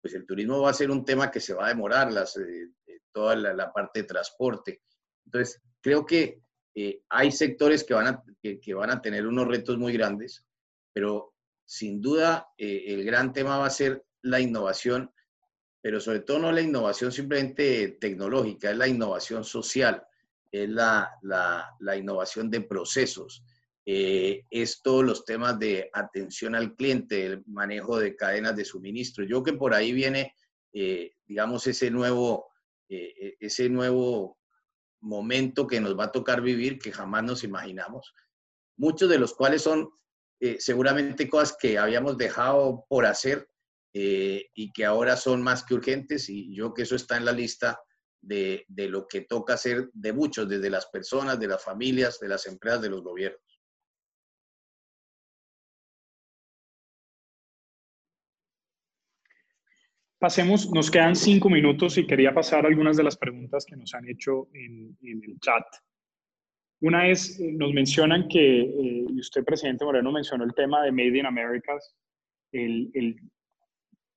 pues 0.00 0.14
el 0.14 0.26
turismo 0.26 0.62
va 0.62 0.70
a 0.70 0.74
ser 0.74 0.90
un 0.90 1.04
tema 1.04 1.30
que 1.30 1.40
se 1.40 1.52
va 1.54 1.66
a 1.66 1.68
demorar, 1.68 2.10
las, 2.10 2.36
eh, 2.38 2.70
toda 3.12 3.36
la, 3.36 3.72
parte 3.72 4.02
de 4.02 4.08
transporte. 4.08 4.82
Entonces, 5.24 5.60
creo 5.80 6.04
que 6.04 6.42
hay 7.08 7.32
sectores 7.32 7.84
que 7.84 7.94
van, 7.94 8.06
a, 8.06 8.22
que, 8.42 8.60
que, 8.60 8.74
van 8.74 8.90
a 8.90 9.02
tener 9.02 9.26
unos 9.26 9.48
retos 9.48 9.76
muy 9.76 9.92
grandes, 9.92 10.46
pero 10.92 11.34
sin 11.64 12.00
duda 12.00 12.48
el 12.56 13.04
gran 13.04 13.32
tema 13.32 13.58
va 13.58 13.66
a 13.66 13.70
ser 13.70 14.04
la 14.22 14.40
innovación 14.40 15.12
pero 15.82 16.00
sobre 16.00 16.20
todo 16.20 16.38
no 16.38 16.52
la 16.52 16.60
innovación 16.60 17.10
simplemente 17.10 17.96
tecnológica, 18.00 18.70
es 18.70 18.76
la 18.76 18.88
innovación 18.88 19.44
social, 19.44 20.02
es 20.52 20.68
la, 20.68 21.10
la, 21.22 21.96
innovación 21.96 22.50
de 22.50 22.60
procesos, 22.60 23.42
eh, 23.86 24.44
es 24.50 24.82
todos 24.82 25.04
los 25.04 25.24
temas 25.24 25.58
de 25.58 25.88
atención 25.92 26.54
al 26.54 26.74
cliente, 26.74 27.24
el 27.24 27.44
manejo 27.46 27.98
de 27.98 28.14
cadenas 28.14 28.56
de 28.56 28.64
suministro. 28.64 29.24
Yo 29.24 29.42
que 29.42 29.54
por 29.54 29.72
ahí 29.72 29.92
viene, 29.92 30.34
eh, 30.72 31.12
digamos, 31.26 31.66
ese 31.66 31.90
nuevo, 31.90 32.49
eh, 32.90 33.36
ese 33.40 33.68
nuevo 33.68 34.38
momento 35.00 35.66
que 35.66 35.80
nos 35.80 35.98
va 35.98 36.04
a 36.04 36.12
tocar 36.12 36.42
vivir 36.42 36.78
que 36.78 36.92
jamás 36.92 37.24
nos 37.24 37.44
imaginamos, 37.44 38.12
muchos 38.76 39.08
de 39.08 39.18
los 39.18 39.34
cuales 39.34 39.62
son 39.62 39.88
seguramente 40.58 41.28
cosas 41.28 41.54
que 41.60 41.76
habíamos 41.76 42.16
dejado 42.16 42.86
por 42.88 43.04
hacer 43.04 43.46
eh, 43.92 44.50
y 44.54 44.72
que 44.72 44.84
ahora 44.84 45.16
son 45.16 45.42
más 45.42 45.64
que 45.64 45.74
urgentes 45.74 46.28
y 46.28 46.54
yo 46.54 46.72
que 46.72 46.82
eso 46.82 46.94
está 46.94 47.16
en 47.16 47.24
la 47.24 47.32
lista 47.32 47.80
de, 48.20 48.64
de, 48.68 48.88
lo 48.88 49.08
que 49.08 49.22
toca 49.22 49.54
hacer 49.54 49.90
de 49.92 50.12
muchos, 50.12 50.48
desde 50.48 50.70
las 50.70 50.86
personas, 50.86 51.40
de 51.40 51.48
las 51.48 51.64
familias, 51.64 52.20
de 52.20 52.28
las 52.28 52.46
empresas, 52.46 52.82
de 52.82 52.90
los 52.90 53.02
gobiernos. 53.02 53.49
Pasemos, 60.20 60.70
nos 60.70 60.90
quedan 60.90 61.16
cinco 61.16 61.48
minutos 61.48 61.96
y 61.96 62.06
quería 62.06 62.34
pasar 62.34 62.66
algunas 62.66 62.98
de 62.98 63.04
las 63.04 63.16
preguntas 63.16 63.64
que 63.64 63.74
nos 63.74 63.94
han 63.94 64.06
hecho 64.06 64.48
en, 64.52 64.94
en 65.00 65.22
el 65.24 65.40
chat. 65.40 65.64
Una 66.82 67.08
es, 67.08 67.40
eh, 67.40 67.50
nos 67.52 67.72
mencionan 67.72 68.28
que, 68.28 68.60
eh, 68.60 69.06
usted, 69.18 69.42
presidente 69.44 69.82
Moreno, 69.82 70.12
mencionó 70.12 70.44
el 70.44 70.52
tema 70.52 70.82
de 70.82 70.92
Made 70.92 71.18
in 71.18 71.24
Americas, 71.24 71.96
el, 72.52 72.90
el, 72.92 73.16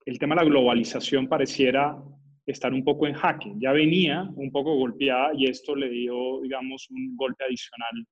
el 0.05 0.19
tema 0.19 0.35
de 0.35 0.41
la 0.41 0.49
globalización 0.49 1.29
pareciera 1.29 1.97
estar 2.45 2.73
un 2.73 2.83
poco 2.83 3.07
en 3.07 3.13
jaque. 3.13 3.53
Ya 3.55 3.71
venía 3.71 4.29
un 4.35 4.51
poco 4.51 4.75
golpeada 4.75 5.31
y 5.33 5.45
esto 5.45 5.73
le 5.73 5.89
dio, 5.89 6.41
digamos, 6.41 6.85
un 6.89 7.15
golpe 7.15 7.45
adicional 7.45 8.05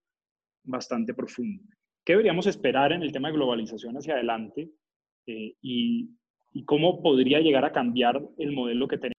bastante 0.63 1.13
profundo. 1.13 1.61
¿Qué 2.05 2.13
deberíamos 2.13 2.47
esperar 2.47 2.93
en 2.93 3.03
el 3.03 3.11
tema 3.11 3.27
de 3.27 3.33
globalización 3.33 3.97
hacia 3.97 4.13
adelante 4.13 4.69
eh, 5.27 5.55
y, 5.61 6.09
y, 6.53 6.65
cómo 6.65 7.01
podría 7.01 7.39
llegar 7.39 7.65
a 7.65 7.71
cambiar 7.71 8.21
el 8.37 8.51
modelo 8.51 8.87
que 8.87 8.97
tenemos? 8.97 9.15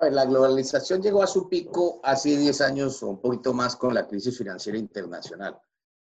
La 0.00 0.24
globalización 0.24 1.02
llegó 1.02 1.22
a 1.22 1.26
su 1.26 1.48
pico 1.48 2.00
hace 2.02 2.36
10 2.36 2.60
años 2.62 3.02
o 3.02 3.08
un 3.08 3.20
poquito 3.20 3.52
más 3.52 3.76
con 3.76 3.94
la 3.94 4.06
crisis 4.06 4.38
financiera 4.38 4.78
internacional. 4.78 5.58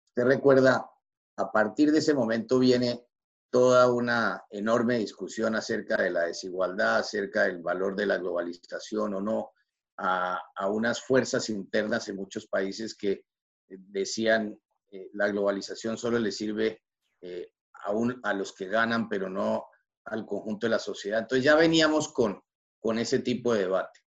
Usted 0.06 0.24
recuerda, 0.24 0.90
a 1.36 1.52
partir 1.52 1.90
de 1.90 1.98
ese 1.98 2.12
momento 2.12 2.58
viene 2.58 3.06
toda 3.50 3.90
una 3.90 4.44
enorme 4.50 4.98
discusión 4.98 5.54
acerca 5.54 5.96
de 6.02 6.10
la 6.10 6.24
desigualdad, 6.24 6.98
acerca 6.98 7.44
del 7.44 7.62
valor 7.62 7.96
de 7.96 8.06
la 8.06 8.18
globalización 8.18 9.14
o 9.14 9.20
no, 9.20 9.52
a, 9.96 10.40
unas 10.68 11.02
fuerzas 11.02 11.48
internas 11.48 12.08
en 12.08 12.16
muchos 12.16 12.46
países 12.46 12.94
que 12.94 13.24
decían 13.66 14.58
eh, 14.90 15.10
la 15.14 15.28
globalización 15.28 15.98
solo 15.98 16.18
le 16.18 16.30
sirve 16.30 16.82
eh, 17.20 17.52
a, 17.84 17.92
a, 18.22 18.34
los 18.34 18.52
que 18.52 18.68
ganan, 18.68 19.08
pero 19.08 19.28
no 19.28 19.66
al 20.10 20.26
conjunto 20.26 20.66
de 20.66 20.70
la 20.70 20.78
sociedad. 20.78 21.20
Entonces 21.20 21.44
ya 21.44 21.54
veníamos 21.54 22.12
con, 22.12 22.40
con 22.80 22.98
ese 22.98 23.20
tipo 23.20 23.54
de 23.54 23.60
debate. 23.60 24.00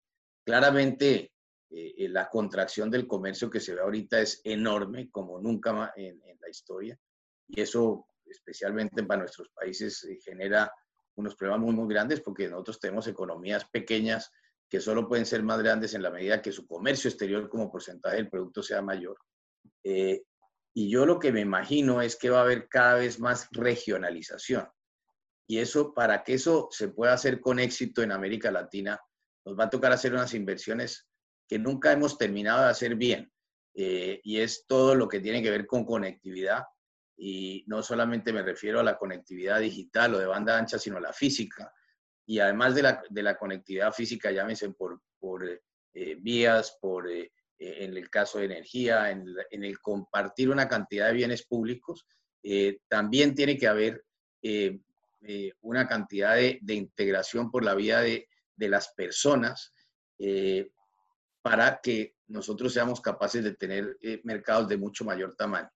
Claramente 0.45 1.33
eh, 1.69 2.07
la 2.09 2.29
contracción 2.29 2.89
del 2.89 3.07
comercio 3.07 3.49
que 3.49 3.59
se 3.59 3.73
ve 3.73 3.81
ahorita 3.81 4.19
es 4.19 4.41
enorme, 4.43 5.09
como 5.09 5.39
nunca 5.39 5.93
en, 5.95 6.21
en 6.23 6.37
la 6.39 6.49
historia, 6.49 6.97
y 7.47 7.61
eso 7.61 8.07
especialmente 8.31 9.03
para 9.03 9.19
nuestros 9.19 9.49
países, 9.49 10.03
eh, 10.05 10.17
genera 10.23 10.71
unos 11.15 11.35
problemas 11.35 11.65
muy, 11.65 11.75
muy 11.75 11.93
grandes 11.93 12.21
porque 12.21 12.47
nosotros 12.47 12.79
tenemos 12.79 13.07
economías 13.07 13.65
pequeñas 13.69 14.31
que 14.69 14.79
solo 14.79 15.07
pueden 15.07 15.25
ser 15.25 15.43
más 15.43 15.59
grandes 15.59 15.93
en 15.93 16.01
la 16.01 16.11
medida 16.11 16.41
que 16.41 16.53
su 16.53 16.65
comercio 16.65 17.09
exterior 17.09 17.49
como 17.49 17.69
porcentaje 17.69 18.15
del 18.15 18.29
producto 18.29 18.63
sea 18.63 18.81
mayor. 18.81 19.17
Eh, 19.83 20.23
y 20.73 20.89
yo 20.89 21.05
lo 21.05 21.19
que 21.19 21.33
me 21.33 21.41
imagino 21.41 22.01
es 22.01 22.15
que 22.15 22.29
va 22.29 22.39
a 22.39 22.43
haber 22.43 22.69
cada 22.69 22.95
vez 22.95 23.19
más 23.19 23.49
regionalización. 23.51 24.67
Y 25.47 25.59
eso, 25.59 25.93
para 25.93 26.23
que 26.23 26.35
eso 26.35 26.69
se 26.71 26.89
pueda 26.89 27.13
hacer 27.13 27.41
con 27.41 27.59
éxito 27.59 28.01
en 28.01 28.11
América 28.11 28.51
Latina, 28.51 28.99
nos 29.45 29.57
va 29.59 29.65
a 29.65 29.69
tocar 29.69 29.91
hacer 29.91 30.13
unas 30.13 30.33
inversiones 30.33 31.07
que 31.47 31.59
nunca 31.59 31.91
hemos 31.91 32.17
terminado 32.17 32.63
de 32.63 32.69
hacer 32.69 32.95
bien. 32.95 33.31
Eh, 33.73 34.19
y 34.23 34.39
es 34.39 34.65
todo 34.67 34.95
lo 34.95 35.07
que 35.07 35.19
tiene 35.19 35.41
que 35.41 35.51
ver 35.51 35.65
con 35.65 35.85
conectividad, 35.85 36.63
y 37.17 37.63
no 37.67 37.83
solamente 37.83 38.33
me 38.33 38.41
refiero 38.41 38.79
a 38.79 38.83
la 38.83 38.97
conectividad 38.97 39.59
digital 39.59 40.15
o 40.15 40.19
de 40.19 40.25
banda 40.25 40.57
ancha, 40.57 40.79
sino 40.79 40.97
a 40.97 41.01
la 41.01 41.13
física. 41.13 41.73
Y 42.25 42.39
además 42.39 42.75
de 42.75 42.83
la, 42.83 43.03
de 43.09 43.23
la 43.23 43.37
conectividad 43.37 43.91
física, 43.93 44.31
llámese 44.31 44.69
por, 44.71 45.01
por 45.19 45.45
eh, 45.45 46.15
vías, 46.19 46.77
por, 46.81 47.09
eh, 47.09 47.31
en 47.59 47.95
el 47.95 48.09
caso 48.09 48.39
de 48.39 48.45
energía, 48.45 49.11
en, 49.11 49.25
en, 49.51 49.63
el 49.63 49.79
compartir 49.79 50.49
una 50.49 50.67
cantidad 50.67 51.07
de 51.07 51.13
bienes 51.13 51.45
públicos, 51.45 52.07
también 52.87 53.35
tiene 53.35 53.55
que 53.55 53.67
haber 53.67 54.03
una 55.61 55.87
cantidad 55.87 56.35
de, 56.35 56.73
integración 56.73 57.51
por 57.51 57.63
la 57.63 57.75
vía 57.75 57.99
de, 57.99 58.27
de 58.55 58.69
las 58.69 58.89
personas 58.93 59.73
para 61.41 61.79
que 61.81 62.15
nosotros 62.27 62.73
seamos 62.73 63.01
capaces 63.01 63.43
de 63.43 63.55
tener 63.55 63.97
mercados 64.23 64.67
de 64.67 64.77
mucho 64.77 65.05
mayor 65.05 65.35
tamaño. 65.35 65.69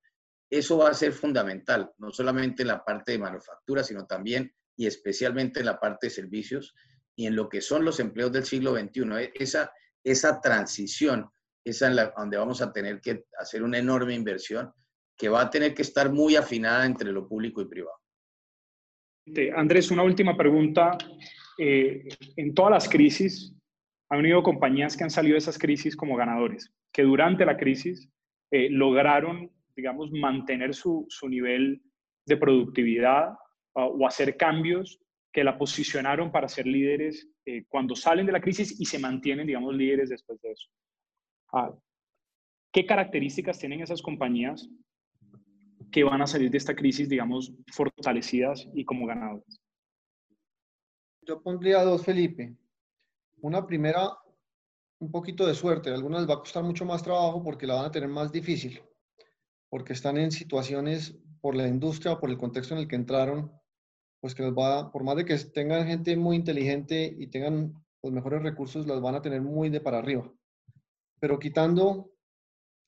Eso 0.49 0.77
va 0.77 0.89
a 0.89 0.93
ser 0.93 1.11
fundamental, 1.11 1.91
no 1.97 2.11
solamente 2.11 2.61
en 2.61 2.69
la 2.69 2.83
parte 2.83 3.13
de 3.13 3.19
manufactura, 3.19 3.83
sino 3.83 4.05
también 4.05 4.53
y 4.77 4.87
especialmente 4.87 5.59
en 5.59 5.65
la 5.65 5.79
parte 5.79 6.07
de 6.07 6.11
servicios 6.11 6.73
y 7.15 7.27
en 7.27 7.35
lo 7.35 7.49
que 7.49 7.61
son 7.61 7.85
los 7.85 7.99
empleos 7.99 8.31
del 8.31 8.45
siglo 8.45 8.75
XXI. 8.75 9.01
E, 9.19 9.31
esa, 9.35 9.73
esa 10.03 10.41
transición, 10.41 11.29
esa 11.63 11.87
en 11.87 11.95
la, 11.95 12.13
donde 12.15 12.37
vamos 12.37 12.61
a 12.61 12.71
tener 12.71 13.01
que 13.01 13.25
hacer 13.39 13.63
una 13.63 13.79
enorme 13.79 14.13
inversión 14.13 14.73
que 15.17 15.29
va 15.29 15.41
a 15.41 15.49
tener 15.49 15.73
que 15.73 15.81
estar 15.81 16.11
muy 16.11 16.35
afinada 16.35 16.85
entre 16.85 17.11
lo 17.11 17.27
público 17.27 17.61
y 17.61 17.67
privado. 17.67 17.97
Andrés, 19.55 19.91
una 19.91 20.03
última 20.03 20.35
pregunta. 20.35 20.97
Eh, 21.57 22.07
en 22.35 22.53
todas 22.53 22.71
las 22.71 22.89
crisis, 22.89 23.53
han 24.09 24.19
habido 24.19 24.43
compañías 24.43 24.95
que 24.95 25.03
han 25.03 25.09
salido 25.09 25.33
de 25.33 25.39
esas 25.39 25.57
crisis 25.57 25.95
como 25.95 26.15
ganadores, 26.15 26.71
que 26.93 27.03
durante 27.03 27.45
la 27.45 27.57
crisis 27.57 28.09
eh, 28.51 28.69
lograron 28.69 29.49
digamos, 29.75 30.11
mantener 30.11 30.73
su, 30.73 31.05
su 31.09 31.27
nivel 31.27 31.81
de 32.25 32.37
productividad 32.37 33.31
uh, 33.75 33.81
o 33.81 34.07
hacer 34.07 34.37
cambios 34.37 34.99
que 35.33 35.43
la 35.43 35.57
posicionaron 35.57 36.31
para 36.31 36.47
ser 36.47 36.65
líderes 36.65 37.27
eh, 37.45 37.65
cuando 37.67 37.95
salen 37.95 38.25
de 38.25 38.31
la 38.31 38.41
crisis 38.41 38.79
y 38.79 38.85
se 38.85 38.99
mantienen, 38.99 39.45
digamos, 39.45 39.75
líderes 39.75 40.09
después 40.09 40.41
de 40.41 40.51
eso. 40.51 40.69
Uh, 41.51 41.77
¿Qué 42.73 42.85
características 42.85 43.59
tienen 43.59 43.81
esas 43.81 44.01
compañías 44.01 44.69
que 45.91 46.03
van 46.03 46.21
a 46.21 46.27
salir 46.27 46.49
de 46.51 46.57
esta 46.57 46.75
crisis, 46.75 47.09
digamos, 47.09 47.53
fortalecidas 47.71 48.67
y 48.73 48.85
como 48.85 49.05
ganadoras? 49.05 49.61
Yo 51.21 51.41
pondría 51.41 51.83
dos, 51.83 52.03
Felipe. 52.03 52.55
Una 53.41 53.65
primera, 53.65 54.17
un 54.99 55.11
poquito 55.11 55.45
de 55.45 55.55
suerte. 55.55 55.89
A 55.89 55.95
algunas 55.95 56.21
les 56.21 56.29
va 56.29 56.35
a 56.35 56.39
costar 56.39 56.63
mucho 56.63 56.85
más 56.85 57.01
trabajo 57.03 57.43
porque 57.43 57.67
la 57.67 57.75
van 57.75 57.85
a 57.85 57.91
tener 57.91 58.09
más 58.09 58.31
difícil 58.31 58.81
porque 59.75 59.91
están 59.91 60.17
en 60.17 60.31
situaciones 60.31 61.17
por 61.41 61.53
la 61.53 61.67
industria 61.67 62.13
o 62.13 62.19
por 62.19 62.29
el 62.29 62.37
contexto 62.37 62.73
en 62.73 62.79
el 62.79 62.87
que 62.87 62.95
entraron, 62.95 63.51
pues 64.21 64.33
que 64.33 64.43
les 64.43 64.53
va, 64.53 64.89
por 64.89 65.03
más 65.03 65.17
de 65.17 65.25
que 65.25 65.37
tengan 65.37 65.85
gente 65.85 66.15
muy 66.15 66.37
inteligente 66.37 67.13
y 67.19 67.27
tengan 67.27 67.73
los 68.01 68.13
mejores 68.13 68.41
recursos, 68.41 68.87
las 68.87 69.01
van 69.01 69.15
a 69.15 69.21
tener 69.21 69.41
muy 69.41 69.69
de 69.69 69.81
para 69.81 69.99
arriba. 69.99 70.31
Pero 71.19 71.39
quitando 71.39 72.11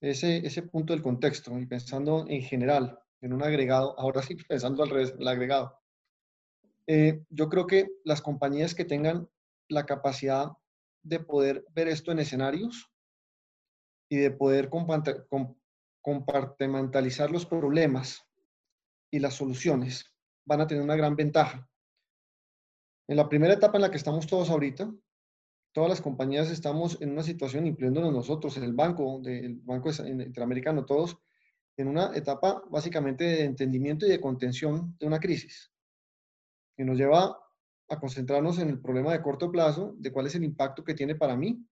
ese, 0.02 0.46
ese 0.46 0.64
punto 0.64 0.94
del 0.94 1.02
contexto 1.02 1.58
y 1.60 1.66
pensando 1.66 2.26
en 2.28 2.42
general, 2.42 3.00
en 3.22 3.34
un 3.34 3.44
agregado, 3.44 4.00
ahora 4.00 4.22
sí 4.22 4.36
pensando 4.48 4.84
al 4.84 4.90
revés, 4.90 5.14
el 5.18 5.28
agregado, 5.28 5.80
eh, 6.88 7.24
yo 7.30 7.50
creo 7.50 7.68
que 7.68 7.90
las 8.06 8.22
compañías 8.22 8.74
que 8.74 8.86
tengan 8.86 9.30
la 9.70 9.86
capacidad 9.86 10.54
de 11.04 11.20
poder 11.20 11.66
ver 11.74 11.90
esto 11.90 12.12
en 12.12 12.20
escenarios 12.20 12.90
y 14.10 14.18
de 14.18 14.32
poder 14.32 14.70
compartimentalizar 16.02 17.30
los 17.30 17.46
problemas 17.46 18.26
y 19.12 19.20
las 19.20 19.34
soluciones, 19.34 20.14
van 20.46 20.62
a 20.62 20.68
tener 20.68 20.84
una 20.84 20.96
gran 20.96 21.16
ventaja. 21.16 21.70
En 23.10 23.18
la 23.18 23.28
primera 23.28 23.54
etapa 23.54 23.78
en 23.78 23.82
la 23.82 23.92
que 23.92 23.98
estamos 23.98 24.28
todos 24.28 24.50
ahorita, 24.50 24.90
todas 25.78 25.92
las 25.92 26.02
compañías 26.02 26.50
estamos 26.50 27.00
en 27.04 27.12
una 27.12 27.22
situación, 27.22 27.68
incluyéndonos 27.68 28.12
nosotros, 28.12 28.58
el 28.58 28.74
banco, 28.74 29.22
el 29.24 29.60
Banco 29.64 29.92
Interamericano, 29.92 30.88
todos, 30.88 31.20
en 31.78 31.88
una 31.88 32.16
etapa 32.16 32.64
básicamente 32.72 33.24
de 33.24 33.44
entendimiento 33.44 34.08
y 34.08 34.10
de 34.10 34.20
contención 34.20 34.98
de 35.00 35.06
una 35.06 35.20
crisis, 35.20 35.72
que 36.76 36.84
nos 36.84 36.98
lleva 36.98 37.38
a 37.90 38.00
concentrarnos 38.00 38.58
en 38.58 38.70
el 38.70 38.82
problema 38.82 39.12
de 39.12 39.22
corto 39.22 39.52
plazo, 39.52 39.94
de 40.00 40.12
cuál 40.12 40.26
es 40.26 40.34
el 40.34 40.46
impacto 40.46 40.84
que 40.84 40.96
tiene 40.96 41.14
para 41.14 41.36
mí, 41.36 41.64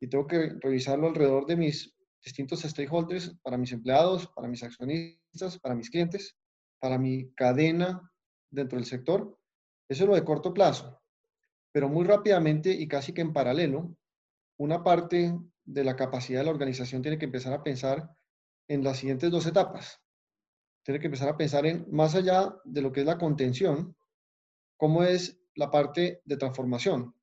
y 0.00 0.06
tengo 0.06 0.24
que 0.28 0.54
revisarlo 0.60 1.08
alrededor 1.08 1.44
de 1.46 1.56
mis 1.56 1.92
distintos 2.24 2.60
stakeholders, 2.60 3.36
para 3.42 3.58
mis 3.58 3.72
empleados, 3.72 4.28
para 4.28 4.46
mis 4.46 4.62
accionistas, 4.62 5.58
para 5.58 5.74
mis 5.74 5.90
clientes, 5.90 6.36
para 6.78 6.98
mi 6.98 7.32
cadena 7.34 8.12
dentro 8.48 8.78
del 8.78 8.86
sector. 8.86 9.36
Eso 9.88 10.04
es 10.04 10.08
lo 10.08 10.14
de 10.14 10.22
corto 10.22 10.54
plazo. 10.54 11.01
Pero 11.72 11.88
muy 11.88 12.04
rápidamente 12.04 12.70
y 12.70 12.86
casi 12.86 13.12
que 13.12 13.22
en 13.22 13.32
paralelo, 13.32 13.96
una 14.58 14.82
parte 14.82 15.38
de 15.64 15.84
la 15.84 15.96
capacidad 15.96 16.40
de 16.40 16.44
la 16.44 16.50
organización 16.50 17.02
tiene 17.02 17.18
que 17.18 17.24
empezar 17.24 17.52
a 17.52 17.62
pensar 17.62 18.10
en 18.68 18.84
las 18.84 18.98
siguientes 18.98 19.30
dos 19.30 19.46
etapas. 19.46 20.00
Tiene 20.84 21.00
que 21.00 21.06
empezar 21.06 21.28
a 21.28 21.36
pensar 21.36 21.66
en, 21.66 21.86
más 21.90 22.14
allá 22.14 22.54
de 22.64 22.82
lo 22.82 22.92
que 22.92 23.00
es 23.00 23.06
la 23.06 23.18
contención, 23.18 23.96
cómo 24.76 25.02
es 25.04 25.40
la 25.54 25.70
parte 25.70 26.20
de 26.24 26.36
transformación 26.36 27.14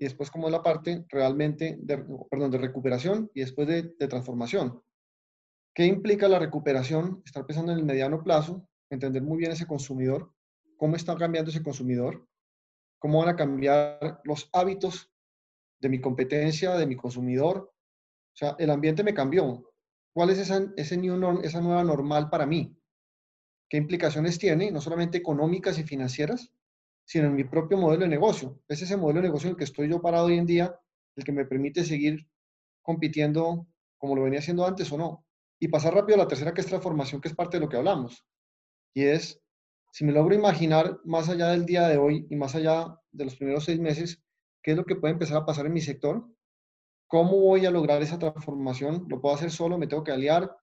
y 0.00 0.04
después 0.04 0.30
como 0.30 0.46
es 0.48 0.52
la 0.52 0.62
parte 0.62 1.04
realmente 1.10 1.76
de, 1.78 1.98
perdón, 2.30 2.50
de 2.50 2.58
recuperación 2.58 3.30
y 3.34 3.40
después 3.40 3.68
de, 3.68 3.94
de 3.98 4.08
transformación. 4.08 4.82
¿Qué 5.74 5.84
implica 5.84 6.26
la 6.26 6.38
recuperación? 6.38 7.22
Estar 7.24 7.44
pensando 7.46 7.72
en 7.72 7.78
el 7.78 7.84
mediano 7.84 8.24
plazo, 8.24 8.66
entender 8.88 9.22
muy 9.22 9.36
bien 9.36 9.52
ese 9.52 9.66
consumidor, 9.66 10.32
cómo 10.78 10.96
está 10.96 11.14
cambiando 11.16 11.50
ese 11.50 11.62
consumidor, 11.62 12.26
cómo 13.00 13.18
van 13.18 13.30
a 13.30 13.36
cambiar 13.36 14.20
los 14.22 14.48
hábitos 14.52 15.10
de 15.80 15.88
mi 15.88 16.00
competencia, 16.00 16.76
de 16.76 16.86
mi 16.86 16.94
consumidor. 16.94 17.72
O 18.32 18.36
sea, 18.36 18.54
el 18.58 18.70
ambiente 18.70 19.02
me 19.02 19.14
cambió. 19.14 19.72
¿Cuál 20.12 20.30
es 20.30 20.38
esa, 20.38 20.72
ese 20.76 20.96
new 20.96 21.40
esa 21.42 21.60
nueva 21.60 21.82
normal 21.82 22.30
para 22.30 22.46
mí? 22.46 22.76
¿Qué 23.68 23.78
implicaciones 23.78 24.38
tiene, 24.38 24.70
no 24.70 24.80
solamente 24.80 25.18
económicas 25.18 25.78
y 25.78 25.84
financieras, 25.84 26.52
sino 27.04 27.26
en 27.26 27.34
mi 27.34 27.44
propio 27.44 27.76
modelo 27.76 28.02
de 28.02 28.08
negocio. 28.08 28.60
Es 28.68 28.82
ese 28.82 28.96
modelo 28.96 29.20
de 29.20 29.28
negocio 29.28 29.48
en 29.48 29.52
el 29.52 29.56
que 29.56 29.64
estoy 29.64 29.88
yo 29.88 30.00
parado 30.00 30.26
hoy 30.26 30.38
en 30.38 30.46
día, 30.46 30.78
el 31.16 31.24
que 31.24 31.32
me 31.32 31.44
permite 31.44 31.84
seguir 31.84 32.28
compitiendo 32.82 33.66
como 33.98 34.14
lo 34.14 34.22
venía 34.22 34.38
haciendo 34.38 34.66
antes 34.66 34.92
o 34.92 34.98
no. 34.98 35.26
Y 35.58 35.68
pasar 35.68 35.94
rápido 35.94 36.16
a 36.16 36.22
la 36.22 36.28
tercera, 36.28 36.54
que 36.54 36.60
es 36.60 36.66
transformación, 36.66 37.20
que 37.20 37.28
es 37.28 37.34
parte 37.34 37.56
de 37.56 37.64
lo 37.64 37.68
que 37.68 37.76
hablamos. 37.76 38.24
Y 38.94 39.04
es, 39.04 39.40
si 39.90 40.04
me 40.04 40.12
logro 40.12 40.34
imaginar 40.34 41.00
más 41.04 41.28
allá 41.28 41.48
del 41.48 41.66
día 41.66 41.88
de 41.88 41.98
hoy 41.98 42.26
y 42.30 42.36
más 42.36 42.54
allá 42.54 42.96
de 43.12 43.24
los 43.24 43.36
primeros 43.36 43.64
seis 43.64 43.80
meses, 43.80 44.22
qué 44.62 44.72
es 44.72 44.76
lo 44.76 44.84
que 44.84 44.96
puede 44.96 45.12
empezar 45.12 45.38
a 45.38 45.46
pasar 45.46 45.66
en 45.66 45.72
mi 45.72 45.80
sector, 45.80 46.26
cómo 47.06 47.40
voy 47.40 47.66
a 47.66 47.70
lograr 47.70 48.02
esa 48.02 48.18
transformación, 48.18 49.06
lo 49.08 49.20
puedo 49.20 49.34
hacer 49.34 49.50
solo, 49.50 49.78
me 49.78 49.86
tengo 49.86 50.04
que 50.04 50.12
aliar, 50.12 50.56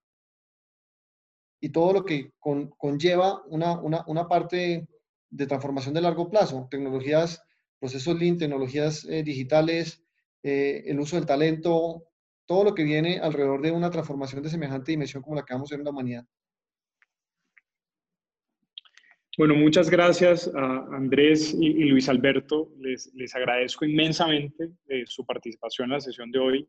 y 1.59 1.69
todo 1.69 1.91
lo 1.93 2.05
que 2.05 2.32
conlleva 2.39 3.41
una, 3.47 3.80
una, 3.80 4.03
una 4.07 4.28
parte 4.28 4.88
de 5.30 5.47
transformación 5.47 5.93
de 5.93 6.01
largo 6.01 6.30
plazo, 6.30 6.67
tecnologías, 6.69 7.41
procesos 7.80 8.17
Lean, 8.17 8.38
tecnologías 8.38 9.05
eh, 9.05 9.23
digitales, 9.23 10.03
eh, 10.43 10.84
el 10.86 10.99
uso 10.99 11.15
del 11.15 11.25
talento, 11.25 12.05
todo 12.45 12.63
lo 12.63 12.75
que 12.75 12.84
viene 12.84 13.19
alrededor 13.19 13.61
de 13.61 13.71
una 13.71 13.89
transformación 13.89 14.41
de 14.41 14.49
semejante 14.49 14.91
dimensión 14.91 15.21
como 15.21 15.36
la 15.36 15.43
que 15.43 15.53
vamos 15.53 15.71
a 15.71 15.75
ver 15.75 15.82
en 15.82 15.86
la 15.86 15.91
humanidad. 15.91 16.25
Bueno, 19.38 19.53
muchas 19.53 19.89
gracias 19.91 20.51
a 20.55 20.88
Andrés 20.95 21.55
y, 21.59 21.83
Luis 21.85 22.09
Alberto. 22.09 22.71
Les, 22.79 23.13
les 23.13 23.35
agradezco 23.35 23.85
inmensamente 23.85 24.71
eh, 24.88 25.03
su 25.05 25.23
participación 25.25 25.85
en 25.85 25.91
la 25.91 25.99
sesión 25.99 26.31
de 26.31 26.39
hoy. 26.39 26.67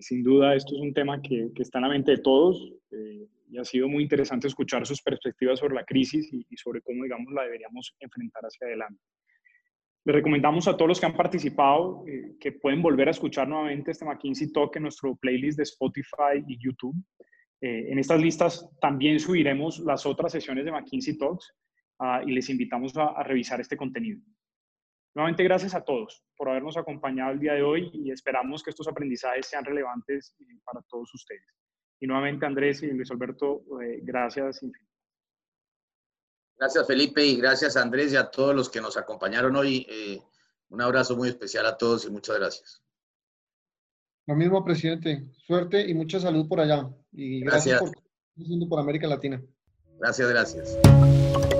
sin 0.00 0.22
duda, 0.22 0.54
esto 0.54 0.76
es 0.76 0.80
un 0.80 0.94
tema 0.94 1.20
que, 1.20 1.50
que, 1.52 1.62
está 1.62 1.78
en 1.78 1.82
la 1.82 1.88
mente 1.88 2.12
de 2.12 2.18
todos 2.18 2.72
y 3.52 3.58
ha 3.58 3.64
sido 3.64 3.88
muy 3.88 4.04
interesante 4.04 4.46
escuchar 4.46 4.86
sus 4.86 5.02
perspectivas 5.02 5.58
sobre 5.58 5.74
la 5.74 5.84
crisis 5.84 6.32
y, 6.32 6.56
sobre 6.56 6.80
cómo, 6.80 7.02
digamos, 7.02 7.32
la 7.32 7.42
deberíamos 7.42 7.94
enfrentar 8.00 8.42
hacia 8.44 8.66
adelante. 8.66 9.02
Les 10.04 10.14
recomendamos 10.14 10.68
a 10.68 10.76
todos 10.76 10.88
los 10.88 11.00
que 11.00 11.06
han 11.06 11.16
participado 11.16 12.04
eh, 12.06 12.36
que 12.40 12.52
pueden 12.52 12.80
volver 12.80 13.08
a 13.08 13.10
escuchar 13.10 13.48
nuevamente 13.48 13.90
este 13.90 14.04
McKinsey 14.04 14.52
Talk 14.52 14.74
en 14.76 14.84
nuestro 14.84 15.16
playlist 15.16 15.58
de 15.58 15.64
Spotify 15.64 16.42
y 16.46 16.58
YouTube. 16.58 16.94
Eh, 17.60 17.90
en 17.90 17.98
estas 17.98 18.20
listas 18.20 18.68
también 18.80 19.20
subiremos 19.20 19.80
las 19.80 20.06
otras 20.06 20.32
sesiones 20.32 20.64
de 20.64 20.72
McKinsey 20.72 21.18
Talks 21.18 21.52
uh, 22.02 22.26
y 22.26 22.32
les 22.32 22.48
invitamos 22.50 22.96
a, 22.96 23.06
a 23.06 23.22
revisar 23.22 23.60
este 23.60 23.76
contenido. 23.76 24.20
Nuevamente, 25.14 25.44
gracias 25.44 25.74
a 25.74 25.84
todos 25.84 26.24
por 26.36 26.48
habernos 26.48 26.76
acompañado 26.76 27.32
el 27.32 27.38
día 27.38 27.52
de 27.52 27.62
hoy 27.62 27.90
y 27.92 28.10
esperamos 28.10 28.62
que 28.62 28.70
estos 28.70 28.88
aprendizajes 28.88 29.46
sean 29.46 29.64
relevantes 29.64 30.34
eh, 30.40 30.58
para 30.64 30.82
todos 30.88 31.12
ustedes. 31.14 31.44
Y 32.00 32.06
nuevamente, 32.06 32.46
Andrés 32.46 32.82
y 32.82 32.90
Luis 32.90 33.10
Alberto, 33.10 33.62
eh, 33.82 34.00
gracias. 34.02 34.60
Gracias, 36.56 36.86
Felipe, 36.86 37.24
y 37.24 37.36
gracias, 37.36 37.76
Andrés, 37.76 38.12
y 38.12 38.16
a 38.16 38.30
todos 38.30 38.54
los 38.54 38.70
que 38.70 38.80
nos 38.80 38.96
acompañaron 38.96 39.54
hoy. 39.54 39.86
Eh, 39.88 40.20
un 40.70 40.80
abrazo 40.80 41.14
muy 41.14 41.28
especial 41.28 41.66
a 41.66 41.76
todos 41.76 42.06
y 42.06 42.10
muchas 42.10 42.38
gracias. 42.38 42.82
Lo 44.26 44.34
mismo, 44.34 44.64
presidente. 44.64 45.30
Suerte 45.46 45.86
y 45.86 45.94
mucha 45.94 46.18
salud 46.20 46.48
por 46.48 46.60
allá. 46.60 46.88
Y 47.12 47.40
gracias, 47.40 47.80
gracias 47.80 48.58
por 48.60 48.68
por 48.68 48.80
América 48.80 49.06
Latina. 49.06 49.42
Gracias, 49.98 50.30
gracias. 50.30 51.51